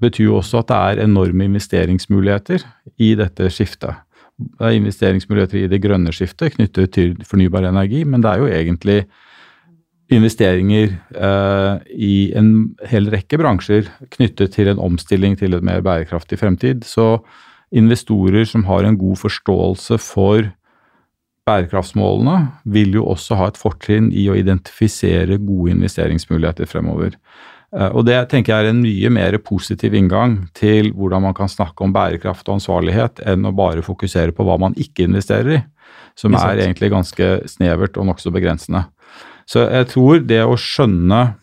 betyr 0.00 0.28
jo 0.28 0.38
også 0.40 0.62
at 0.62 0.70
det 0.70 0.80
er 0.80 1.04
enorme 1.04 1.46
investeringsmuligheter 1.50 2.64
i 2.98 3.14
dette 3.18 3.50
skiftet. 3.52 4.02
Det 4.34 4.66
er 4.66 4.80
investeringsmuligheter 4.80 5.60
i 5.62 5.68
det 5.70 5.78
grønne 5.84 6.12
skiftet 6.14 6.56
knyttet 6.56 6.94
til 6.96 7.14
fornybar 7.26 7.68
energi, 7.68 8.02
men 8.04 8.24
det 8.24 8.32
er 8.32 8.42
jo 8.42 8.50
egentlig 8.50 8.98
investeringer 10.12 10.90
eh, 11.16 11.76
i 11.94 12.16
en 12.36 12.74
hel 12.90 13.08
rekke 13.12 13.38
bransjer 13.40 13.88
knyttet 14.16 14.52
til 14.56 14.68
en 14.68 14.82
omstilling 14.82 15.38
til 15.38 15.54
en 15.56 15.64
mer 15.64 15.80
bærekraftig 15.86 16.38
fremtid. 16.42 16.84
Så 16.84 17.22
investorer 17.74 18.44
som 18.48 18.66
har 18.68 18.84
en 18.84 18.98
god 18.98 19.22
forståelse 19.22 19.98
for 20.02 20.50
bærekraftsmålene, 21.48 22.36
vil 22.64 22.96
jo 22.98 23.08
også 23.12 23.36
ha 23.38 23.48
et 23.50 23.58
fortrinn 23.60 24.10
i 24.16 24.28
å 24.32 24.36
identifisere 24.38 25.38
gode 25.42 25.74
investeringsmuligheter 25.74 26.68
fremover. 26.70 27.18
Eh, 27.74 27.90
og 27.90 28.06
Det 28.08 28.16
tenker 28.30 28.54
jeg 28.54 28.64
er 28.64 28.70
en 28.72 28.82
mye 28.82 29.12
mer 29.12 29.38
positiv 29.44 29.94
inngang 29.94 30.38
til 30.56 30.92
hvordan 30.96 31.26
man 31.26 31.36
kan 31.36 31.50
snakke 31.50 31.84
om 31.84 31.92
bærekraft 31.92 32.48
og 32.48 32.58
ansvarlighet, 32.58 33.20
enn 33.28 33.44
å 33.44 33.54
bare 33.54 33.84
fokusere 33.84 34.32
på 34.32 34.46
hva 34.46 34.58
man 34.60 34.76
ikke 34.80 35.08
investerer 35.08 35.58
i, 35.58 35.62
som 36.16 36.34
er 36.38 36.62
egentlig 36.62 36.92
ganske 36.94 37.30
snevert 37.50 37.98
og 37.98 38.08
nokså 38.08 38.32
begrensende. 38.34 38.86
Så 39.46 39.66
jeg 39.68 39.90
tror 39.92 40.22
det 40.24 40.40
å 40.46 40.56
skjønne 40.56 41.34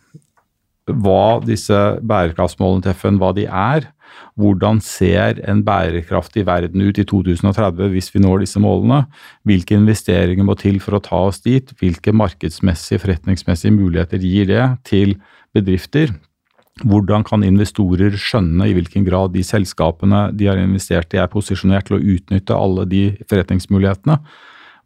hva 0.91 1.25
disse 1.45 1.77
bærekraftsmålene 2.01 2.87
til 2.87 2.95
FN 2.97 3.19
hva 3.21 3.35
de 3.37 3.45
er, 3.45 3.91
hvordan 4.39 4.79
ser 4.83 5.41
en 5.49 5.61
bærekraftig 5.65 6.45
verden 6.47 6.83
ut 6.85 6.99
i 7.01 7.05
2030 7.07 7.91
hvis 7.91 8.09
vi 8.13 8.23
når 8.23 8.45
disse 8.45 8.61
målene? 8.63 9.03
Hvilke 9.47 9.75
investeringer 9.75 10.47
må 10.47 10.55
til 10.59 10.79
for 10.83 10.97
å 10.97 11.03
ta 11.03 11.19
oss 11.27 11.41
dit? 11.43 11.73
Hvilke 11.79 12.13
markedsmessige, 12.15 13.01
forretningsmessige 13.03 13.75
muligheter 13.75 14.23
gir 14.23 14.47
det 14.49 14.65
til 14.87 15.17
bedrifter. 15.55 16.13
Hvordan 16.87 17.25
kan 17.27 17.43
investorer 17.43 18.15
skjønne 18.17 18.69
i 18.69 18.73
hvilken 18.77 19.03
grad 19.05 19.35
de 19.35 19.43
selskapene 19.45 20.29
de 20.37 20.47
har 20.47 20.61
investert 20.61 21.11
i, 21.13 21.19
er 21.19 21.29
posisjonert 21.29 21.89
til 21.89 21.99
å 21.99 22.03
utnytte 22.15 22.55
alle 22.55 22.87
de 22.89 23.03
forretningsmulighetene? 23.27 24.17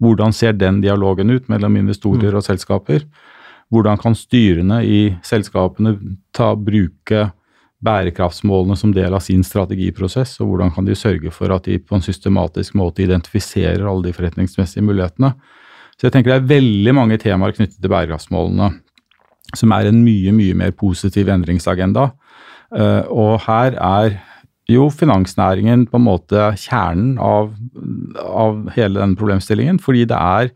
Hvordan 0.03 0.33
ser 0.35 0.57
den 0.57 0.81
dialogen 0.83 1.31
ut 1.31 1.47
mellom 1.51 1.77
investorer 1.79 2.33
mm. 2.33 2.39
og 2.41 2.43
selskaper? 2.43 3.05
Hvordan 3.73 4.01
kan 4.01 4.17
styrene 4.17 4.81
i 4.85 4.99
selskapene 5.25 5.95
ta, 6.35 6.53
bruke 6.57 7.29
bærekraftsmålene 7.85 8.77
som 8.79 8.93
del 8.95 9.13
av 9.15 9.23
sin 9.23 9.43
strategiprosess, 9.45 10.39
og 10.43 10.51
hvordan 10.51 10.73
kan 10.75 10.87
de 10.87 10.97
sørge 10.97 11.31
for 11.33 11.53
at 11.55 11.69
de 11.69 11.77
på 11.79 11.97
en 11.97 12.05
systematisk 12.05 12.75
måte 12.79 13.05
identifiserer 13.05 13.85
alle 13.85 14.09
de 14.09 14.15
forretningsmessige 14.15 14.85
mulighetene? 14.85 15.35
Så 15.95 16.07
jeg 16.07 16.15
tenker 16.15 16.33
det 16.33 16.41
er 16.41 16.49
veldig 16.57 16.95
mange 16.97 17.19
temaer 17.21 17.55
knyttet 17.55 17.79
til 17.79 17.93
bærekraftsmålene 17.93 18.73
som 19.55 19.73
er 19.75 19.89
en 19.89 20.03
mye, 20.03 20.33
mye 20.35 20.55
mer 20.57 20.73
positiv 20.77 21.29
endringsagenda. 21.31 22.09
Eh, 22.75 23.03
og 23.13 23.45
her 23.45 23.77
er 23.77 24.17
jo 24.71 24.87
finansnæringen 24.89 25.85
på 25.89 25.99
en 25.99 26.07
måte 26.07 26.47
kjernen 26.57 27.19
av, 27.21 27.53
av 28.25 28.63
hele 28.75 29.01
denne 29.01 29.19
problemstillingen. 29.19 29.79
Fordi 29.81 30.05
det 30.09 30.17
er 30.17 30.51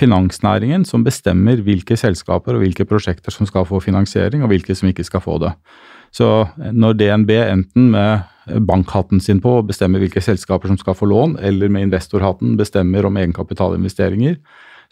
finansnæringen 0.00 0.84
som 0.88 1.04
bestemmer 1.06 1.62
hvilke 1.62 1.96
selskaper 1.98 2.56
og 2.56 2.64
hvilke 2.64 2.86
prosjekter 2.88 3.34
som 3.34 3.46
skal 3.46 3.66
få 3.68 3.80
finansiering, 3.84 4.42
og 4.42 4.50
hvilke 4.50 4.74
som 4.74 4.90
ikke 4.90 5.06
skal 5.06 5.22
få 5.22 5.38
det. 5.44 5.54
Så 6.14 6.28
når 6.56 6.94
DNB 7.00 7.30
enten 7.42 7.90
med 7.90 8.60
bankhatten 8.68 9.22
sin 9.24 9.40
på 9.42 9.56
bestemmer 9.66 10.02
hvilke 10.02 10.22
selskaper 10.22 10.70
som 10.70 10.78
skal 10.78 10.96
få 10.98 11.08
lån, 11.10 11.38
eller 11.42 11.72
med 11.72 11.88
investorhatten 11.88 12.54
bestemmer 12.60 13.06
om 13.08 13.16
egenkapitalinvesteringer, 13.18 14.38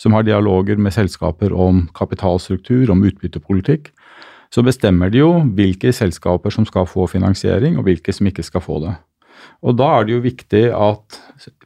som 0.01 0.17
har 0.17 0.25
dialoger 0.27 0.81
med 0.81 0.95
selskaper 0.95 1.53
om 1.55 1.85
kapitalstruktur, 1.95 2.91
om 2.91 3.05
utbyttepolitikk, 3.07 3.93
så 4.53 4.65
bestemmer 4.65 5.13
de 5.13 5.23
jo 5.23 5.31
hvilke 5.57 5.93
selskaper 5.95 6.53
som 6.53 6.67
skal 6.69 6.89
få 6.91 7.07
finansiering, 7.09 7.79
og 7.79 7.87
hvilke 7.87 8.13
som 8.13 8.29
ikke 8.29 8.45
skal 8.45 8.65
få 8.65 8.81
det. 8.83 8.97
Og 9.63 9.77
da 9.79 9.89
er 9.99 10.07
det 10.07 10.17
jo 10.17 10.25
viktig 10.25 10.65
at 10.75 11.21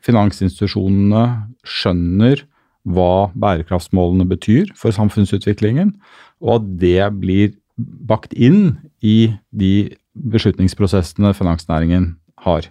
finansinstitusjonene 0.05 1.25
skjønner 1.67 2.45
hva 2.87 3.29
bærekraftsmålene 3.35 4.29
betyr 4.31 4.71
for 4.79 4.95
samfunnsutviklingen, 4.95 5.97
og 6.45 6.61
at 6.61 6.69
det 6.83 7.09
blir 7.19 7.57
bakt 7.77 8.37
inn 8.37 8.77
i 9.03 9.35
de 9.51 9.75
beslutningsprosessene 10.33 11.35
finansnæringen 11.37 12.15
har. 12.47 12.71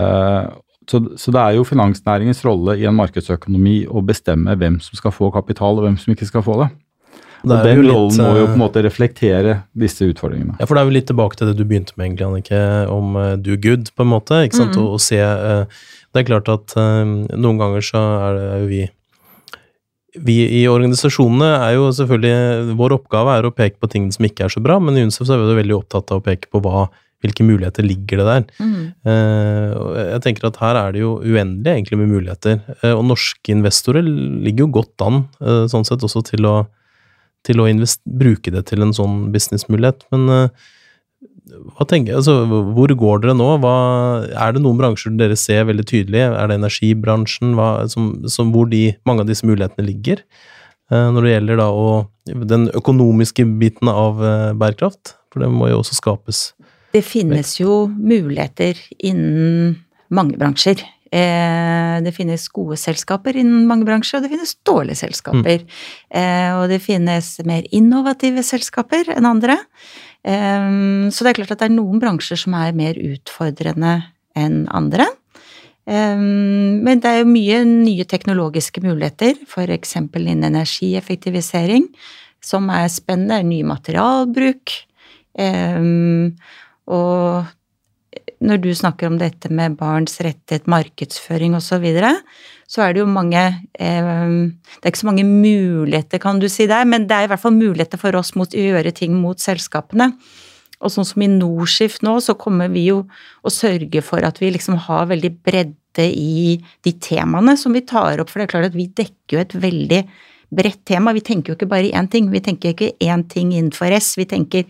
Eh, 0.00 0.48
så, 0.88 1.02
så, 1.20 1.32
det 1.34 1.40
er 1.40 1.56
jo 1.58 1.66
finansnæringens 1.68 2.40
rolle 2.46 2.78
i 2.80 2.86
en 2.88 2.96
markedsøkonomi 2.96 3.82
å 3.92 4.00
bestemme 4.04 4.54
hvem 4.56 4.78
som 4.80 4.96
skal 4.96 5.12
få 5.12 5.28
kapital, 5.34 5.76
og 5.76 5.84
hvem 5.84 5.98
som 6.00 6.14
ikke 6.14 6.28
skal 6.30 6.44
få 6.46 6.62
det. 6.62 6.70
Og 7.44 7.52
Den 7.52 7.84
rollen 7.86 8.16
må 8.18 8.32
jo 8.34 8.46
på 8.48 8.50
en 8.50 8.56
eh, 8.56 8.60
måte 8.64 8.82
reflektere 8.82 9.52
disse 9.78 10.08
utfordringene. 10.10 10.56
Ja, 10.58 10.66
for 10.66 10.74
det 10.74 10.82
er 10.82 10.88
jo 10.88 10.96
litt 10.96 11.06
tilbake 11.10 11.38
til 11.38 11.50
det 11.50 11.58
du 11.58 11.64
begynte 11.68 11.94
med, 11.94 12.08
egentlig, 12.08 12.26
Annike, 12.26 12.62
om 12.90 13.18
uh, 13.18 13.34
do 13.38 13.54
good, 13.62 13.92
på 13.94 14.06
en 14.06 14.10
måte. 14.10 14.42
ikke 14.42 14.58
sant, 14.58 14.74
mm 14.74 14.82
-hmm. 14.82 14.94
å 14.94 14.98
se 14.98 15.20
uh, 15.22 15.64
Det 16.12 16.20
er 16.20 16.30
klart 16.30 16.48
at 16.48 16.74
uh, 16.76 17.04
noen 17.36 17.58
ganger 17.58 17.80
så 17.80 17.98
er, 17.98 18.34
det, 18.34 18.60
jo 18.62 18.66
vi 18.66 18.88
vi 20.16 20.38
i 20.60 20.62
organisasjonene 20.70 21.48
er 21.66 21.74
jo 21.76 21.90
selvfølgelig 21.92 22.76
Vår 22.78 22.94
oppgave 22.96 23.34
er 23.36 23.48
å 23.48 23.52
peke 23.54 23.76
på 23.82 23.90
ting 23.92 24.08
som 24.14 24.24
ikke 24.28 24.46
er 24.46 24.54
så 24.54 24.62
bra, 24.64 24.78
men 24.80 24.96
i 24.96 25.04
UNICEF 25.04 25.28
så 25.28 25.36
er 25.36 25.42
vi 25.42 25.58
veldig 25.60 25.76
opptatt 25.76 26.14
av 26.14 26.22
å 26.22 26.24
peke 26.24 26.48
på 26.52 26.62
hva, 26.64 26.86
hvilke 27.24 27.44
muligheter 27.44 27.84
ligger 27.84 28.22
det 28.22 28.26
der. 28.28 28.46
Mm. 28.62 28.80
Uh, 29.04 29.74
jeg 30.14 30.22
tenker 30.24 30.48
at 30.48 30.60
her 30.62 30.80
er 30.80 30.96
det 30.96 31.04
jo 31.04 31.18
uendelig 31.20 31.74
egentlig 31.74 32.00
med 32.00 32.12
muligheter. 32.14 32.62
Uh, 32.80 32.94
og 32.94 33.04
norske 33.10 33.52
investorer 33.52 34.06
ligger 34.06 34.64
jo 34.64 34.72
godt 34.80 35.06
an 35.06 35.22
uh, 35.42 35.66
sånn 35.70 35.86
sett 35.88 36.04
også 36.04 36.24
til 36.32 36.48
å 36.48 36.56
til 37.46 37.60
å 37.62 37.68
bruke 38.18 38.50
det 38.52 38.64
til 38.68 38.82
en 38.82 38.90
sånn 38.92 39.28
businessmulighet. 39.32 40.02
Men 40.12 40.48
tenker, 41.90 42.18
altså, 42.18 42.42
hvor 42.46 42.92
går 43.02 43.24
dere 43.24 43.36
nå? 43.38 43.48
Hva, 43.62 43.74
er 44.28 44.54
det 44.54 44.62
noen 44.64 44.78
bransjer 44.80 45.14
dere 45.18 45.36
ser 45.38 45.66
veldig 45.68 45.86
tydelig? 45.88 46.22
Er 46.26 46.50
det 46.50 46.58
energibransjen 46.60 47.56
hva, 47.58 47.70
som, 47.92 48.12
som, 48.30 48.52
hvor 48.54 48.68
de, 48.70 48.92
mange 49.08 49.24
av 49.24 49.30
disse 49.30 49.48
mulighetene 49.48 49.86
ligger? 49.88 50.22
Uh, 50.88 51.10
når 51.12 51.24
det 51.24 51.32
gjelder 51.34 51.60
da 51.60 51.68
å, 51.74 51.88
den 52.48 52.68
økonomiske 52.78 53.44
biten 53.60 53.90
av 53.92 54.22
uh, 54.22 54.52
bærekraft, 54.56 55.16
for 55.32 55.44
det 55.44 55.50
må 55.52 55.68
jo 55.68 55.82
også 55.82 55.98
skapes. 55.98 56.44
Det 56.96 57.04
finnes 57.04 57.58
jo 57.60 57.82
muligheter 57.92 58.78
innen 59.04 59.76
mange 60.08 60.38
bransjer. 60.40 60.80
Eh, 61.08 61.96
det 62.04 62.12
finnes 62.12 62.42
gode 62.52 62.76
selskaper 62.80 63.36
innen 63.40 63.64
mange 63.68 63.86
bransjer, 63.88 64.18
og 64.18 64.26
det 64.26 64.32
finnes 64.34 64.56
dårlige 64.68 65.00
selskaper. 65.00 65.64
Mm. 65.64 65.78
Eh, 66.20 66.50
og 66.58 66.68
det 66.72 66.82
finnes 66.84 67.30
mer 67.48 67.64
innovative 67.72 68.44
selskaper 68.44 69.14
enn 69.14 69.28
andre. 69.28 69.56
Eh, 69.56 70.07
så 70.28 71.24
det 71.24 71.30
er 71.30 71.38
klart 71.38 71.52
at 71.54 71.62
det 71.62 71.70
er 71.70 71.76
noen 71.76 72.00
bransjer 72.02 72.36
som 72.40 72.56
er 72.58 72.76
mer 72.76 72.98
utfordrende 73.00 73.94
enn 74.36 74.66
andre. 74.76 75.06
Men 75.88 77.00
det 77.00 77.08
er 77.08 77.22
jo 77.22 77.30
mye 77.30 77.62
nye 77.64 78.04
teknologiske 78.04 78.82
muligheter, 78.84 79.38
f.eks. 79.48 79.94
innen 79.96 80.44
energieffektivisering, 80.50 81.86
som 82.44 82.68
er 82.68 82.90
spennende. 82.92 83.40
Ny 83.48 83.62
materialbruk. 83.64 84.74
Og 86.92 87.48
når 88.44 88.60
du 88.62 88.68
snakker 88.76 89.08
om 89.08 89.18
dette 89.18 89.50
med 89.50 89.76
barns 89.78 90.20
rettighet, 90.22 90.68
markedsføring 90.70 91.56
osv., 91.58 91.68
så, 91.68 91.78
videre, 91.82 92.12
så 92.70 92.84
er 92.84 92.94
det 92.94 93.02
jo 93.02 93.08
mange 93.10 93.40
eh, 93.42 94.28
Det 94.28 94.84
er 94.84 94.92
ikke 94.92 95.02
så 95.02 95.10
mange 95.10 95.26
muligheter, 95.26 96.22
kan 96.22 96.38
du 96.38 96.48
si 96.52 96.68
der, 96.70 96.86
men 96.86 97.08
det 97.08 97.16
er 97.16 97.26
i 97.26 97.32
hvert 97.32 97.42
fall 97.42 97.56
muligheter 97.56 98.00
for 98.00 98.14
oss 98.18 98.34
mot 98.38 98.54
å 98.54 98.68
gjøre 98.68 98.94
ting 98.94 99.16
mot 99.18 99.40
selskapene. 99.42 100.12
Og 100.78 100.94
sånn 100.94 101.06
som 101.08 101.22
i 101.24 101.30
Norskift 101.30 102.04
nå, 102.06 102.18
så 102.22 102.36
kommer 102.38 102.70
vi 102.70 102.86
jo 102.86 103.02
å 103.42 103.50
sørge 103.50 104.02
for 104.06 104.22
at 104.26 104.38
vi 104.38 104.52
liksom 104.54 104.78
har 104.86 105.08
veldig 105.10 105.32
bredde 105.42 106.06
i 106.06 106.58
de 106.86 106.92
temaene 107.02 107.56
som 107.58 107.74
vi 107.74 107.82
tar 107.82 108.22
opp, 108.22 108.30
for 108.30 108.38
det 108.38 108.46
er 108.46 108.52
klart 108.52 108.70
at 108.70 108.78
vi 108.78 108.86
dekker 108.86 109.34
jo 109.34 109.42
et 109.42 109.56
veldig 109.58 110.02
bredt 110.54 110.84
tema. 110.86 111.14
Vi 111.16 111.24
tenker 111.26 111.52
jo 111.52 111.58
ikke 111.58 111.70
bare 111.70 111.88
i 111.88 111.96
én 111.98 112.06
ting, 112.10 112.30
vi 112.30 112.44
tenker 112.44 112.76
ikke 112.76 112.92
én 113.02 113.26
ting 113.28 113.50
innenfor 113.56 113.92
S, 113.98 114.14
vi 114.20 114.28
tenker 114.30 114.68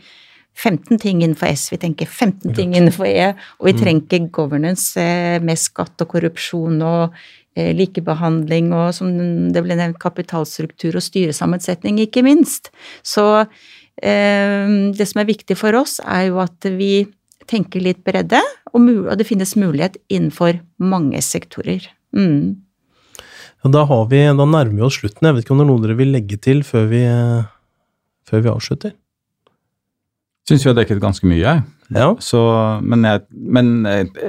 15 0.58 0.98
ting 0.98 1.22
innenfor 1.22 1.52
S, 1.52 1.68
vi 1.72 1.78
tenker 1.78 2.06
15 2.06 2.54
ting 2.56 2.74
innenfor 2.74 3.06
E, 3.06 3.30
og 3.60 3.68
vi 3.68 3.74
mm. 3.76 3.82
trenger 3.82 4.30
governance 4.34 4.98
eh, 4.98 5.38
med 5.42 5.60
skatt 5.60 6.02
og 6.02 6.10
korrupsjon 6.10 6.80
og 6.82 7.14
eh, 7.54 7.70
likebehandling 7.78 8.72
og 8.74 8.90
som 8.96 9.12
det 9.54 9.62
ble 9.62 9.78
nevnt, 9.78 10.00
kapitalstruktur 10.02 10.98
og 10.98 11.06
styresammensetning, 11.06 12.02
ikke 12.02 12.26
minst. 12.26 12.72
Så 13.06 13.28
eh, 13.38 14.66
det 14.98 15.08
som 15.12 15.22
er 15.22 15.30
viktig 15.30 15.58
for 15.60 15.78
oss, 15.78 16.00
er 16.02 16.28
jo 16.32 16.42
at 16.42 16.70
vi 16.74 17.06
tenker 17.48 17.84
litt 17.84 18.02
bredde, 18.04 18.42
og, 18.74 18.90
det 19.16 19.28
finnes 19.28 19.54
mulighet 19.56 19.96
innenfor 20.10 20.58
mange 20.82 21.22
sektorer. 21.24 21.86
Mm. 22.12 22.58
Da, 23.62 23.86
vi, 24.10 24.26
da, 24.26 24.44
nærmer 24.44 24.74
vi 24.74 24.84
oss 24.86 24.98
slutten. 24.98 25.26
Jeg 25.26 25.36
vet 25.36 25.46
ikke 25.46 25.54
om 25.54 25.62
det 25.62 25.64
er 25.68 25.70
noe 25.70 25.82
dere 25.86 25.96
vil 25.98 26.12
legge 26.14 26.36
til 26.42 26.60
før 26.66 26.90
vi, 26.90 27.00
før 28.28 28.42
vi 28.44 28.50
avslutter? 28.52 28.92
Syns 30.48 30.64
vi 30.64 30.70
har 30.70 30.76
dekket 30.78 31.02
ganske 31.02 31.28
mye, 31.28 31.42
jeg. 31.42 31.64
Ja. 31.92 32.12
Så, 32.24 32.40
men 32.84 33.04
jeg, 33.04 33.24
men 33.32 33.72
jeg, 33.84 34.28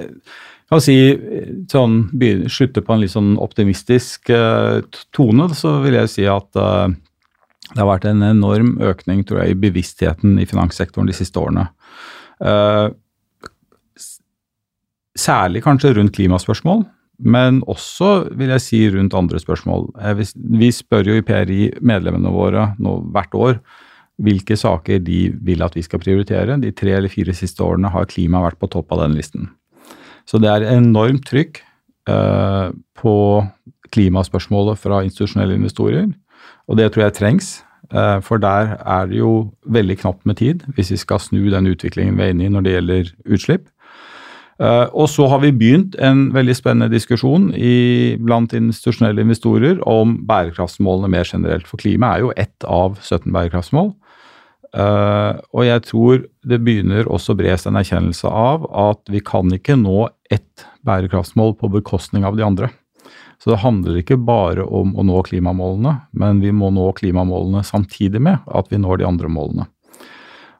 kan 0.69 0.81
si 0.83 0.97
sånn, 1.71 2.01
slutte 2.51 2.83
på 2.85 2.93
en 2.93 3.03
litt 3.03 3.13
sånn 3.15 3.37
optimistisk 3.41 4.29
uh, 4.33 4.83
tone, 5.15 5.47
så 5.55 5.79
vil 5.85 5.97
jeg 5.97 6.11
si 6.11 6.27
at 6.29 6.59
uh, 6.59 6.91
det 7.69 7.81
har 7.81 7.89
vært 7.89 8.09
en 8.09 8.25
enorm 8.25 8.75
økning 8.83 9.23
tror 9.27 9.43
jeg, 9.43 9.55
i 9.55 9.61
bevisstheten 9.63 10.37
i 10.41 10.47
finanssektoren 10.49 11.09
de 11.09 11.15
siste 11.17 11.41
årene. 11.41 11.69
Uh, 12.43 12.91
særlig 15.19 15.63
kanskje 15.65 15.95
rundt 15.97 16.15
klimaspørsmål, 16.15 16.85
men 17.19 17.63
også 17.67 18.29
vil 18.39 18.53
jeg 18.55 18.63
si 18.63 18.85
rundt 18.93 19.15
andre 19.17 19.41
spørsmål. 19.41 19.89
vi 20.59 20.71
spør 20.71 21.11
jo 21.11 21.19
i 21.19 21.25
PRI 21.25 21.61
medlemmene 21.81 22.31
våre 22.31 22.73
nå 22.79 22.99
hvert 23.11 23.35
år 23.35 23.59
hvilke 24.19 24.57
saker 24.59 24.99
de 25.03 25.29
vil 25.45 25.63
at 25.63 25.75
vi 25.77 25.83
skal 25.85 26.01
prioritere. 26.03 26.59
De 26.61 26.73
tre 26.75 26.97
eller 26.97 27.11
fire 27.11 27.35
siste 27.35 27.63
årene 27.63 27.91
har 27.93 28.09
klima 28.11 28.43
vært 28.43 28.59
på 28.59 28.69
topp 28.71 28.91
av 28.95 29.05
den 29.05 29.15
listen. 29.17 29.49
Så 30.27 30.41
det 30.41 30.51
er 30.51 30.67
enormt 30.75 31.25
trykk 31.29 31.61
uh, 32.11 32.69
på 32.99 33.15
klimaspørsmålet 33.95 34.77
fra 34.77 35.01
institusjonelle 35.05 35.57
investorer, 35.57 36.11
og 36.69 36.77
det 36.77 36.91
tror 36.93 37.07
jeg 37.07 37.17
trengs. 37.17 37.49
Uh, 37.89 38.19
for 38.21 38.37
der 38.37 38.75
er 38.77 39.09
det 39.09 39.17
jo 39.17 39.49
veldig 39.65 39.95
knapt 40.03 40.27
med 40.29 40.37
tid 40.37 40.61
hvis 40.77 40.91
vi 40.93 40.97
skal 41.01 41.17
snu 41.23 41.47
den 41.49 41.71
utviklingen 41.71 42.19
vi 42.19 42.27
er 42.27 42.35
inne 42.35 42.45
i 42.45 42.51
når 42.53 42.65
det 42.65 42.73
gjelder 42.75 43.13
utslipp. 43.25 43.63
Uh, 44.59 44.91
og 44.91 45.07
så 45.09 45.25
har 45.31 45.39
vi 45.39 45.55
begynt 45.55 45.95
en 46.03 46.27
veldig 46.35 46.53
spennende 46.57 46.91
diskusjon 46.91 47.47
i, 47.55 48.19
blant 48.19 48.53
institusjonelle 48.53 49.23
investorer 49.23 49.79
om 49.87 50.17
bærekraftsmålene 50.27 51.09
mer 51.15 51.25
generelt. 51.25 51.65
For 51.65 51.79
klima 51.79 52.11
er 52.13 52.25
jo 52.25 52.33
ett 52.35 52.67
av 52.67 52.99
17 52.99 53.31
bærekraftsmål. 53.31 53.93
Uh, 54.69 55.39
og 55.49 55.63
jeg 55.65 55.81
tror 55.87 56.25
det 56.45 56.59
begynner 56.61 57.07
også 57.09 57.33
å 57.33 57.39
bre 57.39 57.55
seg 57.57 57.71
en 57.71 57.79
erkjennelse 57.79 58.29
av 58.29 58.67
at 58.69 59.01
vi 59.09 59.21
kan 59.25 59.49
ikke 59.55 59.79
nå 59.79 60.03
ett 60.29 60.65
bærekraftsmål 60.85 61.55
på 61.57 61.71
bekostning 61.79 62.27
av 62.27 62.37
de 62.37 62.45
andre. 62.45 62.69
Så 63.41 63.53
det 63.53 63.61
handler 63.63 63.97
ikke 64.01 64.19
bare 64.19 64.65
om 64.65 64.91
å 64.99 65.05
nå 65.07 65.23
klimamålene, 65.25 65.95
men 66.11 66.41
vi 66.43 66.51
må 66.53 66.69
nå 66.75 66.89
klimamålene 66.97 67.63
samtidig 67.65 68.21
med 68.21 68.43
at 68.45 68.69
vi 68.69 68.81
når 68.81 69.01
de 69.01 69.09
andre 69.09 69.31
målene. 69.31 69.69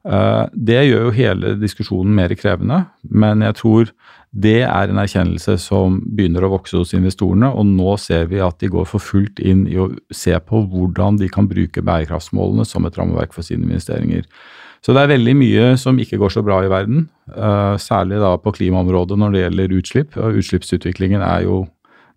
Uh, 0.08 0.48
det 0.56 0.80
gjør 0.88 1.10
jo 1.10 1.16
hele 1.18 1.54
diskusjonen 1.60 2.16
mer 2.16 2.34
krevende, 2.40 2.86
men 3.04 3.44
jeg 3.46 3.60
tror 3.60 3.92
det 4.30 4.62
er 4.62 4.92
en 4.92 5.00
erkjennelse 5.02 5.56
som 5.58 5.98
begynner 6.06 6.46
å 6.46 6.52
vokse 6.54 6.78
hos 6.78 6.94
investorene, 6.94 7.50
og 7.50 7.66
nå 7.66 7.96
ser 7.98 8.28
vi 8.30 8.38
at 8.46 8.60
de 8.62 8.70
går 8.70 8.86
for 8.86 9.02
fullt 9.02 9.42
inn 9.42 9.64
i 9.66 9.80
å 9.82 9.88
se 10.14 10.36
på 10.38 10.62
hvordan 10.70 11.18
de 11.18 11.30
kan 11.34 11.50
bruke 11.50 11.82
bærekraftsmålene 11.82 12.66
som 12.68 12.86
et 12.86 13.00
rammeverk 13.00 13.34
for 13.34 13.46
sine 13.46 13.66
investeringer. 13.66 14.28
Så 14.86 14.94
det 14.96 15.02
er 15.02 15.12
veldig 15.12 15.34
mye 15.36 15.66
som 15.82 15.98
ikke 16.00 16.20
går 16.22 16.32
så 16.38 16.44
bra 16.46 16.62
i 16.64 16.70
verden, 16.72 17.08
uh, 17.34 17.76
særlig 17.82 18.22
da 18.22 18.36
på 18.40 18.54
klimaområdet 18.56 19.18
når 19.20 19.34
det 19.34 19.42
gjelder 19.42 19.76
utslipp. 19.80 20.18
Og 20.22 20.40
utslippsutviklingen 20.40 21.26
er 21.26 21.48
jo 21.48 21.64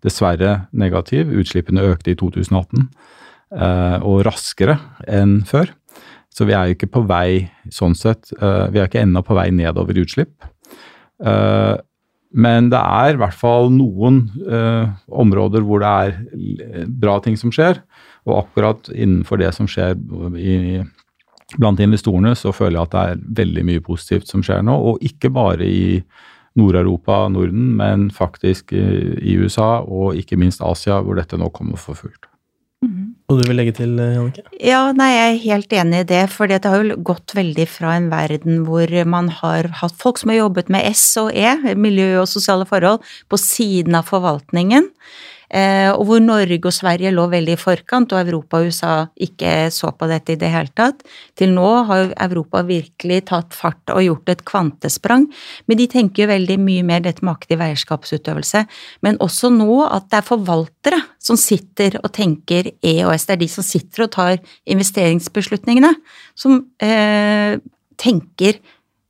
dessverre 0.05 0.67
negativ. 0.71 1.33
Utslippene 1.41 1.83
økte 1.89 2.13
i 2.13 2.19
2018, 2.19 2.85
uh, 3.57 3.63
eh, 3.63 3.97
og 4.05 4.23
raskere 4.27 4.77
enn 5.09 5.41
før. 5.49 5.73
Så 6.33 6.47
vi 6.49 6.55
er 6.55 6.69
jo 6.69 6.77
ikke 6.77 6.91
på 6.93 7.03
vei 7.09 7.49
sånn 7.73 7.97
sett. 7.97 8.31
Uh, 8.39 8.69
vi 8.71 8.79
er 8.79 8.87
ikke 8.87 9.03
ennå 9.03 9.25
på 9.25 9.35
vei 9.37 9.49
nedover 9.55 9.97
i 9.97 10.05
utslipp. 10.05 10.37
Men 12.33 12.71
det 12.73 12.79
er 12.81 13.13
i 13.13 13.21
hvert 13.21 13.37
fall 13.37 13.69
noen 13.73 14.23
eh, 14.49 14.89
områder 15.13 15.63
hvor 15.65 15.83
det 15.83 15.93
er 15.93 16.89
bra 16.89 17.19
ting 17.21 17.37
som 17.37 17.53
skjer. 17.53 17.81
Og 18.25 18.39
akkurat 18.39 18.89
innenfor 18.89 19.41
det 19.41 19.51
som 19.53 19.69
skjer 19.69 19.93
i, 20.39 20.81
blant 21.59 21.81
investorene 21.83 22.33
så 22.39 22.53
føler 22.55 22.79
jeg 22.79 22.87
at 22.87 22.93
det 22.93 23.03
er 23.03 23.23
veldig 23.43 23.65
mye 23.69 23.83
positivt 23.85 24.31
som 24.31 24.45
skjer 24.45 24.63
nå. 24.65 24.73
Og 24.73 25.05
ikke 25.05 25.29
bare 25.33 25.67
i 25.67 26.01
Nord-Europa, 26.57 27.27
Norden, 27.33 27.71
men 27.77 28.09
faktisk 28.13 28.73
i 28.73 29.37
USA 29.41 29.81
og 29.81 30.17
ikke 30.17 30.37
minst 30.37 30.61
Asia, 30.61 30.99
hvor 31.01 31.17
dette 31.17 31.37
nå 31.37 31.49
kommer 31.53 31.81
for 31.81 31.97
fullt. 31.97 32.29
Og 33.33 33.41
du 33.41 33.47
vil 33.49 33.57
legge 33.57 33.73
til, 33.73 33.97
Jannicke? 33.97 34.43
Ja, 34.61 34.83
nei, 34.93 35.09
jeg 35.09 35.29
er 35.31 35.43
helt 35.47 35.75
enig 35.79 36.01
i 36.03 36.07
det. 36.13 36.23
For 36.29 36.49
det 36.49 36.61
har 36.69 36.83
jo 36.85 36.99
gått 37.01 37.33
veldig 37.33 37.65
fra 37.71 37.95
en 37.97 38.11
verden 38.13 38.61
hvor 38.67 38.93
man 39.09 39.31
har 39.41 39.71
hatt 39.81 39.97
folk 39.97 40.21
som 40.21 40.29
har 40.29 40.43
jobbet 40.43 40.69
med 40.73 40.85
S 40.93 41.05
og 41.21 41.31
E, 41.33 41.73
miljø 41.73 42.21
og 42.21 42.29
sosiale 42.29 42.67
forhold, 42.69 43.01
på 43.33 43.39
siden 43.41 43.97
av 43.97 44.05
forvaltningen. 44.11 44.91
Eh, 45.49 45.89
og 45.91 46.05
hvor 46.07 46.21
Norge 46.23 46.59
og 46.69 46.75
Sverige 46.75 47.11
lå 47.13 47.25
veldig 47.31 47.55
i 47.55 47.59
forkant, 47.59 48.13
og 48.13 48.21
Europa 48.21 48.59
og 48.59 48.69
USA 48.71 48.93
ikke 49.15 49.69
så 49.73 49.91
på 49.95 50.07
dette 50.11 50.35
i 50.35 50.39
det 50.39 50.51
hele 50.53 50.71
tatt. 50.75 51.03
Til 51.39 51.53
nå 51.55 51.69
har 51.89 52.13
Europa 52.25 52.63
virkelig 52.67 53.19
tatt 53.31 53.55
fart 53.57 53.93
og 53.93 54.03
gjort 54.05 54.33
et 54.33 54.43
kvantesprang, 54.47 55.27
men 55.67 55.79
de 55.79 55.89
tenker 55.91 56.25
jo 56.25 56.31
veldig 56.31 56.59
mye 56.63 56.85
mer 56.87 57.03
dette 57.05 57.25
med 57.25 57.35
aktiv 57.35 57.63
eierskapsutøvelse. 57.63 58.65
Men 59.05 59.19
også 59.23 59.51
nå 59.53 59.81
at 59.87 60.09
det 60.11 60.21
er 60.21 60.29
forvaltere 60.29 61.01
som 61.23 61.39
sitter 61.39 61.99
og 62.03 62.11
tenker 62.15 62.71
EOS, 62.83 63.27
det 63.27 63.37
er 63.37 63.43
de 63.43 63.49
som 63.51 63.65
sitter 63.65 64.07
og 64.07 64.13
tar 64.15 64.37
investeringsbeslutningene, 64.69 65.93
som 66.35 66.61
eh, 66.83 67.59
tenker 67.99 68.59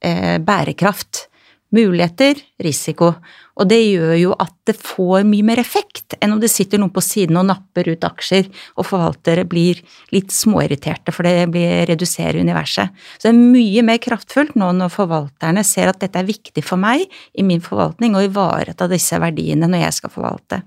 eh, 0.03 0.37
bærekraft. 0.43 1.27
Muligheter, 1.73 2.37
risiko. 2.61 3.15
Og 3.57 3.69
det 3.69 3.79
gjør 3.79 4.13
jo 4.19 4.33
at 4.37 4.53
det 4.69 4.75
får 4.77 5.25
mye 5.25 5.45
mer 5.45 5.61
effekt 5.61 6.13
enn 6.21 6.35
om 6.35 6.41
det 6.41 6.51
sitter 6.53 6.81
noen 6.81 6.93
på 6.93 7.01
siden 7.01 7.39
og 7.41 7.47
napper 7.49 7.89
ut 7.89 8.05
aksjer, 8.05 8.45
og 8.77 8.87
forvaltere 8.89 9.45
blir 9.49 9.81
litt 10.13 10.33
småirriterte 10.33 11.13
for 11.13 11.25
det 11.25 11.49
blir 11.53 11.87
reduserer 11.89 12.41
universet. 12.45 12.93
Så 13.17 13.27
det 13.27 13.33
er 13.33 13.41
mye 13.57 13.85
mer 13.85 14.01
kraftfullt 14.03 14.53
nå 14.59 14.69
når 14.77 14.93
forvalterne 14.93 15.65
ser 15.65 15.89
at 15.89 16.01
dette 16.03 16.21
er 16.21 16.29
viktig 16.29 16.65
for 16.65 16.81
meg 16.81 17.07
i 17.33 17.45
min 17.45 17.61
forvaltning, 17.63 18.13
og 18.13 18.29
ivareta 18.29 18.89
disse 18.91 19.17
verdiene 19.21 19.69
når 19.69 19.87
jeg 19.87 19.99
skal 20.01 20.13
forvalte. 20.13 20.63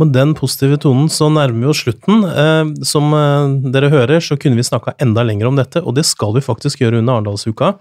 Med 0.00 0.12
den 0.14 0.32
positive 0.34 0.78
tonen 0.82 1.10
så 1.12 1.28
nærmer 1.32 1.62
vi 1.62 1.70
oss 1.70 1.82
slutten. 1.84 2.24
Eh, 2.26 2.70
som 2.86 3.12
eh, 3.16 3.58
dere 3.74 3.92
hører, 3.92 4.22
så 4.24 4.38
kunne 4.40 4.58
vi 4.58 4.66
snakka 4.66 4.96
enda 5.02 5.24
lenger 5.26 5.50
om 5.50 5.58
dette, 5.58 5.82
og 5.82 5.94
det 5.98 6.06
skal 6.08 6.34
vi 6.36 6.44
faktisk 6.44 6.82
gjøre 6.82 7.02
under 7.02 7.20
Arendalsuka. 7.20 7.76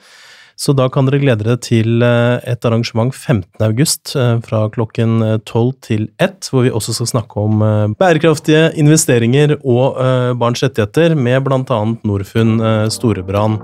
Så 0.60 0.76
da 0.78 0.88
kan 0.92 1.08
dere 1.08 1.22
glede 1.22 1.46
dere 1.46 1.58
til 1.62 2.04
eh, 2.06 2.42
et 2.50 2.66
arrangement 2.68 3.14
15. 3.16 3.46
august 3.66 4.14
eh, 4.20 4.36
fra 4.46 4.66
klokken 4.74 5.42
12 5.48 5.62
eh, 5.64 5.74
til 5.88 6.08
1, 6.22 6.52
hvor 6.52 6.68
vi 6.68 6.74
også 6.74 6.96
skal 6.98 7.10
snakke 7.16 7.42
om 7.42 7.64
bærekraftige 8.00 8.70
investeringer 8.80 9.56
og 9.62 9.98
barns 10.40 10.62
rettigheter, 10.64 11.16
med 11.16 11.42
bl.a. 11.46 11.80
Norfund, 12.08 12.62
Storebrand 12.94 13.60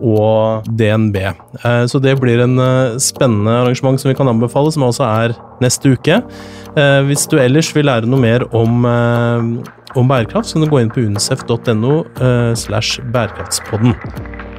og 0.00 0.66
DNB. 0.78 1.16
Så 1.90 2.00
det 2.00 2.16
blir 2.20 2.40
en 2.44 2.56
spennende 3.02 3.58
arrangement 3.62 4.00
som 4.00 4.10
vi 4.10 4.16
kan 4.16 4.30
anbefale, 4.30 4.72
som 4.72 4.86
også 4.88 5.06
er 5.06 5.36
neste 5.62 5.94
uke. 5.94 6.20
Hvis 7.08 7.26
du 7.30 7.38
ellers 7.40 7.72
vil 7.76 7.88
lære 7.90 8.08
noe 8.08 8.22
mer 8.22 8.46
om, 8.56 8.86
om 8.86 10.14
bærekraft, 10.14 10.50
så 10.50 10.58
kan 10.58 10.68
du 10.68 10.72
gå 10.72 10.84
inn 10.84 10.94
på 10.94 11.04
unicef.no 11.04 12.04
slash 12.56 13.02
bærekraftspodden. 13.12 14.49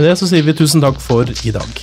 Med 0.00 0.08
det 0.08 0.14
så 0.16 0.24
sier 0.30 0.46
vi 0.46 0.54
tusen 0.56 0.80
takk 0.80 0.96
for 1.04 1.28
i 1.44 1.52
dag. 1.52 1.80